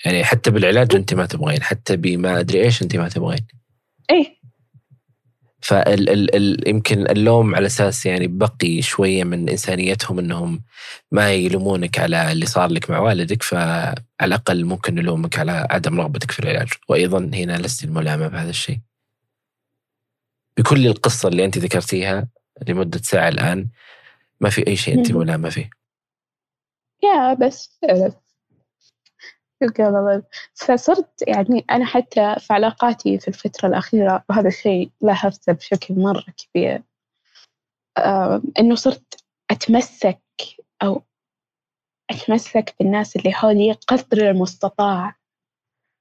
يعني 0.04 0.24
حتى 0.24 0.50
بالعلاج 0.50 0.94
أنت 0.94 1.14
ما 1.14 1.26
تبغين 1.26 1.62
حتى 1.62 1.96
بما 1.96 2.40
أدري 2.40 2.62
إيش 2.62 2.82
أنت 2.82 2.96
ما 2.96 3.08
تبغين. 3.08 3.46
إيه. 4.10 4.38
فال 5.60 6.10
ال 6.10 6.34
ال 6.36 6.68
يمكن 6.68 7.10
اللوم 7.10 7.54
على 7.54 7.66
أساس 7.66 8.06
يعني 8.06 8.26
بقي 8.26 8.82
شوية 8.82 9.24
من 9.24 9.48
إنسانيتهم 9.48 10.18
إنهم 10.18 10.62
ما 11.12 11.32
يلومونك 11.32 11.98
على 11.98 12.32
اللي 12.32 12.46
صار 12.46 12.70
لك 12.70 12.90
مع 12.90 12.98
والدك 12.98 13.42
فعلى 13.42 13.94
الأقل 14.22 14.64
ممكن 14.64 14.94
نلومك 14.94 15.38
على 15.38 15.66
عدم 15.70 16.00
رغبتك 16.00 16.30
في 16.30 16.40
العلاج. 16.40 16.68
وأيضا 16.88 17.30
هنا 17.34 17.58
لست 17.58 17.84
الملامه 17.84 18.28
بهذا 18.28 18.50
الشيء. 18.50 18.78
بكل 20.58 20.86
القصة 20.86 21.28
اللي 21.28 21.44
أنت 21.44 21.58
ذكرتيها 21.58 22.28
لمدة 22.68 22.98
ساعة 22.98 23.28
الآن 23.28 23.68
ما 24.40 24.50
في 24.50 24.66
أي 24.66 24.76
شيء 24.76 24.98
أنت 24.98 25.12
ملامة 25.12 25.48
فيه. 25.48 25.70
يا 27.02 27.34
بس 27.34 27.80
فصرت 30.54 31.28
يعني 31.28 31.64
أنا 31.70 31.84
حتى 31.84 32.34
في 32.38 32.52
علاقاتي 32.52 33.18
في 33.18 33.28
الفترة 33.28 33.68
الأخيرة 33.68 34.24
وهذا 34.30 34.48
الشيء 34.48 34.90
لاحظته 35.00 35.52
بشكل 35.52 35.94
مرة 35.94 36.24
كبير. 36.36 36.82
إنه 38.58 38.74
صرت 38.74 39.24
أتمسك 39.50 40.22
أو 40.82 41.02
أتمسك 42.10 42.74
بالناس 42.80 43.16
اللي 43.16 43.32
حولي 43.32 43.72
قدر 43.72 44.30
المستطاع. 44.30 45.14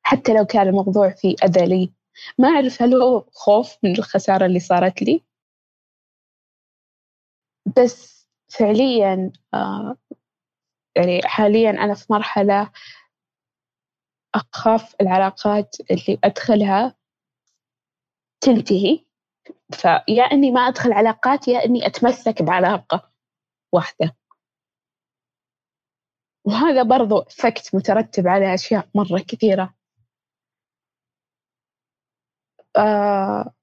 حتى 0.06 0.34
لو 0.34 0.46
كان 0.46 0.68
الموضوع 0.68 1.10
فيه 1.10 1.36
أذى 1.44 1.66
لي 1.66 1.97
ما 2.38 2.48
أعرف 2.50 2.82
هل 2.82 2.94
هو 2.96 3.26
خوف 3.32 3.78
من 3.84 3.92
الخسارة 4.00 4.46
اللي 4.46 4.60
صارت 4.60 5.02
لي. 5.02 5.24
بس 7.78 8.28
فعليا 8.50 9.32
يعني 10.96 11.22
حاليا 11.26 11.70
أنا 11.70 11.94
في 11.94 12.14
مرحلة 12.14 12.72
أخاف 14.36 14.96
العلاقات 15.02 15.76
اللي 15.92 16.20
أدخلها 16.24 16.96
تنتهي. 18.42 19.06
فيا 19.72 20.24
إني 20.24 20.52
ما 20.52 20.62
أدخل 20.62 20.94
علاقات 20.94 21.48
يا 21.48 21.66
إني 21.66 21.88
أتمسك 21.88 22.42
بعلاقة 22.42 23.12
واحدة. 23.72 24.16
وهذا 26.46 26.84
برضو 26.84 27.24
فكت 27.24 27.76
مترتب 27.76 28.28
على 28.28 28.54
أشياء 28.54 28.90
مرة 28.96 29.20
كثيرة. 29.28 29.77
آه 32.78 33.54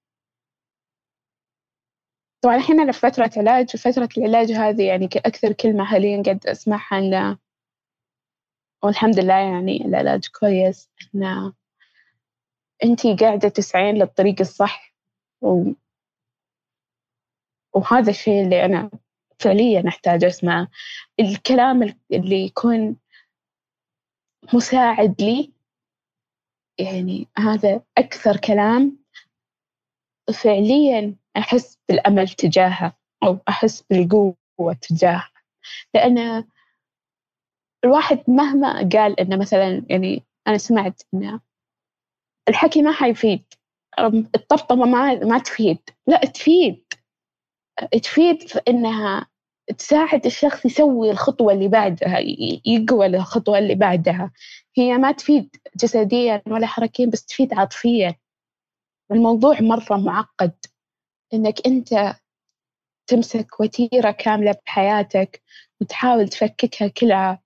طبعا 2.44 2.56
الحين 2.56 2.80
أنا 2.80 2.92
في 2.92 3.00
فترة 3.00 3.30
علاج 3.36 3.70
وفترة 3.74 4.08
العلاج 4.18 4.52
هذه 4.52 4.86
يعني 4.86 5.08
أكثر 5.16 5.52
كلمة 5.52 5.84
حاليا 5.84 6.22
قد 6.22 6.46
أسمعها 6.46 6.98
إن 6.98 7.38
والحمد 8.82 9.18
لله 9.18 9.34
يعني 9.34 9.84
العلاج 9.86 10.28
كويس 10.40 10.90
إن 11.14 11.52
أنتي 12.84 13.16
قاعدة 13.16 13.48
تسعين 13.48 13.94
للطريق 13.94 14.36
الصح 14.40 14.94
و... 15.40 15.72
وهذا 17.74 18.10
الشيء 18.10 18.44
اللي 18.44 18.64
أنا 18.64 18.90
فعليا 19.38 19.88
أحتاج 19.88 20.24
أسمعه. 20.24 20.68
الكلام 21.20 21.82
اللي 22.12 22.44
يكون 22.44 22.96
مساعد 24.54 25.22
لي 25.22 25.52
يعني 26.78 27.28
هذا 27.38 27.82
أكثر 27.98 28.36
كلام 28.36 29.03
فعليا 30.32 31.14
أحس 31.36 31.78
بالأمل 31.88 32.28
تجاهه 32.28 32.96
أو 33.22 33.38
أحس 33.48 33.82
بالقوة 33.90 34.72
تجاهه. 34.80 35.28
لأن 35.94 36.44
الواحد 37.84 38.18
مهما 38.28 38.88
قال 38.92 39.20
إنه 39.20 39.36
مثلا 39.36 39.84
يعني 39.90 40.22
أنا 40.46 40.58
سمعت 40.58 41.02
إنه 41.14 41.40
الحكي 42.48 42.82
ما 42.82 42.92
حيفيد 42.92 43.44
الطبطبة 44.34 44.84
ما 44.84 45.14
ما 45.14 45.38
تفيد. 45.38 45.78
لا 46.06 46.20
تفيد. 46.20 46.84
تفيد 48.02 48.48
في 48.48 48.60
إنها 48.68 49.26
تساعد 49.78 50.26
الشخص 50.26 50.64
يسوي 50.66 51.10
الخطوة 51.10 51.52
اللي 51.52 51.68
بعدها 51.68 52.18
يقوى 52.66 53.06
الخطوة 53.06 53.58
اللي 53.58 53.74
بعدها. 53.74 54.30
هي 54.76 54.98
ما 54.98 55.12
تفيد 55.12 55.56
جسديا 55.76 56.42
ولا 56.46 56.66
حركيا 56.66 57.06
بس 57.06 57.26
تفيد 57.26 57.54
عاطفيا. 57.54 58.14
الموضوع 59.12 59.60
مرة 59.60 59.96
معقد 59.96 60.52
إنك 61.34 61.66
أنت 61.66 62.16
تمسك 63.06 63.60
وتيرة 63.60 64.10
كاملة 64.10 64.54
بحياتك 64.66 65.42
وتحاول 65.80 66.28
تفككها 66.28 66.88
كلها 66.88 67.42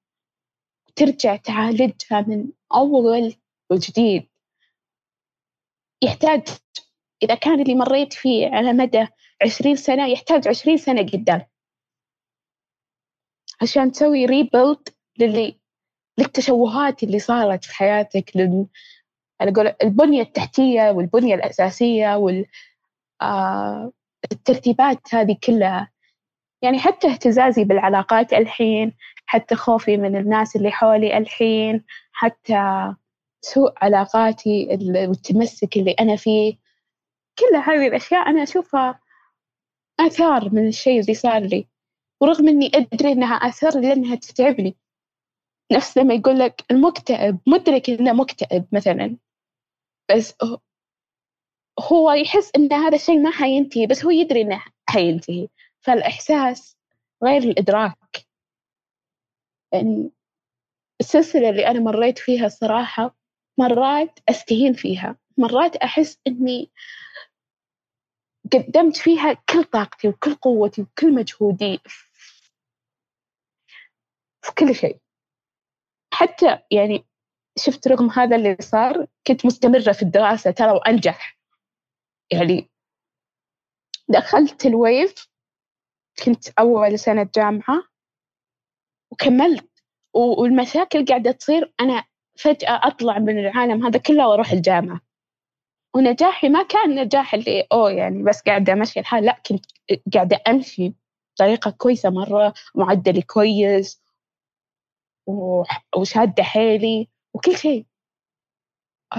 وترجع 0.89 1.37
تعالجها 1.37 2.21
من 2.27 2.49
أول 2.75 3.35
وجديد. 3.71 4.29
يحتاج 6.03 6.49
إذا 7.23 7.35
كان 7.35 7.61
اللي 7.61 7.75
مريت 7.75 8.13
فيه 8.13 8.47
على 8.47 8.73
مدى 8.73 9.07
عشرين 9.43 9.77
سنة 9.77 10.07
يحتاج 10.07 10.49
عشرين 10.49 10.77
سنة 10.77 11.03
قدام 11.03 11.47
عشان 13.63 13.93
تسوي 13.93 14.27
ريبلد 14.27 14.89
للي 15.19 15.61
للتشوهات 16.19 17.03
اللي 17.03 17.19
صارت 17.19 17.65
في 17.65 17.75
حياتك 17.75 18.37
لل 18.37 18.67
أقول 19.41 19.75
البنية 19.83 20.23
التحتية 20.23 20.91
والبنية 20.91 21.35
الأساسية 21.35 22.17
وال 22.17 22.47
آه 23.23 23.93
الترتيبات 24.33 25.15
هذه 25.15 25.37
كلها. 25.45 25.91
يعني 26.63 26.79
حتى 26.79 27.09
اهتزازي 27.09 27.65
بالعلاقات 27.65 28.33
الحين 28.33 28.93
حتى 29.27 29.55
خوفي 29.55 29.97
من 29.97 30.17
الناس 30.17 30.57
اللي 30.57 30.71
حولي 30.71 31.19
الحين 31.19 31.85
حتى 32.13 32.95
سوء 33.41 33.73
علاقاتي 33.83 34.69
والتمسك 35.09 35.77
اللي 35.77 35.91
أنا 35.93 36.17
فيه. 36.17 36.55
كل 37.39 37.57
هذه 37.57 37.89
الأشياء 37.89 38.29
أنا 38.29 38.43
أشوفها 38.43 39.01
آثار 40.01 40.51
من 40.55 40.69
الشيء 40.69 41.01
اللي 41.01 41.15
صار 41.15 41.43
لي. 41.43 41.69
ورغم 42.21 42.49
إني 42.49 42.71
أدري 42.75 43.13
إنها 43.13 43.35
آثار 43.35 43.79
لأنها 43.81 44.15
تتعبني. 44.17 44.77
نفس 45.73 45.99
لما 45.99 46.15
يقول 46.15 46.39
لك 46.39 46.65
المكتئب 46.71 47.39
مدرك 47.47 47.91
إنه 47.91 48.13
مكتئب 48.13 48.65
مثلا. 48.73 49.17
بس 50.11 50.35
هو 51.93 52.11
يحس 52.13 52.51
إن 52.57 52.73
هذا 52.73 52.97
الشيء 52.97 53.21
ما 53.21 53.31
حينتهي 53.31 53.87
بس 53.87 54.05
هو 54.05 54.11
يدري 54.11 54.41
إنه 54.41 54.65
حينتهي. 54.89 55.49
فالإحساس 55.81 56.77
غير 57.25 57.43
الإدراك. 57.43 58.27
يعني 59.73 60.11
السلسلة 61.01 61.51
اللي 61.51 61.67
أنا 61.67 61.81
مريت 61.81 62.19
فيها 62.19 62.49
صراحة 62.49 63.17
مرات 63.59 64.19
أستهين 64.29 64.73
فيها. 64.73 65.17
مرات 65.39 65.77
أحس 65.77 66.19
إني 66.27 66.71
قدمت 68.53 68.97
فيها 68.97 69.33
كل 69.33 69.65
طاقتي 69.65 70.09
وكل 70.09 70.35
قوتي 70.35 70.83
وكل 70.83 71.15
مجهودي 71.15 71.81
في 74.43 74.55
كل 74.59 74.75
شيء. 74.75 74.99
حتى 76.15 76.59
يعني 76.71 77.05
شفت 77.59 77.89
رغم 77.89 78.11
هذا 78.11 78.37
اللي 78.37 78.57
صار 78.61 79.07
كنت 79.27 79.47
مستمرة 79.47 79.93
في 79.93 80.03
الدراسة 80.03 80.51
ترى 80.51 80.71
وأنجح. 80.71 81.39
يعني 82.33 82.71
دخلت 84.09 84.67
الويف 84.67 85.29
كنت 86.25 86.49
أول 86.59 86.99
سنة 86.99 87.31
جامعة 87.37 87.83
وكملت. 89.11 89.69
والمشاكل 90.15 91.05
قاعدة 91.05 91.31
تصير 91.33 91.73
أنا 91.81 92.05
فجأة 92.39 92.81
أطلع 92.85 93.19
من 93.19 93.39
العالم 93.39 93.87
هذا 93.87 93.99
كله 93.99 94.29
وأروح 94.29 94.53
الجامعة. 94.53 95.01
ونجاحي 95.95 96.49
ما 96.49 96.63
كان 96.63 96.95
نجاح 96.95 97.35
اللي 97.35 97.67
أوه 97.73 97.91
يعني 97.91 98.23
بس 98.23 98.43
قاعدة 98.43 98.73
أمشي 98.73 99.01
الحال 99.01 99.25
لا 99.25 99.43
كنت 99.47 99.67
قاعدة 100.15 100.43
أمشي 100.49 100.95
بطريقة 101.37 101.71
كويسة 101.71 102.11
مرة 102.11 102.55
معدلي 102.75 103.23
كويس 103.23 104.03
وشادة 105.97 106.43
حيلي. 106.43 107.09
وكل 107.35 107.57
شيء 107.57 107.87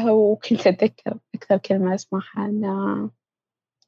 وكنت 0.07 0.68
أتذكر 0.68 1.19
أكثر 1.36 1.57
كلمة 1.57 1.95
أسمعها 1.95 2.45
أن 2.45 2.64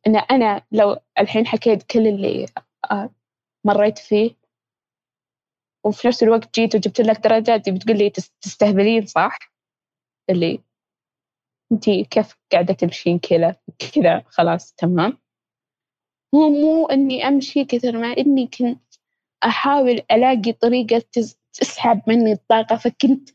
أن 0.08 0.16
أنا 0.16 0.66
لو 0.72 0.98
الحين 1.20 1.48
حكيت 1.48 1.84
كل 1.84 2.08
اللي 2.08 2.46
آه، 2.92 3.10
مريت 3.66 3.98
فيه 3.98 4.36
وفي 5.86 6.08
نفس 6.08 6.24
الوقت 6.24 6.60
جيت 6.60 6.76
وجبت 6.76 7.02
لك 7.02 7.18
درجات 7.18 7.70
بتقول 7.70 7.98
لي 7.98 8.10
تستهبلين 8.42 9.06
صح؟ 9.06 9.38
اللي 10.30 10.64
انتي 11.72 12.04
كيف 12.04 12.38
قاعدة 12.52 12.74
تمشين 12.74 13.20
كذا 13.20 13.56
كذا 13.96 14.24
خلاص 14.28 14.74
تمام 14.74 15.18
مو 16.34 16.50
مو 16.50 16.86
إني 16.86 17.28
أمشي 17.28 17.66
كثر 17.66 17.98
ما 17.98 18.08
إني 18.18 18.48
كنت 18.48 18.94
أحاول 19.46 20.02
ألاقي 20.12 20.52
طريقة 20.52 21.04
تسحب 21.54 22.02
مني 22.08 22.32
الطاقة 22.32 22.76
فكنت 22.76 23.30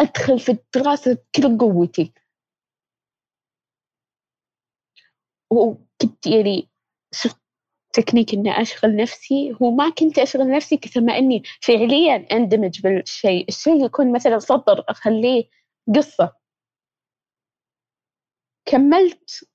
أدخل 0.00 0.38
في 0.38 0.52
الدراسة 0.52 1.12
بكل 1.14 1.58
قوتي. 1.58 2.12
وكنت 5.50 6.26
يعني 6.26 6.70
شفت 7.14 7.40
تكنيك 7.92 8.34
إني 8.34 8.50
أشغل 8.50 8.96
نفسي 8.96 9.56
هو 9.62 9.70
ما 9.70 9.90
كنت 9.90 10.18
أشغل 10.18 10.50
نفسي 10.50 10.76
كثر 10.76 11.00
ما 11.00 11.18
إني 11.18 11.42
فعليا 11.62 12.16
أندمج 12.32 12.80
بالشيء. 12.82 13.48
الشيء 13.48 13.84
يكون 13.84 14.12
مثلا 14.12 14.38
سطر 14.38 14.84
أخليه 14.88 15.44
قصة. 15.96 16.36
كملت 18.68 19.48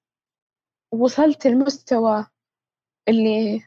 وصلت 0.94 1.46
المستوى 1.46 2.26
اللي 3.10 3.62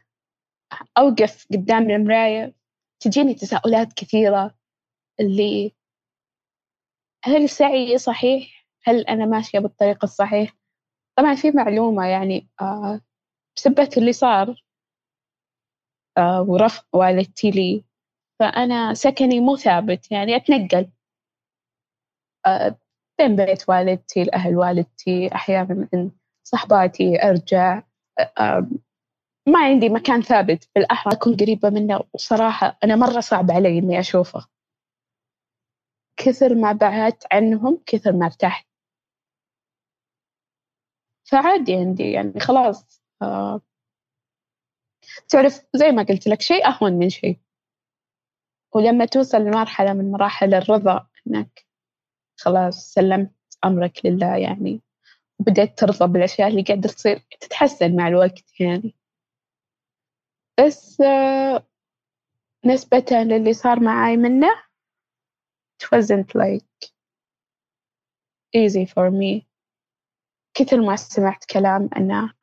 أوقف 0.97 1.47
قدام 1.51 1.89
المراية. 1.89 2.55
تجيني 2.99 3.33
تساؤلات 3.33 3.93
كثيرة 3.93 4.55
اللي 5.19 5.75
هل 7.23 7.49
سعي 7.49 7.97
صحيح؟ 7.97 8.65
هل 8.83 9.01
أنا 9.01 9.25
ماشية 9.25 9.59
بالطريق 9.59 10.03
الصحيح؟ 10.03 10.55
طبعا 11.17 11.35
في 11.35 11.51
معلومة 11.51 12.05
يعني 12.05 12.47
آه 12.61 13.01
بسبة 13.55 13.89
اللي 13.97 14.13
صار 14.13 14.63
آه 16.17 16.41
ورفض 16.41 16.83
والدتي 16.93 17.51
لي. 17.51 17.83
فأنا 18.39 18.93
سكني 18.93 19.39
مو 19.39 19.55
ثابت 19.55 20.11
يعني 20.11 20.35
أتنقل. 20.35 20.89
آه 22.45 22.75
بين 23.19 23.35
بيت 23.35 23.69
والدتي 23.69 24.23
لأهل 24.23 24.55
والدتي 24.57 25.35
أحيانا 25.35 25.87
من 25.93 26.11
صحباتي 26.43 27.23
أرجع. 27.23 27.83
آه 28.39 28.67
ما 29.47 29.59
عندي 29.59 29.89
مكان 29.89 30.21
ثابت. 30.21 30.69
بالأحرى 30.75 31.13
أكون 31.13 31.35
قريبة 31.35 31.69
منه. 31.69 31.99
وصراحة 32.13 32.77
أنا 32.83 32.95
مرة 32.95 33.19
صعب 33.19 33.51
علي 33.51 33.79
إني 33.79 33.99
أشوفه. 33.99 34.47
كثر 36.19 36.55
ما 36.55 36.71
بعدت 36.71 37.23
عنهم 37.31 37.83
كثر 37.85 38.11
ما 38.11 38.25
ارتحت. 38.25 38.67
فعادي 41.31 41.75
عندي 41.75 42.11
يعني 42.11 42.39
خلاص 42.39 43.03
آه. 43.21 43.61
تعرف 45.29 45.61
زي 45.73 45.91
ما 45.91 46.03
قلت 46.03 46.27
لك 46.27 46.41
شيء 46.41 46.67
أهون 46.67 46.93
من 46.93 47.09
شيء. 47.09 47.39
ولما 48.75 49.05
توصل 49.05 49.37
لمرحلة 49.37 49.93
من 49.93 50.11
مراحل 50.11 50.53
الرضا 50.53 51.07
إنك 51.27 51.65
خلاص 52.39 52.93
سلمت 52.93 53.33
أمرك 53.65 54.05
لله 54.05 54.37
يعني 54.37 54.81
وبدأت 55.39 55.79
ترضى 55.79 56.13
بالأشياء 56.13 56.47
اللي 56.47 56.61
قاعدة 56.63 56.89
تصير 56.89 57.19
تتحسن 57.41 57.95
مع 57.95 58.07
الوقت 58.07 58.59
يعني. 58.61 58.95
بس 60.59 61.01
آه 61.01 61.67
نسبة 62.65 63.05
للي 63.11 63.53
صار 63.53 63.79
معاي 63.79 64.17
منه 64.17 64.68
it 65.79 65.91
wasn't 65.91 66.35
like 66.35 66.91
easy 68.53 68.85
for 68.85 69.11
me. 69.11 69.45
كثر 70.53 70.81
ما 70.81 70.95
سمعت 70.95 71.45
كلام 71.45 71.89
أنه 71.97 72.33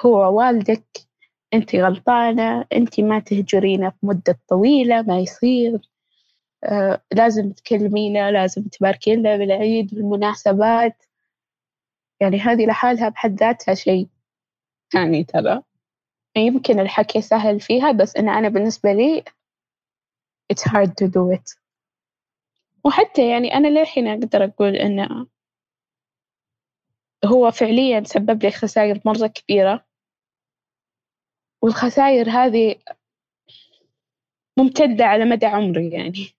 هو 0.00 0.38
والدك 0.38 0.84
أنت 1.54 1.76
غلطانة 1.76 2.66
أنت 2.72 3.00
ما 3.00 3.18
تهجرينه 3.18 3.90
في 3.90 4.06
مدة 4.06 4.40
طويلة 4.48 5.02
ما 5.02 5.18
يصير. 5.18 5.90
آه 6.64 7.02
لازم 7.12 7.52
تكلمينه 7.52 8.30
لازم 8.30 8.62
تباركين 8.62 9.22
له 9.22 9.36
بالعيد 9.36 9.94
بالمناسبات. 9.94 11.04
يعني 12.20 12.38
هذه 12.38 12.66
لحالها 12.66 13.08
بحد 13.08 13.40
ذاتها 13.40 13.74
شيء 13.74 14.08
ثاني 14.92 15.24
ترى. 15.24 15.62
يمكن 16.36 16.80
الحكي 16.80 17.20
سهل 17.20 17.60
فيها 17.60 17.92
بس 17.92 18.16
أنا 18.16 18.38
أنا 18.38 18.48
بالنسبة 18.48 18.92
لي 18.92 19.24
it's 20.52 20.62
hard 20.62 20.90
to 20.90 21.08
do 21.08 21.32
it. 21.36 21.63
وحتى 22.86 23.30
يعني 23.30 23.54
أنا 23.54 23.68
للحين 23.68 24.08
أقدر 24.08 24.44
أقول 24.44 24.76
إنه 24.76 25.26
هو 27.24 27.50
فعليا 27.50 28.02
سبب 28.04 28.42
لي 28.42 28.50
خسائر 28.50 29.00
مرة 29.04 29.26
كبيرة. 29.26 29.86
والخسائر 31.62 32.30
هذه 32.30 32.76
ممتدة 34.58 35.04
على 35.04 35.24
مدى 35.24 35.46
عمري 35.46 35.90
يعني. 35.90 36.34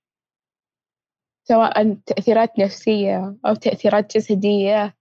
سواء 1.47 1.93
تأثيرات 2.05 2.59
نفسية 2.59 3.35
أو 3.45 3.53
تأثيرات 3.55 4.17
جسدية. 4.17 4.97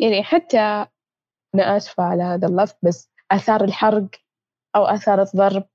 يعني 0.00 0.22
حتى 0.22 0.58
أنا 1.54 1.76
آسفة 1.76 2.02
على 2.02 2.22
هذا 2.22 2.48
اللفظ 2.48 2.74
بس 2.82 3.10
آثار 3.30 3.64
الحرق 3.64 4.08
أو 4.76 4.84
آثار 4.84 5.22
الضرب 5.22 5.68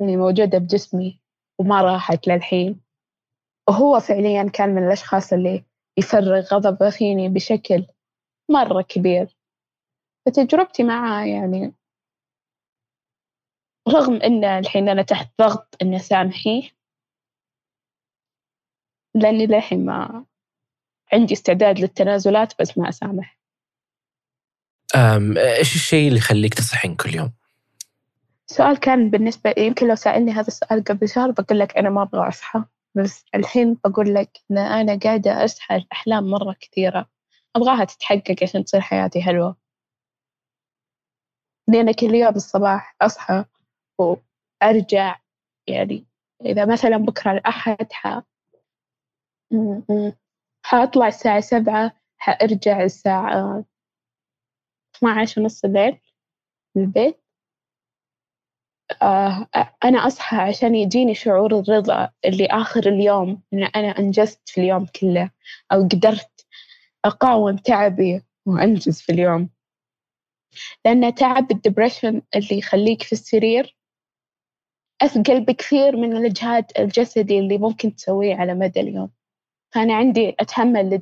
اللي 0.00 0.16
موجودة 0.16 0.58
بجسمي 0.58 1.20
وما 1.58 1.82
راحت 1.82 2.28
للحين. 2.28 2.81
وهو 3.68 4.00
فعليا 4.00 4.48
كان 4.48 4.74
من 4.74 4.86
الأشخاص 4.86 5.32
اللي 5.32 5.64
يفرغ 5.98 6.40
غضبه 6.40 6.90
فيني 6.90 7.28
بشكل 7.28 7.86
مرة 8.50 8.82
كبير. 8.82 9.36
فتجربتي 10.26 10.82
معاه 10.82 11.24
يعني 11.24 11.72
رغم 13.88 14.14
إن 14.14 14.44
الحين 14.44 14.88
أنا 14.88 15.02
تحت 15.02 15.30
ضغط 15.38 15.76
إني 15.82 15.96
أسامحيه 15.96 16.70
لأني 19.14 19.46
للحين 19.46 19.84
ما 19.84 20.24
عندي 21.12 21.34
استعداد 21.34 21.80
للتنازلات 21.80 22.60
بس 22.60 22.78
ما 22.78 22.88
أسامح. 22.88 23.38
إيش 25.36 25.74
الشيء 25.74 26.08
اللي 26.08 26.18
يخليك 26.18 26.54
تصحين 26.54 26.94
كل 26.94 27.14
يوم؟ 27.14 27.32
السؤال 28.50 28.80
كان 28.80 29.10
بالنسبة 29.10 29.54
يمكن 29.58 29.88
لو 29.88 29.94
سألني 29.94 30.30
هذا 30.32 30.46
السؤال 30.46 30.84
قبل 30.84 31.08
شهر 31.08 31.30
بقول 31.30 31.58
لك 31.58 31.76
أنا 31.76 31.90
ما 31.90 32.02
أبغى 32.02 32.28
أصحى. 32.28 32.64
بس 32.94 33.24
الحين 33.34 33.74
بقول 33.84 34.14
لك 34.14 34.38
إن 34.50 34.58
أنا 34.58 34.98
قاعدة 34.98 35.44
أصحى 35.44 35.76
الأحلام 35.76 36.30
مرة 36.30 36.56
كثيرة. 36.60 37.08
أبغاها 37.56 37.84
تتحقق 37.84 38.36
عشان 38.42 38.64
تصير 38.64 38.80
حياتي 38.80 39.22
حلوة. 39.22 39.56
لأن 41.68 41.92
كل 41.92 42.14
يوم 42.14 42.34
الصباح 42.34 42.96
أصحى 43.02 43.44
وأرجع 43.98 45.20
يعني 45.66 46.06
إذا 46.44 46.66
مثلا 46.66 46.96
بكرة 46.96 47.32
الأحد 47.32 47.92
ح... 47.92 48.22
حأطلع 50.64 51.08
الساعة 51.08 51.40
سبعة 51.40 51.96
حأرجع 52.18 52.82
الساعة 52.82 53.64
12 54.96 55.40
ونص 55.40 55.64
الليل 55.64 55.98
البيت. 56.76 57.21
أنا 59.84 60.06
أصحى 60.06 60.36
عشان 60.36 60.74
يجيني 60.74 61.14
شعور 61.14 61.58
الرضا 61.60 62.10
اللي 62.24 62.46
آخر 62.46 62.88
اليوم 62.88 63.42
إن 63.52 63.62
أنا 63.64 63.98
أنجزت 63.98 64.48
في 64.48 64.60
اليوم 64.60 64.86
كله 64.86 65.30
أو 65.72 65.82
قدرت 65.82 66.46
أقاوم 67.04 67.56
تعبي 67.56 68.22
وأنجز 68.46 69.00
في 69.00 69.12
اليوم. 69.12 69.50
لأن 70.84 71.14
تعب 71.14 71.50
الدبريشن 71.50 72.22
اللي 72.36 72.58
يخليك 72.58 73.02
في 73.02 73.12
السرير 73.12 73.76
أثقل 75.02 75.40
بكثير 75.40 75.96
من 75.96 76.16
الإجهاد 76.16 76.72
الجسدي 76.78 77.38
اللي 77.38 77.58
ممكن 77.58 77.94
تسويه 77.94 78.34
على 78.34 78.54
مدى 78.54 78.80
اليوم. 78.80 79.10
فأنا 79.70 79.94
عندي 79.94 80.36
أتحمل 80.40 81.00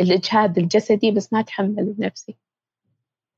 الإجهاد 0.00 0.58
الجسدي 0.58 1.10
بس 1.10 1.32
ما 1.32 1.40
أتحمل 1.40 1.94
نفسي. 1.98 2.36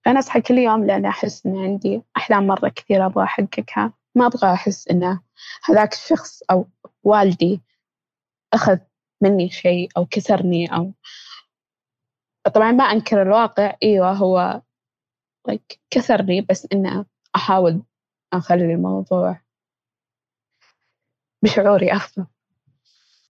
فأنا 0.05 0.19
أصحى 0.19 0.41
كل 0.41 0.59
يوم 0.59 0.85
لأن 0.87 1.07
أحس 1.07 1.47
إن 1.47 1.57
عندي 1.59 2.03
أحلام 2.17 2.47
مرة 2.47 2.69
كثيرة 2.69 3.07
أبغى 3.07 3.25
أحققها. 3.25 3.93
ما 4.15 4.27
أبغى 4.27 4.53
أحس 4.53 4.89
إن 4.89 5.19
هذاك 5.65 5.93
الشخص 5.93 6.43
أو 6.51 6.69
والدي 7.03 7.61
أخذ 8.53 8.79
مني 9.21 9.51
شيء 9.51 9.89
أو 9.97 10.07
كسرني 10.07 10.75
أو 10.75 10.93
طبعا 12.55 12.73
ما 12.73 12.85
أنكر 12.85 13.23
الواقع. 13.23 13.77
أيوة 13.83 14.13
هو 14.13 14.63
like 15.51 15.77
كسرني 15.91 16.41
بس 16.41 16.69
إنه 16.73 17.05
أحاول 17.37 17.83
أخلي 18.33 18.75
الموضوع 18.75 19.41
بشعوري 21.43 21.93
أفضل. 21.93 22.27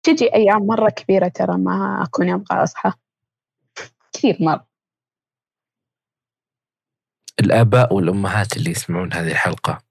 تجي 0.03 0.33
أيام 0.35 0.67
مرة 0.67 0.89
كبيرة 0.89 1.27
ترى 1.27 1.57
ما 1.57 2.03
أكون 2.03 2.29
أبغى 2.29 2.63
أصحى. 2.63 2.91
كثير 4.13 4.37
مرة. 4.39 4.70
الآباء 7.39 7.93
والأمهات 7.93 8.57
اللي 8.57 8.71
يسمعون 8.71 9.13
هذه 9.13 9.31
الحلقة 9.31 9.83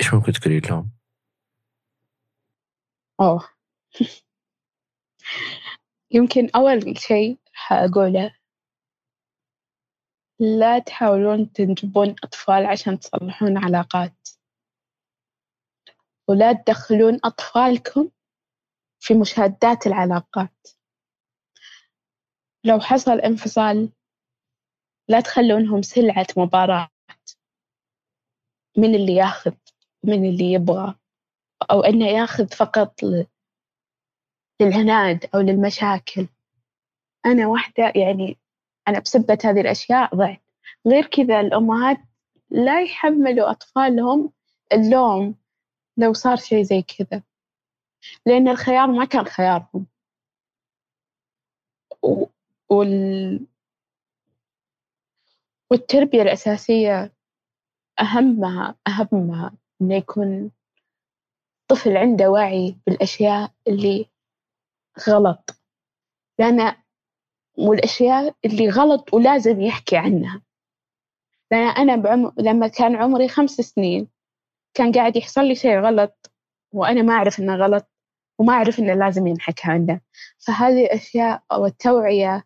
إيش 0.00 0.14
ممكن 0.14 0.32
تقولي 0.32 0.60
لهم؟ 0.60 0.90
أوه. 3.20 3.48
يمكن 6.10 6.50
أول 6.56 6.98
شيء 6.98 7.38
حأقوله 7.52 8.34
لا 10.40 10.78
تحاولون 10.78 11.52
تنجبون 11.52 12.14
أطفال 12.24 12.66
عشان 12.66 12.98
تصلحون 12.98 13.58
علاقات. 13.64 14.28
ولا 16.28 16.52
تدخلون 16.52 17.20
أطفالكم 17.24 18.10
في 19.00 19.14
مشادات 19.14 19.86
العلاقات. 19.86 20.68
لو 22.64 22.80
حصل 22.80 23.20
انفصال 23.20 23.92
لا 25.08 25.20
تخلونهم 25.20 25.82
سلعة 25.82 26.26
مباراة. 26.36 26.88
من 28.76 28.94
اللي 28.94 29.14
ياخذ 29.14 29.54
من 30.04 30.24
اللي 30.28 30.52
يبغى. 30.52 30.94
أو 31.70 31.80
إنه 31.80 32.06
ياخذ 32.06 32.48
فقط 32.48 33.00
للعناد 34.60 35.30
أو 35.34 35.40
للمشاكل. 35.40 36.28
أنا 37.26 37.46
واحدة 37.46 37.92
يعني 37.96 38.38
أنا 38.88 39.00
بسبة 39.00 39.38
هذه 39.44 39.60
الأشياء 39.60 40.14
ضعت. 40.14 40.42
غير 40.86 41.06
كذا 41.06 41.40
الأمهات 41.40 41.98
لا 42.50 42.82
يحملوا 42.82 43.50
أطفالهم 43.50 44.32
اللوم 44.72 45.34
لو 45.96 46.12
صار 46.12 46.36
شيء 46.36 46.62
زي 46.62 46.82
كذا. 46.82 47.22
لأن 48.26 48.48
الخيار 48.48 48.86
ما 48.86 49.04
كان 49.04 49.24
خيارهم. 49.24 49.86
وال... 52.68 53.46
والتربية 55.74 56.22
الأساسية 56.22 57.12
أهمها 58.00 58.74
أهمها 58.86 59.52
إنه 59.82 59.94
يكون 59.94 60.50
طفل 61.68 61.96
عنده 61.96 62.30
وعي 62.30 62.76
بالأشياء 62.86 63.52
اللي 63.68 64.10
غلط. 65.08 65.50
لأن 66.38 66.76
والأشياء 67.58 68.34
اللي 68.44 68.68
غلط 68.68 69.14
ولازم 69.14 69.60
يحكي 69.60 69.96
عنها. 69.96 70.42
لأن 71.50 71.68
أنا 71.68 71.96
بعمر 71.96 72.32
لما 72.38 72.68
كان 72.68 72.96
عمري 72.96 73.28
خمس 73.28 73.50
سنين 73.50 74.08
كان 74.74 74.92
قاعد 74.92 75.16
يحصل 75.16 75.44
لي 75.44 75.54
شيء 75.54 75.80
غلط 75.80 76.32
وأنا 76.72 77.02
ما 77.02 77.12
أعرف 77.14 77.38
إنه 77.38 77.56
غلط 77.56 77.90
وما 78.38 78.52
أعرف 78.52 78.78
إنه 78.78 78.94
لازم 78.94 79.26
ينحكى 79.26 79.70
عنه. 79.70 80.00
فهذه 80.38 80.84
الأشياء 80.84 81.42
والتوعية 81.52 82.44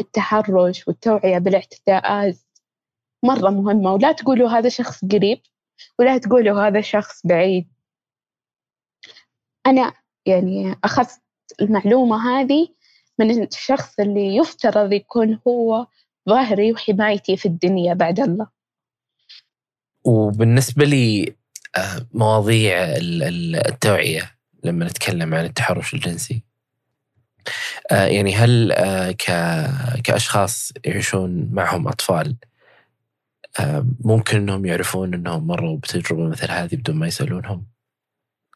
التحرش 0.00 0.88
والتوعية 0.88 1.38
بالاعتداءات 1.38 2.43
مرة 3.24 3.50
مهمة 3.50 3.92
ولا 3.92 4.12
تقولوا 4.12 4.48
هذا 4.48 4.68
شخص 4.68 5.04
قريب 5.04 5.40
ولا 5.98 6.18
تقولوا 6.18 6.66
هذا 6.66 6.80
شخص 6.80 7.20
بعيد. 7.26 7.68
أنا 9.66 9.92
يعني 10.26 10.76
أخذت 10.84 11.20
المعلومة 11.60 12.40
هذه 12.40 12.68
من 13.18 13.42
الشخص 13.42 14.00
اللي 14.00 14.36
يفترض 14.36 14.92
يكون 14.92 15.40
هو 15.48 15.86
ظهري 16.28 16.72
وحمايتي 16.72 17.36
في 17.36 17.46
الدنيا 17.46 17.94
بعد 17.94 18.20
الله. 18.20 18.46
وبالنسبة 20.04 20.84
لي 20.84 21.34
آه، 21.76 22.06
مواضيع 22.12 22.76
التوعية 23.68 24.36
لما 24.64 24.84
نتكلم 24.86 25.34
عن 25.34 25.44
التحرش 25.44 25.94
الجنسي. 25.94 26.42
آه، 27.90 28.06
يعني 28.06 28.34
هل 28.34 28.72
آه، 28.72 29.10
كأشخاص 30.04 30.72
يعيشون 30.84 31.50
معهم 31.52 31.88
أطفال 31.88 32.36
ممكن 34.04 34.36
أنهم 34.36 34.66
يعرفون 34.66 35.14
أنهم 35.14 35.46
مروا 35.46 35.76
بتجربة 35.76 36.28
مثل 36.28 36.50
هذه 36.50 36.76
بدون 36.76 36.96
ما 36.96 37.06
يسألونهم. 37.06 37.66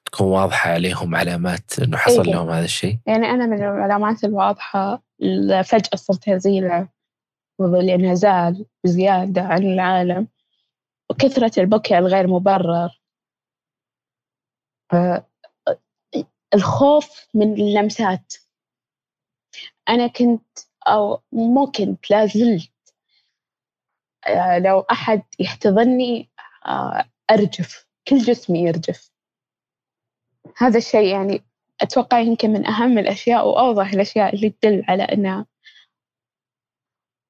تكون 0.04 0.26
واضحة 0.26 0.70
عليهم 0.70 1.14
علامات 1.14 1.78
أنه 1.78 1.96
حصل 1.96 2.26
إيه. 2.26 2.32
لهم 2.32 2.50
هذا 2.50 2.64
الشيء. 2.64 2.98
يعني 3.06 3.26
أنا 3.26 3.46
من 3.46 3.62
العلامات 3.62 4.24
الواضحة 4.24 5.02
فجأة 5.64 5.96
صرت 5.96 6.28
هزيلة 6.28 6.88
والانعزال 7.58 8.66
بزيادة 8.84 9.42
عن 9.42 9.62
العالم. 9.62 10.28
وكثرة 11.10 11.60
البكاء 11.60 11.98
الغير 11.98 12.26
مبرر. 12.26 13.00
الخوف 16.54 17.26
من 17.34 17.52
اللمسات. 17.52 18.34
أنا 19.88 20.06
كنت 20.06 20.58
أو 20.88 21.22
مو 21.32 21.66
كنت 21.66 22.10
لا 22.10 22.26
زلت 22.26 22.70
آه، 22.70 22.77
لو 24.58 24.80
أحد 24.80 25.22
يحتضني 25.38 26.30
آه، 26.66 27.04
أرجف 27.30 27.86
كل 28.08 28.18
جسمي 28.18 28.62
يرجف. 28.62 29.10
هذا 30.56 30.78
الشيء 30.78 31.06
يعني 31.06 31.44
أتوقع 31.80 32.18
يمكن 32.18 32.50
من 32.50 32.66
أهم 32.66 32.98
الأشياء 32.98 33.48
وأوضح 33.48 33.92
الأشياء 33.92 34.34
اللي 34.34 34.50
تدل 34.50 34.84
على 34.88 35.02
أنها 35.02 35.46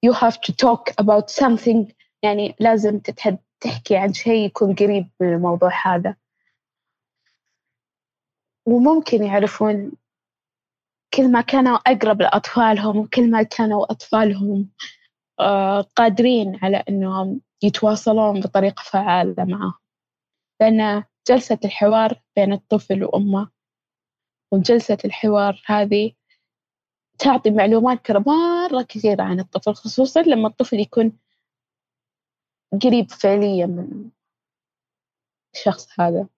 you 0.06 0.12
have 0.12 0.40
to 0.40 0.52
talk 0.52 0.90
about 1.00 1.30
something. 1.30 1.92
يعني 2.22 2.54
لازم 2.60 2.98
تحكي 3.60 3.96
عن 3.96 4.12
شيء 4.12 4.46
يكون 4.46 4.74
قريب 4.74 5.10
من 5.20 5.32
الموضوع 5.34 5.70
هذا. 5.84 6.16
وممكن 8.66 9.24
يعرفون 9.24 9.92
كل 11.14 11.32
ما 11.32 11.40
كانوا 11.40 11.76
أقرب 11.76 12.22
لأطفالهم 12.22 12.96
وكل 12.96 13.30
ما 13.30 13.42
كانوا 13.42 13.92
أطفالهم. 13.92 14.68
آه، 14.70 14.97
قادرين 15.96 16.58
على 16.62 16.84
أنهم 16.88 17.40
يتواصلون 17.62 18.40
بطريقة 18.40 18.82
فعالة 18.82 19.44
معه. 19.44 19.78
لأن 20.60 21.04
جلسة 21.28 21.58
الحوار 21.64 22.20
بين 22.36 22.52
الطفل 22.52 23.04
وأمه 23.04 23.50
وجلسة 24.52 24.98
الحوار 25.04 25.62
هذه 25.66 26.12
تعطي 27.18 27.50
معلومات 27.50 28.10
مرة 28.10 28.82
كثيرة 28.82 29.22
عن 29.22 29.40
الطفل 29.40 29.74
خصوصا 29.74 30.22
لما 30.22 30.48
الطفل 30.48 30.80
يكون 30.80 31.18
قريب 32.82 33.10
فعليا 33.10 33.66
من 33.66 34.10
الشخص 35.54 36.00
هذا. 36.00 36.28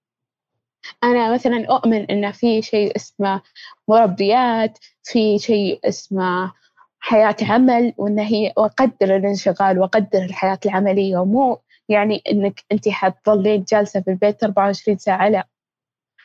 أنا 1.05 1.35
مثلا 1.35 1.67
أؤمن 1.67 2.11
إن 2.11 2.33
في 2.33 2.63
شيء 2.63 2.97
اسمه 2.97 3.43
مربيات 3.89 4.79
في 5.03 5.39
شيء 5.39 5.81
اسمه 5.85 6.53
حياة 7.01 7.37
عمل 7.43 7.95
وإن 7.97 8.19
هي 8.19 8.53
وأقدر 8.57 9.17
الانشغال 9.17 9.79
وأقدر 9.79 10.23
الحياة 10.25 10.59
العملية. 10.67 11.19
ومو 11.19 11.61
يعني 11.89 12.23
إنك 12.31 12.65
أنت 12.73 12.89
حتظلين 12.89 13.65
جالسة 13.65 14.01
في 14.01 14.11
البيت 14.11 14.45
24 14.45 14.99
ساعة 14.99 15.29
لا. 15.29 15.49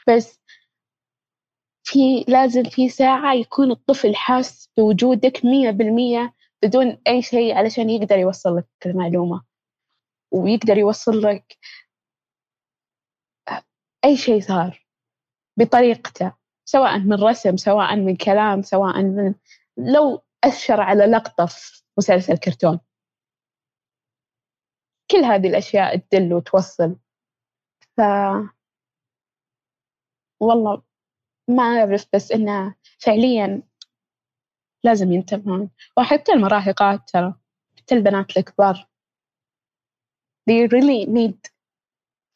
بس 0.07 0.39
في 1.83 2.25
لازم 2.27 2.63
في 2.63 2.89
ساعة 2.89 3.33
يكون 3.33 3.71
الطفل 3.71 4.15
حاس 4.15 4.69
بوجودك 4.77 5.45
مية 5.45 5.71
بالمية 5.71 6.33
بدون 6.63 6.97
أي 7.07 7.21
شيء 7.21 7.55
علشان 7.57 7.89
يقدر 7.89 8.17
يوصل 8.17 8.57
لك 8.57 8.67
المعلومة. 8.85 9.43
ويقدر 10.31 10.77
يوصل 10.77 11.21
لك 11.21 11.57
أي 14.05 14.17
شيء 14.17 14.41
صار 14.41 14.85
بطريقته 15.57 16.33
سواء 16.65 16.99
من 16.99 17.23
رسم 17.23 17.57
سواء 17.57 17.95
من 17.95 18.15
كلام 18.15 18.61
سواء 18.61 19.01
من 19.01 19.33
لو 19.77 20.24
أشر 20.43 20.81
على 20.81 21.05
لقطة 21.05 21.45
في 21.45 21.83
مسلسل 21.97 22.37
كرتون. 22.37 22.79
كل 25.11 25.17
هذه 25.17 25.47
الأشياء 25.47 25.97
تدل 25.97 26.33
وتوصل. 26.33 26.95
ف 27.97 28.01
والله 30.39 30.83
ما 31.49 31.63
أعرف 31.63 32.05
بس 32.13 32.31
إنه 32.31 32.75
فعليا 32.99 33.63
لازم 34.83 35.11
ينتبهون. 35.11 35.69
وحتى 35.97 36.31
المراهقات 36.31 37.09
ترى 37.09 37.35
حتى 37.77 37.95
البنات 37.95 38.37
الكبار. 38.37 38.89
They 40.49 40.67
really 40.67 41.05
need 41.05 41.54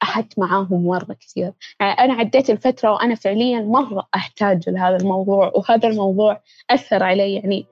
أحد 0.03 0.26
معاهم 0.38 0.88
مرة 0.88 1.13
كثير. 1.13 1.53
يعني 1.80 1.91
أنا 1.91 2.13
عديت 2.13 2.49
الفترة 2.49 2.91
وأنا 2.91 3.15
فعليا 3.15 3.61
مرة 3.61 4.07
أحتاج 4.15 4.69
لهذا 4.69 4.95
الموضوع 4.95 5.51
وهذا 5.55 5.89
الموضوع 5.89 6.41
أثر 6.69 7.03
علي. 7.03 7.35
يعني 7.35 7.67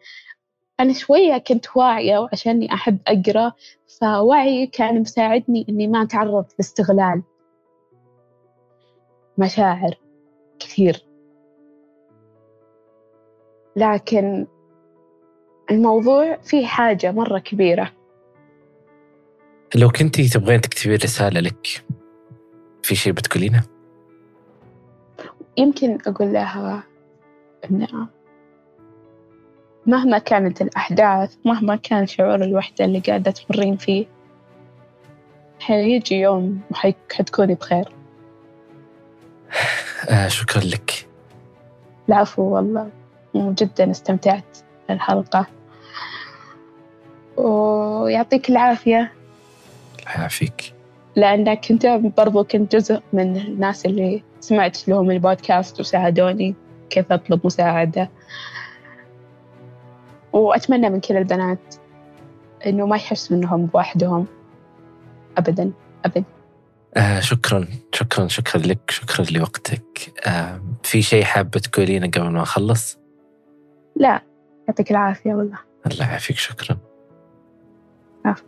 أنا 0.80 0.94
شوية 0.94 1.38
كنت 1.38 1.66
واعية 1.76 2.18
وعشاني 2.18 2.74
أحب 2.74 2.98
أقرأ 3.08 3.54
فوعي 4.00 4.68
كان 4.68 5.02
مساعدني 5.02 5.66
إني 5.70 5.88
ما 5.88 6.02
أتعرض 6.02 6.46
لاستغلال 6.60 7.24
مشاعر 9.38 9.96
كثير. 10.60 11.04
لكن 13.76 14.48
الموضوع 15.72 16.38
فيه 16.38 16.66
حاجة 16.66 17.12
مرة 17.12 17.40
كبيرة. 17.40 17.92
لو 19.76 19.90
كنتي 19.90 20.30
تبغين 20.30 20.62
تكتبين 20.62 20.96
رسالة 20.96 21.40
لك 21.40 21.87
في 22.88 22.96
شيء 22.96 23.14
بتقولينه؟ 23.14 23.64
يمكن 25.58 25.98
أقول 26.08 26.34
لها 26.34 26.84
إن 27.72 27.88
مهما 29.86 30.18
كانت 30.18 30.62
الأحداث 30.62 31.36
مهما 31.46 31.76
كان 31.76 32.08
شعور 32.08 32.36
الوحدة 32.36 32.86
اللي 32.86 33.00
قاعدة 33.00 33.32
تمرين 33.32 33.78
فيه 33.78 34.06
حيجي 35.60 36.16
يوم 36.16 36.62
وحتكوني 36.72 37.54
بخير. 37.54 37.92
آه 40.10 40.28
شكرا 40.28 40.62
لك. 40.62 41.08
العفو 42.10 42.42
والله. 42.42 42.90
جدا 43.36 43.92
استمتعت 43.92 44.58
بالحلقة. 44.90 45.48
ويعطيك 47.38 48.50
العافية. 48.50 49.12
الله 50.00 50.12
يعافيك. 50.12 50.77
لأنك 51.18 51.72
أنت 51.72 51.88
برضو 52.18 52.44
كنت 52.44 52.76
جزء 52.76 53.02
من 53.14 53.38
الناس 53.38 53.86
اللي 53.86 54.24
سمعت 54.40 54.88
لهم 54.88 55.12
البودكاست 55.12 55.80
وساعدوني 55.80 56.56
كيف 56.90 57.12
أطلب 57.12 57.46
مساعدة. 57.46 58.10
وأتمنى 60.34 60.90
من 60.90 61.00
كل 61.00 61.18
البنات 61.18 61.76
إنه 62.66 62.86
ما 62.86 62.96
يحسوا 62.96 63.38
إنهم 63.38 63.66
بوحدهم. 63.66 64.26
أبدا 65.38 65.72
أبدا. 66.06 66.24
آه 66.98 67.20
شكرا 67.20 67.68
شكرا 67.94 68.28
شكرا 68.28 68.62
لك 68.62 68.92
شكرا 68.92 69.26
لوقتك. 69.26 70.14
آه 70.28 70.62
في 70.84 71.02
شيء 71.02 71.24
حابة 71.24 71.60
تقولينه 71.60 72.08
قبل 72.08 72.30
ما 72.30 72.42
أخلص؟ 72.42 72.98
لا 73.96 74.22
يعطيك 74.68 74.92
العافية 74.92 75.34
والله. 75.34 75.60
الله 75.92 76.06
يعافيك 76.10 76.38
شكرا. 76.38 76.78
عفو. 78.26 78.44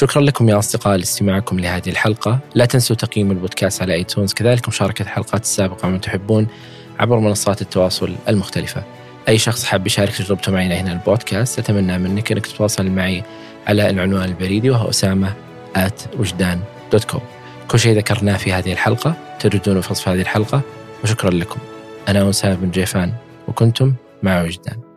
شكرا 0.00 0.22
لكم 0.22 0.48
يا 0.48 0.58
أصدقاء 0.58 0.96
لاستماعكم 0.96 1.60
لهذه 1.60 1.88
الحلقة. 1.88 2.38
لا 2.54 2.64
تنسوا 2.64 2.96
تقييم 2.96 3.30
البودكاست 3.30 3.82
على 3.82 3.94
iTunes 3.94 4.32
كذلك 4.32 4.68
مشاركة 4.68 5.02
الحلقات 5.02 5.42
السابقة 5.42 5.88
من 5.88 6.00
تحبون 6.00 6.46
عبر 7.00 7.18
منصات 7.18 7.62
التواصل 7.62 8.14
المختلفة. 8.28 8.84
أي 9.28 9.38
شخص 9.38 9.64
حاب 9.64 9.86
يشارك 9.86 10.16
تجربته 10.16 10.52
معنا 10.52 10.74
هنا 10.74 10.92
البودكاست 10.92 11.58
أتمنى 11.58 11.98
منك 11.98 12.32
أنك 12.32 12.46
تتواصل 12.46 12.86
معي 12.86 13.24
على 13.66 13.90
العنوان 13.90 14.28
البريدي 14.28 14.70
وهو 14.70 14.90
أسامة 14.90 15.34
at 15.76 16.18
وجدان 16.18 16.60
dot 16.92 17.04
com 17.04 17.22
كل 17.68 17.78
شيء 17.78 17.96
ذكرناه 17.96 18.36
في 18.36 18.52
هذه 18.52 18.72
الحلقة 18.72 19.14
تجدونه 19.40 19.80
في 19.80 19.92
وصف 19.92 20.08
هذه 20.08 20.20
الحلقة 20.20 20.60
وشكرا 21.04 21.30
لكم. 21.30 21.60
أنا 22.08 22.30
أسامة 22.30 22.54
بن 22.54 22.70
جيفان 22.70 23.12
وكنتم 23.48 23.94
مع 24.22 24.42
وجدان. 24.42 24.89